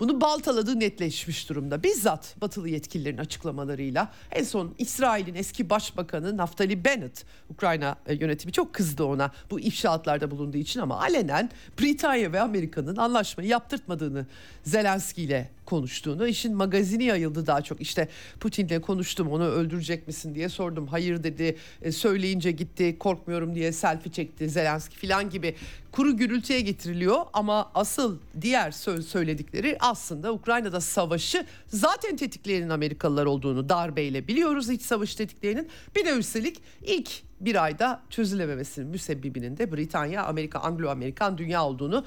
bunu 0.00 0.20
baltaladığı 0.20 0.80
netleşmiş 0.80 1.48
durumda. 1.48 1.82
Bizzat 1.82 2.34
batılı 2.40 2.68
yetkililerin 2.68 3.18
açıklamalarıyla 3.18 4.12
en 4.30 4.44
son 4.44 4.74
İsrail'in 4.78 5.34
eski 5.34 5.70
başbakanı 5.70 6.36
Naftali 6.36 6.84
Bennett 6.84 7.24
Ukrayna 7.48 7.96
e, 8.06 8.14
yönetimi 8.14 8.52
çok 8.52 8.72
kızdı 8.74 9.04
ona 9.04 9.30
bu 9.50 9.60
ifşaatlarda 9.60 10.30
bulunduğu 10.30 10.58
için 10.58 10.80
ama 10.80 11.00
alenen 11.00 11.50
Britanya 11.80 12.32
ve 12.32 12.40
Amerika'nın 12.40 12.96
anlaşmayı 12.96 13.48
yaptırtmadığını 13.48 14.26
Zelenski 14.64 15.22
ile 15.22 15.50
konuştuğunu. 15.70 16.26
işin 16.26 16.56
magazini 16.56 17.04
yayıldı 17.04 17.46
daha 17.46 17.62
çok. 17.62 17.80
İşte 17.80 18.08
Putin'le 18.40 18.80
konuştum 18.80 19.28
onu 19.28 19.44
öldürecek 19.44 20.06
misin 20.06 20.34
diye 20.34 20.48
sordum. 20.48 20.86
Hayır 20.86 21.22
dedi 21.22 21.56
e, 21.82 21.92
söyleyince 21.92 22.50
gitti 22.50 22.96
korkmuyorum 22.98 23.54
diye 23.54 23.72
selfie 23.72 24.12
çekti 24.12 24.48
Zelenski 24.48 24.96
falan 25.08 25.30
gibi 25.30 25.54
kuru 25.92 26.16
gürültüye 26.16 26.60
getiriliyor. 26.60 27.20
Ama 27.32 27.70
asıl 27.74 28.18
diğer 28.40 28.70
söyledikleri 28.70 29.76
aslında 29.80 30.32
Ukrayna'da 30.32 30.80
savaşı 30.80 31.46
zaten 31.66 32.16
tetikleyenin 32.16 32.68
Amerikalılar 32.68 33.26
olduğunu 33.26 33.68
darbeyle 33.68 34.28
biliyoruz 34.28 34.70
iç 34.70 34.82
savaş 34.82 35.14
tetikleyenin. 35.14 35.68
Bir 35.96 36.04
de 36.04 36.10
üstelik 36.10 36.62
ilk 36.82 37.10
bir 37.40 37.64
ayda 37.64 38.02
çözülememesinin 38.10 38.88
müsebbibinin 38.88 39.56
de 39.56 39.72
Britanya, 39.72 40.24
Amerika, 40.24 40.58
Anglo-Amerikan 40.58 41.38
dünya 41.38 41.64
olduğunu 41.64 42.04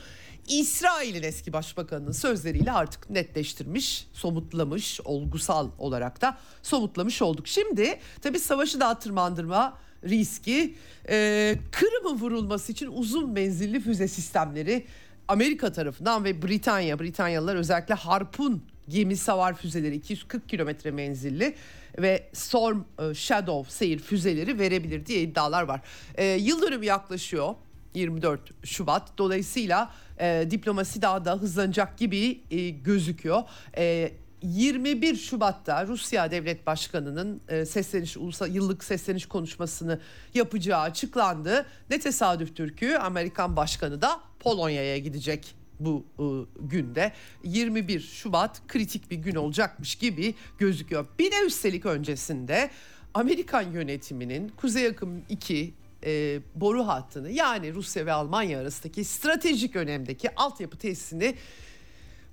İsrail'in 0.48 1.24
eski 1.24 1.54
başbakanının 1.54 2.12
sözleriyle 2.12 2.72
artık 2.72 3.10
netleştirmiş, 3.10 4.08
somutlamış, 4.14 5.02
olgusal 5.06 5.70
olarak 5.78 6.22
da 6.22 6.38
somutlamış 6.64 7.22
olduk. 7.22 7.48
Şimdi 7.48 8.00
tabii 8.22 8.40
savaşı 8.40 8.80
daha 8.80 9.00
tırmandırma 9.00 9.78
riski 10.04 10.76
e, 11.10 11.56
Kırım'ın 11.72 12.20
vurulması 12.20 12.72
için 12.72 12.88
uzun 12.88 13.30
menzilli 13.30 13.80
füze 13.80 14.08
sistemleri 14.08 14.86
Amerika 15.28 15.72
tarafından 15.72 16.24
ve 16.24 16.42
Britanya, 16.42 17.00
Britanyalılar 17.00 17.56
özellikle 17.56 17.94
Harpun 17.94 18.64
gemi 18.90 19.18
savar 19.18 19.54
füzeleri 19.54 19.96
240 19.96 20.50
kilometre 20.50 20.92
menzilli 20.92 21.56
ve 21.98 22.30
Storm 22.34 22.80
e, 23.00 23.14
Shadow 23.14 23.72
seyir 23.72 24.00
füzeleri 24.00 24.60
verebilir 24.60 25.06
diye 25.06 25.22
iddialar 25.22 25.64
var. 25.64 25.82
E, 26.16 26.26
yıl 26.26 26.62
dönümü 26.62 26.86
yaklaşıyor 26.86 27.56
24 27.94 28.66
Şubat. 28.66 29.18
Dolayısıyla 29.18 29.92
e, 30.24 30.52
diplomasi 30.52 31.02
daha 31.02 31.26
da 31.26 31.36
hızlanacak 31.36 31.98
gibi 31.98 32.42
e, 32.52 32.70
gözüküyor. 32.70 33.44
E, 33.78 34.12
21 34.42 35.16
Şubat'ta 35.16 35.88
Rusya 35.88 36.32
Devlet 36.32 36.68
Başkanı'nın 36.68 37.42
e, 37.50 37.66
sesleniş 37.66 38.18
ulusal 38.18 38.56
yıllık 38.56 38.84
sesleniş 38.84 39.26
konuşmasını 39.26 40.00
yapacağı 40.34 40.82
açıklandı. 40.82 41.66
Ne 41.90 42.00
tesadüftür 42.00 42.78
ki 42.78 42.98
Amerikan 42.98 43.56
Başkanı 43.56 44.02
da 44.02 44.20
Polonya'ya 44.40 44.98
gidecek 44.98 45.56
bu 45.80 46.06
e, 46.20 46.26
günde 46.60 47.12
21 47.44 48.00
Şubat 48.00 48.68
kritik 48.68 49.12
bir 49.12 49.18
gün 49.18 49.36
olacakmış 49.36 49.96
gibi 49.96 50.36
gözüküyor. 50.58 51.06
Bir 51.20 51.32
de 51.32 51.36
üstelik 51.46 51.86
öncesinde 51.86 52.70
Amerikan 53.14 53.72
yönetiminin 53.72 54.50
Kuzey 54.50 54.88
Akım 54.88 55.22
2 55.30 55.74
e, 56.06 56.42
boru 56.56 56.88
hattını 56.88 57.30
yani 57.32 57.74
Rusya 57.74 58.06
ve 58.06 58.14
Almanya 58.14 58.60
arasındaki 58.60 59.04
stratejik 59.04 59.76
önemdeki 59.76 60.36
altyapı 60.36 60.78
tesisini 60.78 61.36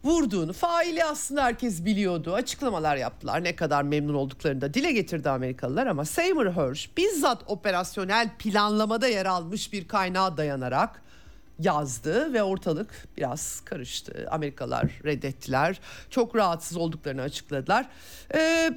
vurduğunu 0.04 0.52
faili 0.52 1.04
aslında 1.04 1.44
herkes 1.44 1.84
biliyordu. 1.84 2.34
Açıklamalar 2.34 2.96
yaptılar 2.96 3.44
ne 3.44 3.56
kadar 3.56 3.82
memnun 3.82 4.14
olduklarını 4.14 4.60
da 4.60 4.74
dile 4.74 4.92
getirdi 4.92 5.30
Amerikalılar 5.30 5.86
ama 5.86 6.04
Seymour 6.04 6.46
Hersh 6.46 6.90
bizzat 6.96 7.42
operasyonel 7.46 8.30
planlamada 8.38 9.08
yer 9.08 9.26
almış 9.26 9.72
bir 9.72 9.88
kaynağa 9.88 10.36
dayanarak 10.36 11.02
yazdı 11.60 12.32
ve 12.32 12.42
ortalık 12.42 13.08
biraz 13.16 13.60
karıştı. 13.60 14.26
Amerikalılar 14.30 15.00
reddettiler. 15.04 15.80
Çok 16.10 16.36
rahatsız 16.36 16.76
olduklarını 16.76 17.22
açıkladılar. 17.22 17.88
Ee, 18.34 18.38
e, 18.38 18.70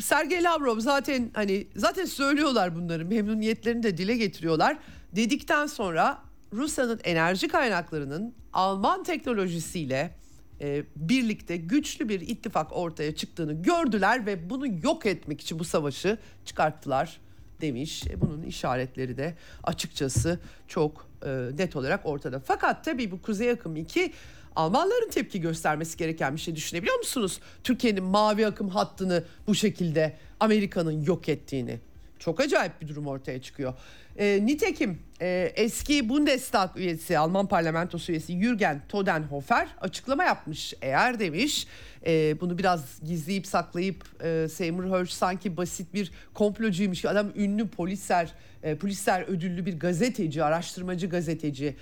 Sergey 0.00 0.42
Lavrov 0.42 0.78
zaten 0.80 1.30
hani 1.34 1.66
zaten 1.76 2.04
söylüyorlar 2.04 2.76
bunları 2.76 3.04
memnuniyetlerini 3.04 3.82
de 3.82 3.98
dile 3.98 4.16
getiriyorlar. 4.16 4.78
Dedikten 5.16 5.66
sonra 5.66 6.18
Rusya'nın 6.52 7.00
enerji 7.04 7.48
kaynaklarının 7.48 8.34
Alman 8.52 9.02
teknolojisiyle 9.02 10.14
e, 10.60 10.84
birlikte 10.96 11.56
güçlü 11.56 12.08
bir 12.08 12.20
ittifak 12.20 12.76
ortaya 12.76 13.14
çıktığını 13.14 13.62
gördüler 13.62 14.26
ve 14.26 14.50
bunu 14.50 14.66
yok 14.82 15.06
etmek 15.06 15.40
için 15.40 15.58
bu 15.58 15.64
savaşı 15.64 16.18
çıkarttılar 16.44 17.20
demiş. 17.60 18.06
E, 18.06 18.20
bunun 18.20 18.42
işaretleri 18.42 19.16
de 19.16 19.34
açıkçası 19.62 20.40
çok 20.68 21.11
e, 21.26 21.56
net 21.58 21.76
olarak 21.76 22.06
ortada. 22.06 22.40
Fakat 22.40 22.84
tabii 22.84 23.10
bu 23.10 23.22
Kuzey 23.22 23.50
Akım 23.50 23.76
2 23.76 24.12
Almanların 24.56 25.10
tepki 25.10 25.40
göstermesi 25.40 25.96
gereken 25.96 26.34
bir 26.34 26.40
şey 26.40 26.56
düşünebiliyor 26.56 26.98
musunuz? 26.98 27.40
Türkiye'nin 27.64 28.04
mavi 28.04 28.46
akım 28.46 28.68
hattını 28.68 29.24
bu 29.46 29.54
şekilde 29.54 30.16
Amerika'nın 30.40 31.02
yok 31.02 31.28
ettiğini. 31.28 31.80
Çok 32.24 32.40
acayip 32.40 32.80
bir 32.80 32.88
durum 32.88 33.06
ortaya 33.06 33.42
çıkıyor. 33.42 33.74
E, 34.18 34.46
nitekim 34.46 34.98
e, 35.20 35.52
eski 35.56 36.08
Bundestag 36.08 36.76
üyesi, 36.76 37.18
Alman 37.18 37.48
parlamentosu 37.48 38.12
üyesi 38.12 38.42
Jürgen 38.42 38.82
Todenhofer 38.88 39.68
açıklama 39.80 40.24
yapmış. 40.24 40.74
Eğer 40.82 41.18
demiş 41.18 41.66
e, 42.06 42.40
bunu 42.40 42.58
biraz 42.58 43.00
gizleyip 43.04 43.46
saklayıp 43.46 44.24
e, 44.24 44.48
Seymour 44.48 44.98
Hersh 44.98 45.12
sanki 45.12 45.56
basit 45.56 45.94
bir 45.94 46.12
komplocuymuş. 46.34 47.04
Adam 47.04 47.30
ünlü 47.36 47.68
polisler, 47.68 48.32
e, 48.62 48.74
polisler 48.74 49.22
ödüllü 49.22 49.66
bir 49.66 49.78
gazeteci, 49.78 50.44
araştırmacı 50.44 51.08
gazeteci. 51.08 51.76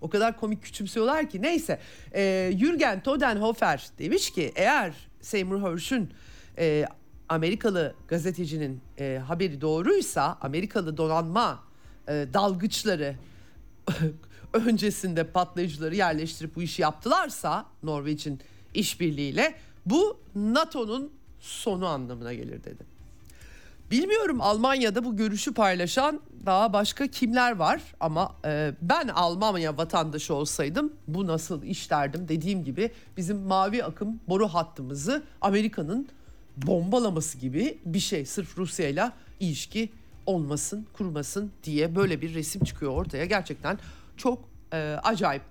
O 0.00 0.10
kadar 0.10 0.40
komik 0.40 0.62
küçümsüyorlar 0.62 1.30
ki. 1.30 1.42
Neyse 1.42 1.78
e, 2.14 2.50
Jürgen 2.58 3.02
Todenhofer 3.02 3.86
demiş 3.98 4.30
ki 4.30 4.52
eğer 4.56 4.94
Seymour 5.20 5.70
Hersh'ün 5.72 6.10
e, 6.58 6.86
Amerikalı 7.28 7.94
gazetecinin 8.08 8.80
e, 8.98 9.22
haberi 9.26 9.60
doğruysa 9.60 10.38
Amerikalı 10.40 10.96
donanma 10.96 11.64
e, 12.08 12.26
dalgıçları 12.34 13.16
öncesinde 14.52 15.24
patlayıcıları 15.24 15.94
yerleştirip 15.94 16.56
bu 16.56 16.62
işi 16.62 16.82
yaptılarsa 16.82 17.66
Norveç'in 17.82 18.40
işbirliğiyle 18.74 19.54
bu 19.86 20.20
NATO'nun 20.34 21.12
sonu 21.40 21.86
anlamına 21.86 22.34
gelir 22.34 22.64
dedi. 22.64 22.94
Bilmiyorum 23.90 24.40
Almanya'da 24.40 25.04
bu 25.04 25.16
görüşü 25.16 25.54
paylaşan 25.54 26.20
daha 26.46 26.72
başka 26.72 27.06
kimler 27.06 27.56
var 27.56 27.82
ama 28.00 28.36
e, 28.44 28.72
ben 28.82 29.08
Almanya 29.08 29.76
vatandaşı 29.76 30.34
olsaydım 30.34 30.92
bu 31.08 31.26
nasıl 31.26 31.62
iş 31.62 31.90
derdim 31.90 32.28
dediğim 32.28 32.64
gibi 32.64 32.90
bizim 33.16 33.38
mavi 33.38 33.84
akım 33.84 34.20
boru 34.28 34.48
hattımızı 34.48 35.22
Amerika'nın 35.40 36.08
bombalaması 36.56 37.38
gibi 37.38 37.78
bir 37.84 38.00
şey 38.00 38.24
sırf 38.24 38.58
Rusya 38.58 38.88
ile 38.88 39.10
ilişki 39.40 39.88
olmasın 40.26 40.86
kurmasın 40.92 41.52
diye 41.64 41.96
böyle 41.96 42.22
bir 42.22 42.34
resim 42.34 42.64
çıkıyor 42.64 42.92
ortaya 42.92 43.24
gerçekten 43.24 43.78
çok 44.16 44.48
e, 44.72 44.76
acayip. 45.02 45.42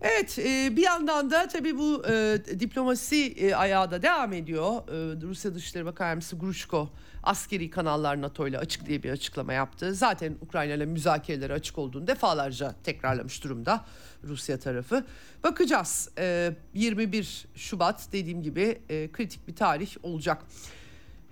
Evet 0.00 0.38
e, 0.38 0.76
bir 0.76 0.82
yandan 0.82 1.30
da 1.30 1.48
tabii 1.48 1.78
bu 1.78 2.02
e, 2.08 2.38
diplomasi 2.60 3.26
e, 3.26 3.54
ayağı 3.54 3.90
da 3.90 4.02
devam 4.02 4.32
ediyor. 4.32 4.72
E, 4.72 5.22
Rusya 5.22 5.54
Dışişleri 5.54 5.84
Bakan 5.84 6.06
Yardımcısı 6.06 6.36
Gruşko 6.36 6.90
askeri 7.22 7.70
kanallar 7.70 8.22
NATO 8.22 8.48
ile 8.48 8.58
açık 8.58 8.86
diye 8.86 9.02
bir 9.02 9.10
açıklama 9.10 9.52
yaptı. 9.52 9.94
Zaten 9.94 10.36
Ukrayna 10.40 10.74
ile 10.74 10.86
müzakereleri 10.86 11.52
açık 11.52 11.78
olduğunu 11.78 12.06
defalarca 12.06 12.74
tekrarlamış 12.84 13.44
durumda 13.44 13.84
Rusya 14.24 14.58
tarafı. 14.58 15.04
Bakacağız 15.44 16.10
e, 16.18 16.52
21 16.74 17.46
Şubat 17.54 18.08
dediğim 18.12 18.42
gibi 18.42 18.80
kritik 19.12 19.48
bir 19.48 19.56
tarih 19.56 19.96
olacak. 20.02 20.42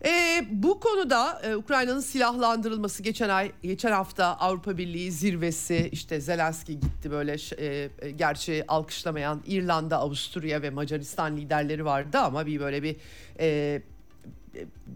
E, 0.04 0.44
bu 0.50 0.80
konuda 0.80 1.40
e, 1.44 1.56
Ukrayna'nın 1.56 2.00
silahlandırılması 2.00 3.02
geçen 3.02 3.28
ay 3.28 3.52
geçen 3.62 3.92
hafta 3.92 4.26
Avrupa 4.26 4.78
Birliği 4.78 5.12
zirvesi 5.12 5.88
işte 5.92 6.20
Zelenski 6.20 6.80
gitti 6.80 7.10
böyle 7.10 7.36
e, 7.58 7.90
e, 7.98 8.10
gerçi 8.10 8.64
alkışlamayan 8.68 9.42
İrlanda, 9.46 9.98
Avusturya 9.98 10.62
ve 10.62 10.70
Macaristan 10.70 11.36
liderleri 11.36 11.84
vardı 11.84 12.18
ama 12.18 12.46
bir 12.46 12.60
böyle 12.60 12.82
bir 12.82 12.96
e, 13.40 13.82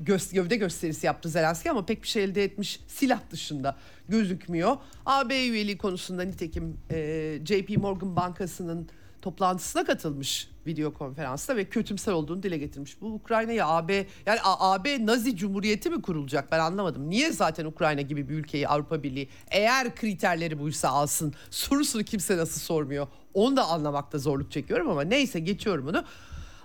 göz, 0.00 0.32
gövde 0.32 0.56
gösterisi 0.56 1.06
yaptı 1.06 1.28
Zelenski 1.28 1.70
ama 1.70 1.86
pek 1.86 2.02
bir 2.02 2.08
şey 2.08 2.24
elde 2.24 2.44
etmiş 2.44 2.80
silah 2.88 3.20
dışında 3.30 3.76
gözükmüyor. 4.08 4.76
AB 5.06 5.48
üyeliği 5.48 5.78
konusunda 5.78 6.22
nitekim 6.22 6.76
e, 6.90 7.38
JP 7.44 7.76
Morgan 7.76 8.16
Bankası'nın 8.16 8.88
toplantısına 9.22 9.84
katılmış 9.84 10.48
video 10.68 10.94
konferansta 10.94 11.56
ve 11.56 11.64
kötümser 11.64 12.12
olduğunu 12.12 12.42
dile 12.42 12.58
getirmiş. 12.58 13.00
Bu 13.00 13.06
Ukrayna'ya 13.06 13.68
AB 13.68 14.06
yani 14.26 14.38
AB 14.44 15.06
Nazi 15.06 15.36
Cumhuriyeti 15.36 15.90
mi 15.90 16.02
kurulacak 16.02 16.52
ben 16.52 16.58
anlamadım. 16.58 17.10
Niye 17.10 17.32
zaten 17.32 17.64
Ukrayna 17.64 18.00
gibi 18.00 18.28
bir 18.28 18.34
ülkeyi 18.34 18.68
Avrupa 18.68 19.02
Birliği 19.02 19.28
eğer 19.50 19.94
kriterleri 19.94 20.58
buysa 20.58 20.88
alsın 20.88 21.34
sorusunu 21.50 22.02
kimse 22.02 22.36
nasıl 22.36 22.60
sormuyor. 22.60 23.06
Onu 23.34 23.56
da 23.56 23.64
anlamakta 23.64 24.18
zorluk 24.18 24.52
çekiyorum 24.52 24.90
ama 24.90 25.02
neyse 25.02 25.40
geçiyorum 25.40 25.86
bunu. 25.86 26.04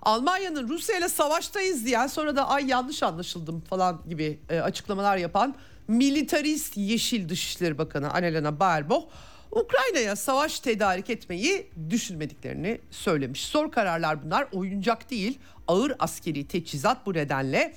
Almanya'nın 0.02 0.70
Rusya 0.70 0.98
ile 0.98 1.10
savaştayız 1.10 1.86
diyen 1.86 2.08
sonra 2.08 2.36
da 2.36 2.48
ay 2.48 2.68
yanlış 2.68 3.04
anlaşıldım 3.04 3.62
falan 3.62 4.02
gibi 4.10 4.40
e, 4.50 4.60
açıklamalar 4.60 5.18
yapan 5.18 5.56
militarist 5.88 6.78
Yeşil 6.78 7.30
Dışişleri 7.30 7.78
Bakanı 7.78 8.14
Annalena 8.14 8.60
Baerbock 8.60 9.08
Ukrayna'ya 9.56 10.16
savaş 10.16 10.60
tedarik 10.60 11.10
etmeyi 11.10 11.68
düşünmediklerini 11.90 12.80
söylemiş. 12.92 13.46
Zor 13.46 13.72
kararlar 13.72 14.26
bunlar 14.26 14.48
oyuncak 14.52 15.12
değil 15.12 15.40
ağır 15.68 15.94
askeri 16.00 16.48
teçhizat 16.48 17.06
bu 17.06 17.14
nedenle 17.14 17.74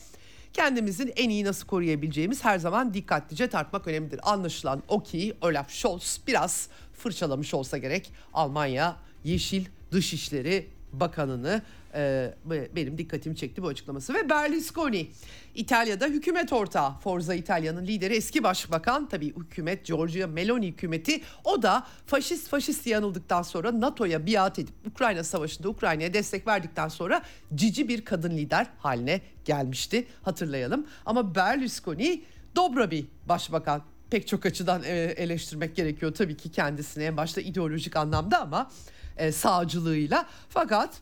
kendimizin 0.53 1.13
en 1.17 1.31
iyi 1.31 1.45
nasıl 1.45 1.67
koruyabileceğimiz 1.67 2.45
her 2.45 2.59
zaman 2.59 2.95
dikkatlice 2.95 3.49
tartmak 3.49 3.87
önemlidir. 3.87 4.21
Anlaşılan 4.23 4.83
o 4.89 5.03
ki 5.03 5.35
Olaf 5.41 5.71
Scholz 5.71 6.21
biraz 6.27 6.69
fırçalamış 6.93 7.55
olsa 7.55 7.79
gerek 7.79 8.13
Almanya 8.35 8.97
Yeşil 9.25 9.65
Dışişleri 9.93 10.67
Bakanını 10.93 11.63
e, 11.97 12.35
benim 12.77 12.99
dikkatimi 12.99 13.37
çekti 13.37 13.63
bu 13.63 13.69
açıklaması. 13.69 14.15
Ve 14.15 14.31
Berlusconi 14.31 15.07
İtalya'da 15.55 16.07
hükümet 16.07 16.53
ortağı. 16.53 16.99
Forza 16.99 17.35
İtalya'nın 17.35 17.87
lideri 17.87 18.15
eski 18.15 18.43
başbakan 18.43 19.09
tabii 19.09 19.35
hükümet 19.37 19.87
Giorgia 19.87 20.27
Meloni 20.27 20.67
hükümeti. 20.67 21.21
O 21.45 21.63
da 21.63 21.87
faşist 22.07 22.49
faşist 22.49 22.87
yanıldıktan 22.87 23.43
sonra 23.43 23.81
NATO'ya 23.81 24.27
biat 24.27 24.59
edip 24.59 24.75
Ukrayna 24.87 25.25
savaşında 25.25 25.69
Ukrayna'ya 25.69 26.15
destek 26.15 26.47
verdikten 26.47 26.89
sonra 26.89 27.23
cici 27.55 27.89
bir 27.89 28.05
kadın 28.05 28.31
lider 28.31 28.67
haline 28.79 29.21
gelmişti. 29.45 30.07
Hatırlayalım. 30.23 30.87
Ama 31.07 31.35
Berlusconi 31.35 32.23
dobra 32.57 32.91
bir 32.91 33.05
başbakan. 33.29 33.83
Pek 34.11 34.29
çok 34.29 34.47
açıdan 34.47 34.83
e, 34.83 34.89
eleştirmek 34.97 35.77
gerekiyor 35.77 36.15
tabii 36.15 36.37
ki 36.37 36.51
kendisine 36.51 37.05
en 37.05 37.17
başta 37.17 37.41
ideolojik 37.41 37.97
anlamda 37.97 38.41
ama 38.41 38.71
e, 39.17 39.33
sağcılığıyla. 39.33 40.27
Fakat 40.49 41.01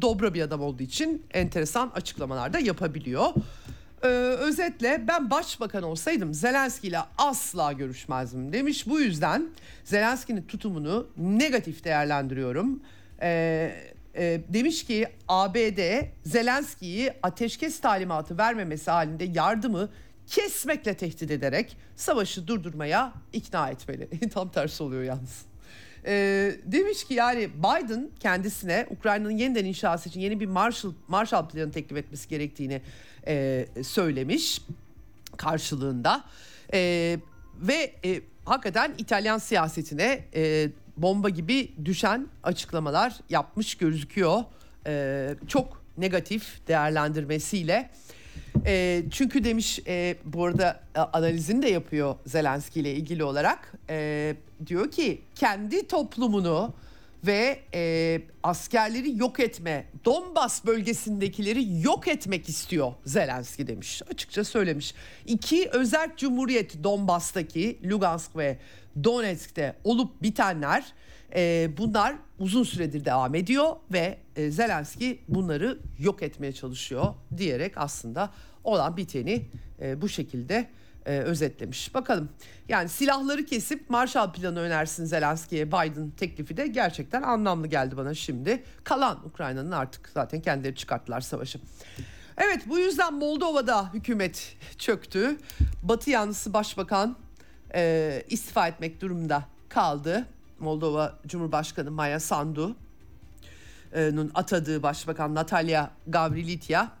dobra 0.00 0.34
bir 0.34 0.42
adam 0.42 0.60
olduğu 0.60 0.82
için 0.82 1.26
enteresan 1.34 1.92
açıklamalar 1.94 2.52
da 2.52 2.58
yapabiliyor. 2.58 3.26
Ee, 4.02 4.06
özetle 4.38 5.04
ben 5.08 5.30
başbakan 5.30 5.82
olsaydım 5.82 6.34
Zelenski 6.34 6.88
ile 6.88 6.98
asla 7.18 7.72
görüşmezdim 7.72 8.52
demiş. 8.52 8.86
Bu 8.86 9.00
yüzden 9.00 9.48
Zelenski'nin 9.84 10.42
tutumunu 10.42 11.06
negatif 11.16 11.84
değerlendiriyorum. 11.84 12.80
Ee, 13.22 13.72
e, 14.14 14.40
demiş 14.48 14.84
ki 14.84 15.08
ABD 15.28 16.02
Zelenski'yi 16.24 17.12
ateşkes 17.22 17.80
talimatı 17.80 18.38
vermemesi 18.38 18.90
halinde 18.90 19.24
yardımı 19.24 19.88
kesmekle 20.26 20.94
tehdit 20.94 21.30
ederek 21.30 21.76
savaşı 21.96 22.46
durdurmaya 22.46 23.12
ikna 23.32 23.70
etmeli. 23.70 24.30
Tam 24.34 24.48
tersi 24.52 24.82
oluyor 24.82 25.02
yalnız. 25.02 25.51
E, 26.06 26.12
demiş 26.64 27.04
ki 27.04 27.14
yani 27.14 27.50
Biden 27.58 28.10
kendisine 28.20 28.86
Ukrayna'nın 28.90 29.30
yeniden 29.30 29.64
inşası 29.64 30.08
için 30.08 30.20
yeni 30.20 30.40
bir 30.40 30.46
Marshall, 30.46 30.92
Marshall 31.08 31.48
planı 31.48 31.72
teklif 31.72 31.98
etmesi 31.98 32.28
gerektiğini 32.28 32.82
e, 33.26 33.66
söylemiş 33.82 34.62
karşılığında. 35.36 36.24
E, 36.72 37.18
ve 37.56 37.92
e, 38.04 38.20
hakikaten 38.44 38.94
İtalyan 38.98 39.38
siyasetine 39.38 40.24
e, 40.34 40.68
bomba 40.96 41.28
gibi 41.28 41.72
düşen 41.84 42.28
açıklamalar 42.42 43.16
yapmış 43.30 43.74
gözüküyor. 43.74 44.44
E, 44.86 45.34
çok 45.48 45.82
negatif 45.98 46.68
değerlendirmesiyle. 46.68 47.90
E, 48.66 49.02
çünkü 49.10 49.44
demiş 49.44 49.80
e, 49.86 50.16
bu 50.24 50.44
arada 50.44 50.80
e, 50.94 51.00
analizini 51.00 51.62
de 51.62 51.68
yapıyor 51.68 52.14
Zelenski 52.26 52.80
ile 52.80 52.94
ilgili 52.94 53.24
olarak. 53.24 53.72
E, 53.90 54.36
diyor 54.66 54.90
ki 54.90 55.20
kendi 55.34 55.86
toplumunu 55.86 56.74
ve 57.26 57.60
e, 57.74 58.22
askerleri 58.42 59.18
yok 59.18 59.40
etme, 59.40 59.86
Donbas 60.04 60.66
bölgesindekileri 60.66 61.80
yok 61.82 62.08
etmek 62.08 62.48
istiyor 62.48 62.92
Zelenski 63.04 63.66
demiş. 63.66 64.02
Açıkça 64.10 64.44
söylemiş. 64.44 64.94
İki 65.26 65.68
özel 65.72 66.16
cumhuriyet 66.16 66.84
Donbas'taki 66.84 67.78
Lugansk 67.84 68.36
ve 68.36 68.58
Donetsk'te 69.04 69.76
olup 69.84 70.22
bitenler 70.22 70.84
e, 71.34 71.70
bunlar 71.78 72.16
uzun 72.38 72.62
süredir 72.62 73.04
devam 73.04 73.34
ediyor 73.34 73.76
ve 73.92 74.18
e, 74.36 74.50
Zelenski 74.50 75.20
bunları 75.28 75.78
yok 75.98 76.22
etmeye 76.22 76.52
çalışıyor 76.52 77.14
diyerek 77.36 77.72
aslında 77.76 78.30
olan 78.64 78.96
biteni 78.96 79.48
e, 79.80 80.02
bu 80.02 80.08
şekilde 80.08 80.68
e, 81.06 81.18
özetlemiş. 81.18 81.94
Bakalım 81.94 82.28
yani 82.68 82.88
silahları 82.88 83.44
kesip 83.44 83.90
Marshall 83.90 84.32
Planı 84.32 84.60
önersin 84.60 85.04
Zelenski'ye 85.04 85.68
Biden 85.68 86.10
teklifi 86.10 86.56
de 86.56 86.66
gerçekten 86.66 87.22
anlamlı 87.22 87.66
geldi 87.66 87.96
bana 87.96 88.14
şimdi. 88.14 88.62
Kalan 88.84 89.26
Ukrayna'nın 89.26 89.72
artık 89.72 90.08
zaten 90.14 90.40
kendileri 90.40 90.76
çıkarttılar 90.76 91.20
savaşı. 91.20 91.60
Evet 92.36 92.62
bu 92.66 92.78
yüzden 92.78 93.14
Moldova'da 93.14 93.94
hükümet 93.94 94.56
çöktü. 94.78 95.36
Batı 95.82 96.10
yanlısı 96.10 96.52
başbakan 96.52 97.16
e, 97.74 98.22
istifa 98.28 98.68
etmek 98.68 99.00
durumunda 99.00 99.44
kaldı. 99.68 100.26
Moldova 100.62 101.18
Cumhurbaşkanı 101.26 101.90
Maya 101.90 102.20
Sandu'nun 102.20 104.30
atadığı 104.34 104.82
başbakan 104.82 105.34
Natalya 105.34 105.90
Gavrilitya 106.06 106.92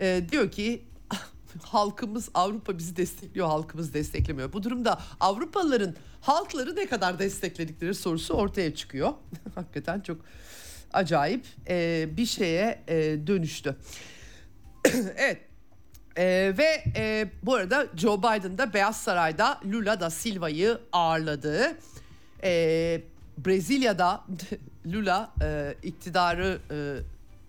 e, 0.00 0.22
diyor 0.32 0.50
ki 0.50 0.84
halkımız 1.62 2.28
Avrupa 2.34 2.78
bizi 2.78 2.96
destekliyor, 2.96 3.46
halkımız 3.46 3.94
desteklemiyor. 3.94 4.52
Bu 4.52 4.62
durumda 4.62 5.00
Avrupalıların 5.20 5.94
halkları 6.20 6.76
ne 6.76 6.86
kadar 6.86 7.18
destekledikleri 7.18 7.94
sorusu 7.94 8.34
ortaya 8.34 8.74
çıkıyor. 8.74 9.12
Hakikaten 9.54 10.00
çok 10.00 10.20
acayip 10.92 11.44
e, 11.68 12.08
bir 12.16 12.26
şeye 12.26 12.82
e, 12.88 13.26
dönüştü. 13.26 13.76
evet. 15.16 15.40
E, 16.16 16.54
ve 16.58 16.84
e, 16.96 17.30
bu 17.42 17.54
arada 17.54 17.86
Joe 17.96 18.18
Biden 18.18 18.58
da 18.58 18.74
Beyaz 18.74 18.96
Saray'da 18.96 19.60
Lula 19.64 20.00
da 20.00 20.10
Silva'yı 20.10 20.78
ağırladı. 20.92 21.76
E, 22.46 23.02
Brezilya'da 23.38 24.24
Lula 24.86 25.32
e, 25.42 25.74
iktidarı 25.82 26.58
e, 26.70 26.76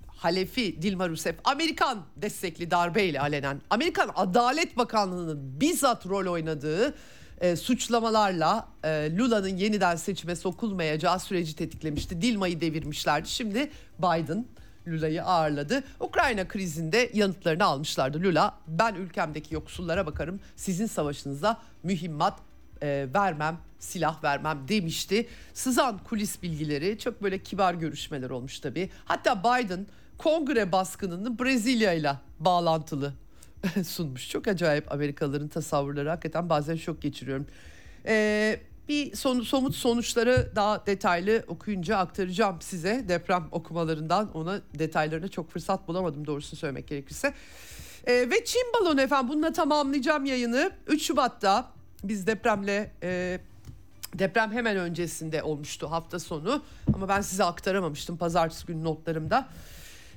halefi 0.08 0.82
Dilma 0.82 1.10
Rousseff 1.10 1.36
Amerikan 1.44 2.02
destekli 2.16 2.72
darbeyle 2.72 3.20
alenen 3.20 3.62
Amerikan 3.70 4.12
Adalet 4.16 4.78
Bakanlığı'nın 4.78 5.62
bizzat 5.62 6.08
rol 6.08 6.32
oynadığı 6.32 6.96
e, 7.42 7.56
suçlamalarla 7.56 8.68
e, 8.84 9.18
Lula'nın 9.18 9.58
yeniden 9.58 9.96
seçime 9.96 10.36
sokulmayacağı 10.36 11.20
süreci 11.20 11.56
tetiklemişti. 11.56 12.22
Dilma'yı 12.22 12.62
devirmişlerdi. 12.62 13.30
Şimdi 13.30 13.72
Biden 14.00 14.46
Lula'yı 14.88 15.24
ağırladı. 15.24 15.84
Ukrayna 16.00 16.48
krizinde 16.48 17.10
yanıtlarını 17.14 17.66
almışlardı. 17.66 18.24
Lula 18.24 18.54
ben 18.68 18.96
ülkemdeki 18.96 19.54
yoksullara 19.54 20.06
bakarım 20.06 20.40
sizin 20.56 20.86
savaşınıza 20.86 21.58
mühimmat 21.84 22.47
e, 22.82 23.08
vermem 23.14 23.58
silah 23.80 24.24
vermem 24.24 24.60
demişti. 24.68 25.28
Sızan 25.54 25.98
kulis 25.98 26.44
bilgileri 26.44 27.00
çok 27.00 27.24
böyle 27.24 27.44
kibar 27.44 27.74
görüşmeler 27.74 28.30
olmuş 28.30 28.60
tabii. 28.60 28.90
Hatta 29.06 29.40
Biden 29.40 29.88
kongre 30.18 30.72
baskınını 30.72 31.40
Brezilya 31.40 31.94
ile 31.94 32.14
bağlantılı 32.40 33.14
sunmuş. 33.86 34.30
Çok 34.30 34.48
acayip 34.48 34.92
Amerikalıların 34.92 35.48
tasavvurları 35.48 36.10
hakikaten 36.10 36.50
bazen 36.50 36.76
şok 36.76 37.02
geçiriyorum. 37.02 37.48
Ee, 38.06 38.60
bir 38.90 39.16
son, 39.16 39.42
somut 39.42 39.76
sonuçları 39.76 40.52
daha 40.56 40.86
detaylı 40.86 41.44
okuyunca 41.48 41.98
aktaracağım 41.98 42.62
size 42.62 43.06
deprem 43.10 43.48
okumalarından. 43.52 44.32
Ona 44.34 44.62
detaylarına 44.80 45.28
çok 45.28 45.52
fırsat 45.52 45.88
bulamadım 45.88 46.28
doğrusunu 46.28 46.60
söylemek 46.60 46.88
gerekirse. 46.88 47.34
Ee, 48.08 48.14
ve 48.14 48.46
Çin 48.46 48.74
balonu 48.74 49.02
efendim 49.02 49.30
bununla 49.30 49.54
tamamlayacağım 49.54 50.26
yayını. 50.26 50.72
3 50.88 51.04
Şubat'ta 51.04 51.77
biz 52.04 52.28
depremle 52.28 52.92
e, 53.04 53.40
deprem 54.14 54.52
hemen 54.52 54.78
öncesinde 54.78 55.44
olmuştu 55.44 55.92
hafta 55.92 56.20
sonu 56.20 56.64
ama 56.94 57.10
ben 57.10 57.22
size 57.22 57.44
aktaramamıştım 57.44 58.18
pazartesi 58.18 58.66
günü 58.66 58.84
notlarımda. 58.84 59.48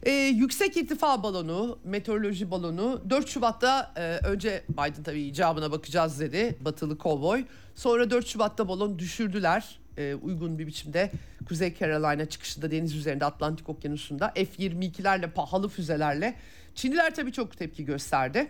Ee, 0.02 0.10
yüksek 0.10 0.76
irtifa 0.76 1.22
balonu, 1.22 1.78
meteoroloji 1.84 2.50
balonu 2.50 3.00
4 3.10 3.28
Şubat'ta 3.28 3.92
e, 3.96 4.02
önce 4.02 4.64
Biden 4.68 5.02
tabii 5.02 5.22
icabına 5.22 5.72
bakacağız 5.72 6.20
dedi 6.20 6.58
batılı 6.60 6.98
kovboy. 6.98 7.44
Sonra 7.74 8.10
4 8.10 8.26
Şubat'ta 8.26 8.68
balon 8.68 8.98
düşürdüler 8.98 9.78
e, 9.96 10.14
uygun 10.14 10.58
bir 10.58 10.66
biçimde 10.66 11.10
Kuzey 11.48 11.74
Carolina 11.80 12.26
çıkışında 12.26 12.70
deniz 12.70 12.96
üzerinde 12.96 13.24
Atlantik 13.24 13.68
Okyanusu'nda 13.68 14.32
F-22'lerle 14.34 15.30
pahalı 15.30 15.68
füzelerle. 15.68 16.34
Çinliler 16.74 17.14
tabii 17.14 17.32
çok 17.32 17.58
tepki 17.58 17.84
gösterdi. 17.84 18.48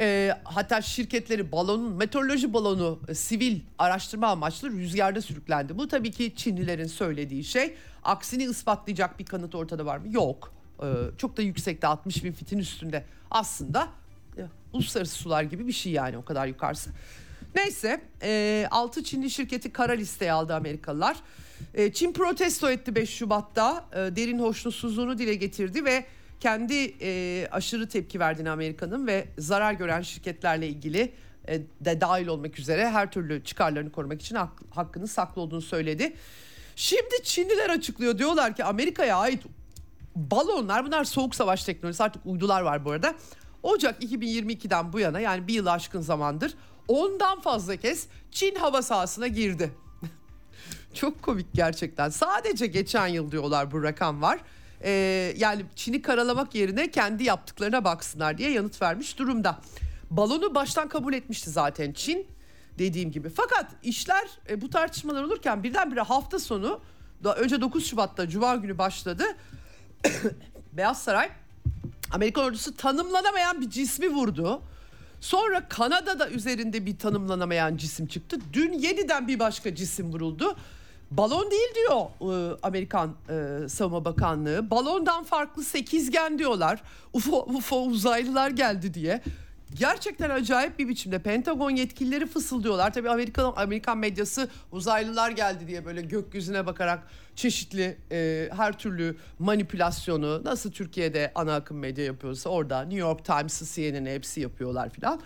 E, 0.00 0.34
hatta 0.44 0.82
şirketleri 0.82 1.52
balonun 1.52 1.92
meteoroloji 1.92 2.52
balonu 2.52 3.00
e, 3.08 3.14
sivil 3.14 3.60
araştırma 3.78 4.26
amaçlı 4.26 4.70
rüzgarda 4.70 5.22
sürüklendi. 5.22 5.78
Bu 5.78 5.88
tabii 5.88 6.10
ki 6.10 6.32
Çinlilerin 6.36 6.86
söylediği 6.86 7.44
şey. 7.44 7.74
Aksini 8.04 8.44
ispatlayacak 8.44 9.18
bir 9.18 9.24
kanıt 9.24 9.54
ortada 9.54 9.86
var 9.86 9.98
mı? 9.98 10.06
Yok. 10.10 10.52
E, 10.82 10.86
çok 11.18 11.36
da 11.36 11.42
yüksekte 11.42 11.86
60 11.86 12.24
bin 12.24 12.32
fitin 12.32 12.58
üstünde 12.58 13.04
aslında 13.30 13.88
e, 14.38 14.42
uluslararası 14.72 15.14
sular 15.14 15.42
gibi 15.42 15.66
bir 15.66 15.72
şey 15.72 15.92
yani 15.92 16.18
o 16.18 16.24
kadar 16.24 16.46
yukarısı. 16.46 16.90
Neyse 17.54 18.00
e, 18.22 18.66
6 18.70 19.04
Çinli 19.04 19.30
şirketi 19.30 19.72
kara 19.72 19.92
listeye 19.92 20.32
aldı 20.32 20.54
Amerikalılar. 20.54 21.16
E, 21.74 21.92
Çin 21.92 22.12
protesto 22.12 22.70
etti 22.70 22.94
5 22.94 23.10
Şubat'ta 23.10 23.84
e, 23.92 23.96
derin 23.96 24.38
hoşnutsuzluğunu 24.38 25.18
dile 25.18 25.34
getirdi 25.34 25.84
ve 25.84 26.04
kendi 26.40 26.94
e, 27.00 27.48
aşırı 27.50 27.88
tepki 27.88 28.20
verdiğini 28.20 28.50
Amerika'nın 28.50 29.06
ve 29.06 29.28
zarar 29.38 29.72
gören 29.72 30.02
şirketlerle 30.02 30.68
ilgili 30.68 31.12
e, 31.48 31.60
de 31.80 32.00
dahil 32.00 32.26
olmak 32.26 32.58
üzere 32.58 32.90
her 32.90 33.10
türlü 33.10 33.44
çıkarlarını 33.44 33.92
korumak 33.92 34.22
için 34.22 34.36
hak, 34.36 34.52
hakkının 34.70 35.06
saklı 35.06 35.42
olduğunu 35.42 35.60
söyledi. 35.60 36.12
Şimdi 36.76 37.22
Çinliler 37.22 37.70
açıklıyor 37.70 38.18
diyorlar 38.18 38.56
ki 38.56 38.64
Amerika'ya 38.64 39.16
ait 39.16 39.42
balonlar 40.16 40.86
bunlar 40.86 41.04
soğuk 41.04 41.34
savaş 41.34 41.64
teknolojisi 41.64 42.02
artık 42.02 42.26
uydular 42.26 42.62
var 42.62 42.84
bu 42.84 42.90
arada. 42.90 43.14
Ocak 43.62 44.02
2022'den 44.02 44.92
bu 44.92 45.00
yana 45.00 45.20
yani 45.20 45.48
bir 45.48 45.54
yıl 45.54 45.66
aşkın 45.66 46.00
zamandır 46.00 46.54
ondan 46.88 47.40
fazla 47.40 47.76
kez 47.76 48.06
Çin 48.30 48.54
hava 48.54 48.82
sahasına 48.82 49.26
girdi. 49.26 49.70
Çok 50.94 51.22
komik 51.22 51.46
gerçekten. 51.54 52.08
Sadece 52.08 52.66
geçen 52.66 53.06
yıl 53.06 53.30
diyorlar 53.30 53.72
bu 53.72 53.82
rakam 53.82 54.22
var. 54.22 54.40
Ee, 54.84 55.34
yani 55.36 55.62
Çin'i 55.76 56.02
karalamak 56.02 56.54
yerine 56.54 56.90
kendi 56.90 57.24
yaptıklarına 57.24 57.84
baksınlar 57.84 58.38
diye 58.38 58.50
yanıt 58.50 58.82
vermiş 58.82 59.18
durumda. 59.18 59.60
Balonu 60.10 60.54
baştan 60.54 60.88
kabul 60.88 61.12
etmişti 61.12 61.50
zaten 61.50 61.92
Çin 61.92 62.26
dediğim 62.78 63.10
gibi. 63.10 63.28
Fakat 63.28 63.66
işler 63.82 64.28
e, 64.48 64.60
bu 64.60 64.70
tartışmalar 64.70 65.22
olurken 65.22 65.62
birdenbire 65.62 66.00
hafta 66.00 66.38
sonu 66.38 66.80
da 67.24 67.36
önce 67.36 67.60
9 67.60 67.86
Şubat'ta 67.86 68.28
Cuma 68.28 68.56
günü 68.56 68.78
başladı. 68.78 69.24
Beyaz 70.72 71.02
Saray 71.02 71.30
Amerikan 72.10 72.44
ordusu 72.44 72.76
tanımlanamayan 72.76 73.60
bir 73.60 73.70
cismi 73.70 74.08
vurdu. 74.08 74.62
Sonra 75.20 75.68
Kanada'da 75.68 76.30
üzerinde 76.30 76.86
bir 76.86 76.98
tanımlanamayan 76.98 77.76
cisim 77.76 78.06
çıktı. 78.06 78.38
Dün 78.52 78.72
yeniden 78.72 79.28
bir 79.28 79.38
başka 79.38 79.74
cisim 79.74 80.12
vuruldu. 80.12 80.56
Balon 81.10 81.50
değil 81.50 81.74
diyor 81.74 82.00
e, 82.20 82.58
Amerikan 82.62 83.14
e, 83.28 83.68
Savunma 83.68 84.04
Bakanlığı. 84.04 84.70
Balondan 84.70 85.24
farklı 85.24 85.62
sekizgen 85.62 86.38
diyorlar. 86.38 86.82
UFO, 87.12 87.42
UFO 87.42 87.76
uzaylılar 87.76 88.50
geldi 88.50 88.94
diye. 88.94 89.22
Gerçekten 89.78 90.30
acayip 90.30 90.78
bir 90.78 90.88
biçimde 90.88 91.18
Pentagon 91.18 91.70
yetkilileri 91.70 92.26
fısıldıyorlar. 92.26 92.92
Tabii 92.92 93.10
Amerikan 93.10 93.52
Amerikan 93.56 93.98
medyası 93.98 94.48
uzaylılar 94.72 95.30
geldi 95.30 95.66
diye 95.68 95.84
böyle 95.84 96.02
gökyüzüne 96.02 96.66
bakarak 96.66 97.02
çeşitli 97.36 97.98
e, 98.12 98.48
her 98.56 98.78
türlü 98.78 99.16
manipülasyonu 99.38 100.44
nasıl 100.44 100.70
Türkiye'de 100.70 101.32
ana 101.34 101.54
akım 101.54 101.78
medya 101.78 102.04
yapıyorsa 102.04 102.50
orada 102.50 102.80
New 102.80 102.98
York 102.98 103.24
Times'ı 103.24 103.66
CNN'i 103.74 104.10
hepsi 104.10 104.40
yapıyorlar 104.40 104.90
filan. 104.90 105.20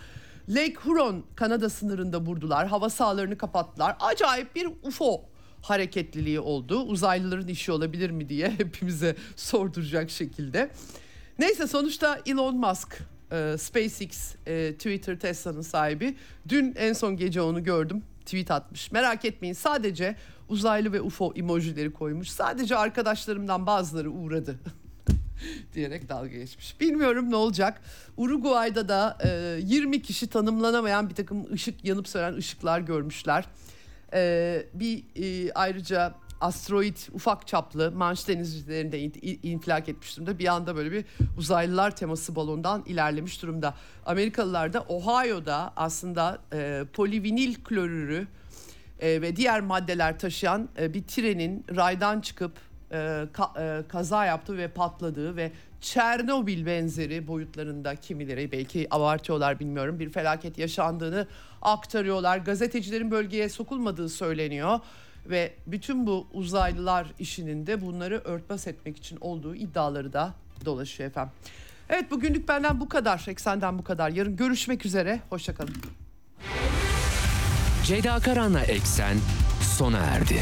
Lake 0.49 0.75
Huron 0.75 1.23
Kanada 1.35 1.69
sınırında 1.69 2.19
vurdular. 2.19 2.67
Hava 2.67 2.89
sahalarını 2.89 3.37
kapattılar. 3.37 3.95
Acayip 3.99 4.55
bir 4.55 4.69
UFO 4.83 5.34
hareketliliği 5.69 6.39
oldu. 6.39 6.79
Uzaylıların 6.79 7.47
işi 7.47 7.71
olabilir 7.71 8.09
mi 8.09 8.29
diye 8.29 8.49
hepimize 8.57 9.15
sorduracak 9.35 10.09
şekilde. 10.09 10.69
Neyse 11.39 11.67
sonuçta 11.67 12.21
Elon 12.25 12.57
Musk 12.57 12.99
e, 13.31 13.55
SpaceX, 13.57 14.35
e, 14.47 14.73
Twitter, 14.73 15.19
Tesla'nın 15.19 15.61
sahibi. 15.61 16.15
Dün 16.49 16.73
en 16.77 16.93
son 16.93 17.17
gece 17.17 17.41
onu 17.41 17.63
gördüm. 17.63 18.03
Tweet 18.19 18.51
atmış. 18.51 18.91
Merak 18.91 19.25
etmeyin 19.25 19.53
sadece 19.53 20.15
uzaylı 20.49 20.93
ve 20.93 21.01
UFO 21.01 21.33
emojileri 21.35 21.93
koymuş. 21.93 22.29
Sadece 22.29 22.75
arkadaşlarımdan 22.75 23.65
bazıları 23.65 24.11
uğradı. 24.11 24.59
diyerek 25.73 26.09
dalga 26.09 26.27
geçmiş. 26.27 26.81
Bilmiyorum 26.81 27.31
ne 27.31 27.35
olacak. 27.35 27.81
Uruguay'da 28.17 28.89
da 28.89 29.17
e, 29.23 29.59
20 29.61 30.01
kişi 30.01 30.27
tanımlanamayan 30.27 31.09
bir 31.09 31.15
takım 31.15 31.53
ışık 31.53 31.85
yanıp 31.85 32.07
sönen 32.07 32.33
ışıklar 32.33 32.79
görmüşler. 32.79 33.45
E, 34.15 34.65
bir 34.73 35.03
e, 35.15 35.51
ayrıca 35.53 36.13
asteroid 36.41 36.97
ufak 37.13 37.47
çaplı 37.47 37.91
Manş 37.91 38.27
denizlerinde 38.27 38.99
infilak 39.43 39.89
etmiş 39.89 40.17
durumda. 40.17 40.39
Bir 40.39 40.47
anda 40.47 40.75
böyle 40.75 40.91
bir 40.91 41.05
uzaylılar 41.37 41.95
teması 41.95 42.35
balondan 42.35 42.83
ilerlemiş 42.85 43.41
durumda. 43.41 43.73
Amerikalılar 44.05 44.73
da 44.73 44.81
Ohio'da 44.81 45.73
aslında 45.75 46.39
e, 46.53 46.83
polivinil 46.93 47.55
klorürü 47.55 48.27
e, 48.99 49.21
ve 49.21 49.35
diğer 49.35 49.61
maddeler 49.61 50.19
taşıyan 50.19 50.69
e, 50.79 50.93
bir 50.93 51.03
trenin 51.03 51.65
raydan 51.75 52.21
çıkıp 52.21 52.51
e, 52.91 53.25
ka, 53.33 53.53
e, 53.59 53.83
kaza 53.87 54.25
yaptığı 54.25 54.57
ve 54.57 54.67
patladığı 54.67 55.35
ve 55.35 55.51
Çernobil 55.85 56.65
benzeri 56.65 57.27
boyutlarında 57.27 57.95
kimileri 57.95 58.51
belki 58.51 58.87
abartıyorlar 58.91 59.59
bilmiyorum 59.59 59.99
bir 59.99 60.09
felaket 60.09 60.57
yaşandığını 60.57 61.27
aktarıyorlar. 61.61 62.37
Gazetecilerin 62.37 63.11
bölgeye 63.11 63.49
sokulmadığı 63.49 64.09
söyleniyor 64.09 64.79
ve 65.25 65.53
bütün 65.67 66.07
bu 66.07 66.27
uzaylılar 66.33 67.07
işinin 67.19 67.67
de 67.67 67.81
bunları 67.81 68.21
örtbas 68.23 68.67
etmek 68.67 68.97
için 68.97 69.17
olduğu 69.21 69.55
iddiaları 69.55 70.13
da 70.13 70.33
dolaşıyor 70.65 71.09
efendim. 71.09 71.33
Evet 71.89 72.11
bugünlük 72.11 72.47
benden 72.47 72.79
bu 72.79 72.89
kadar. 72.89 73.25
Eksenden 73.27 73.79
bu 73.79 73.83
kadar. 73.83 74.09
Yarın 74.09 74.35
görüşmek 74.35 74.85
üzere. 74.85 75.19
Hoşçakalın. 75.29 75.75
Ceyda 77.83 78.19
Karan'la 78.19 78.61
Eksen 78.61 79.17
sona 79.77 79.97
erdi. 79.97 80.41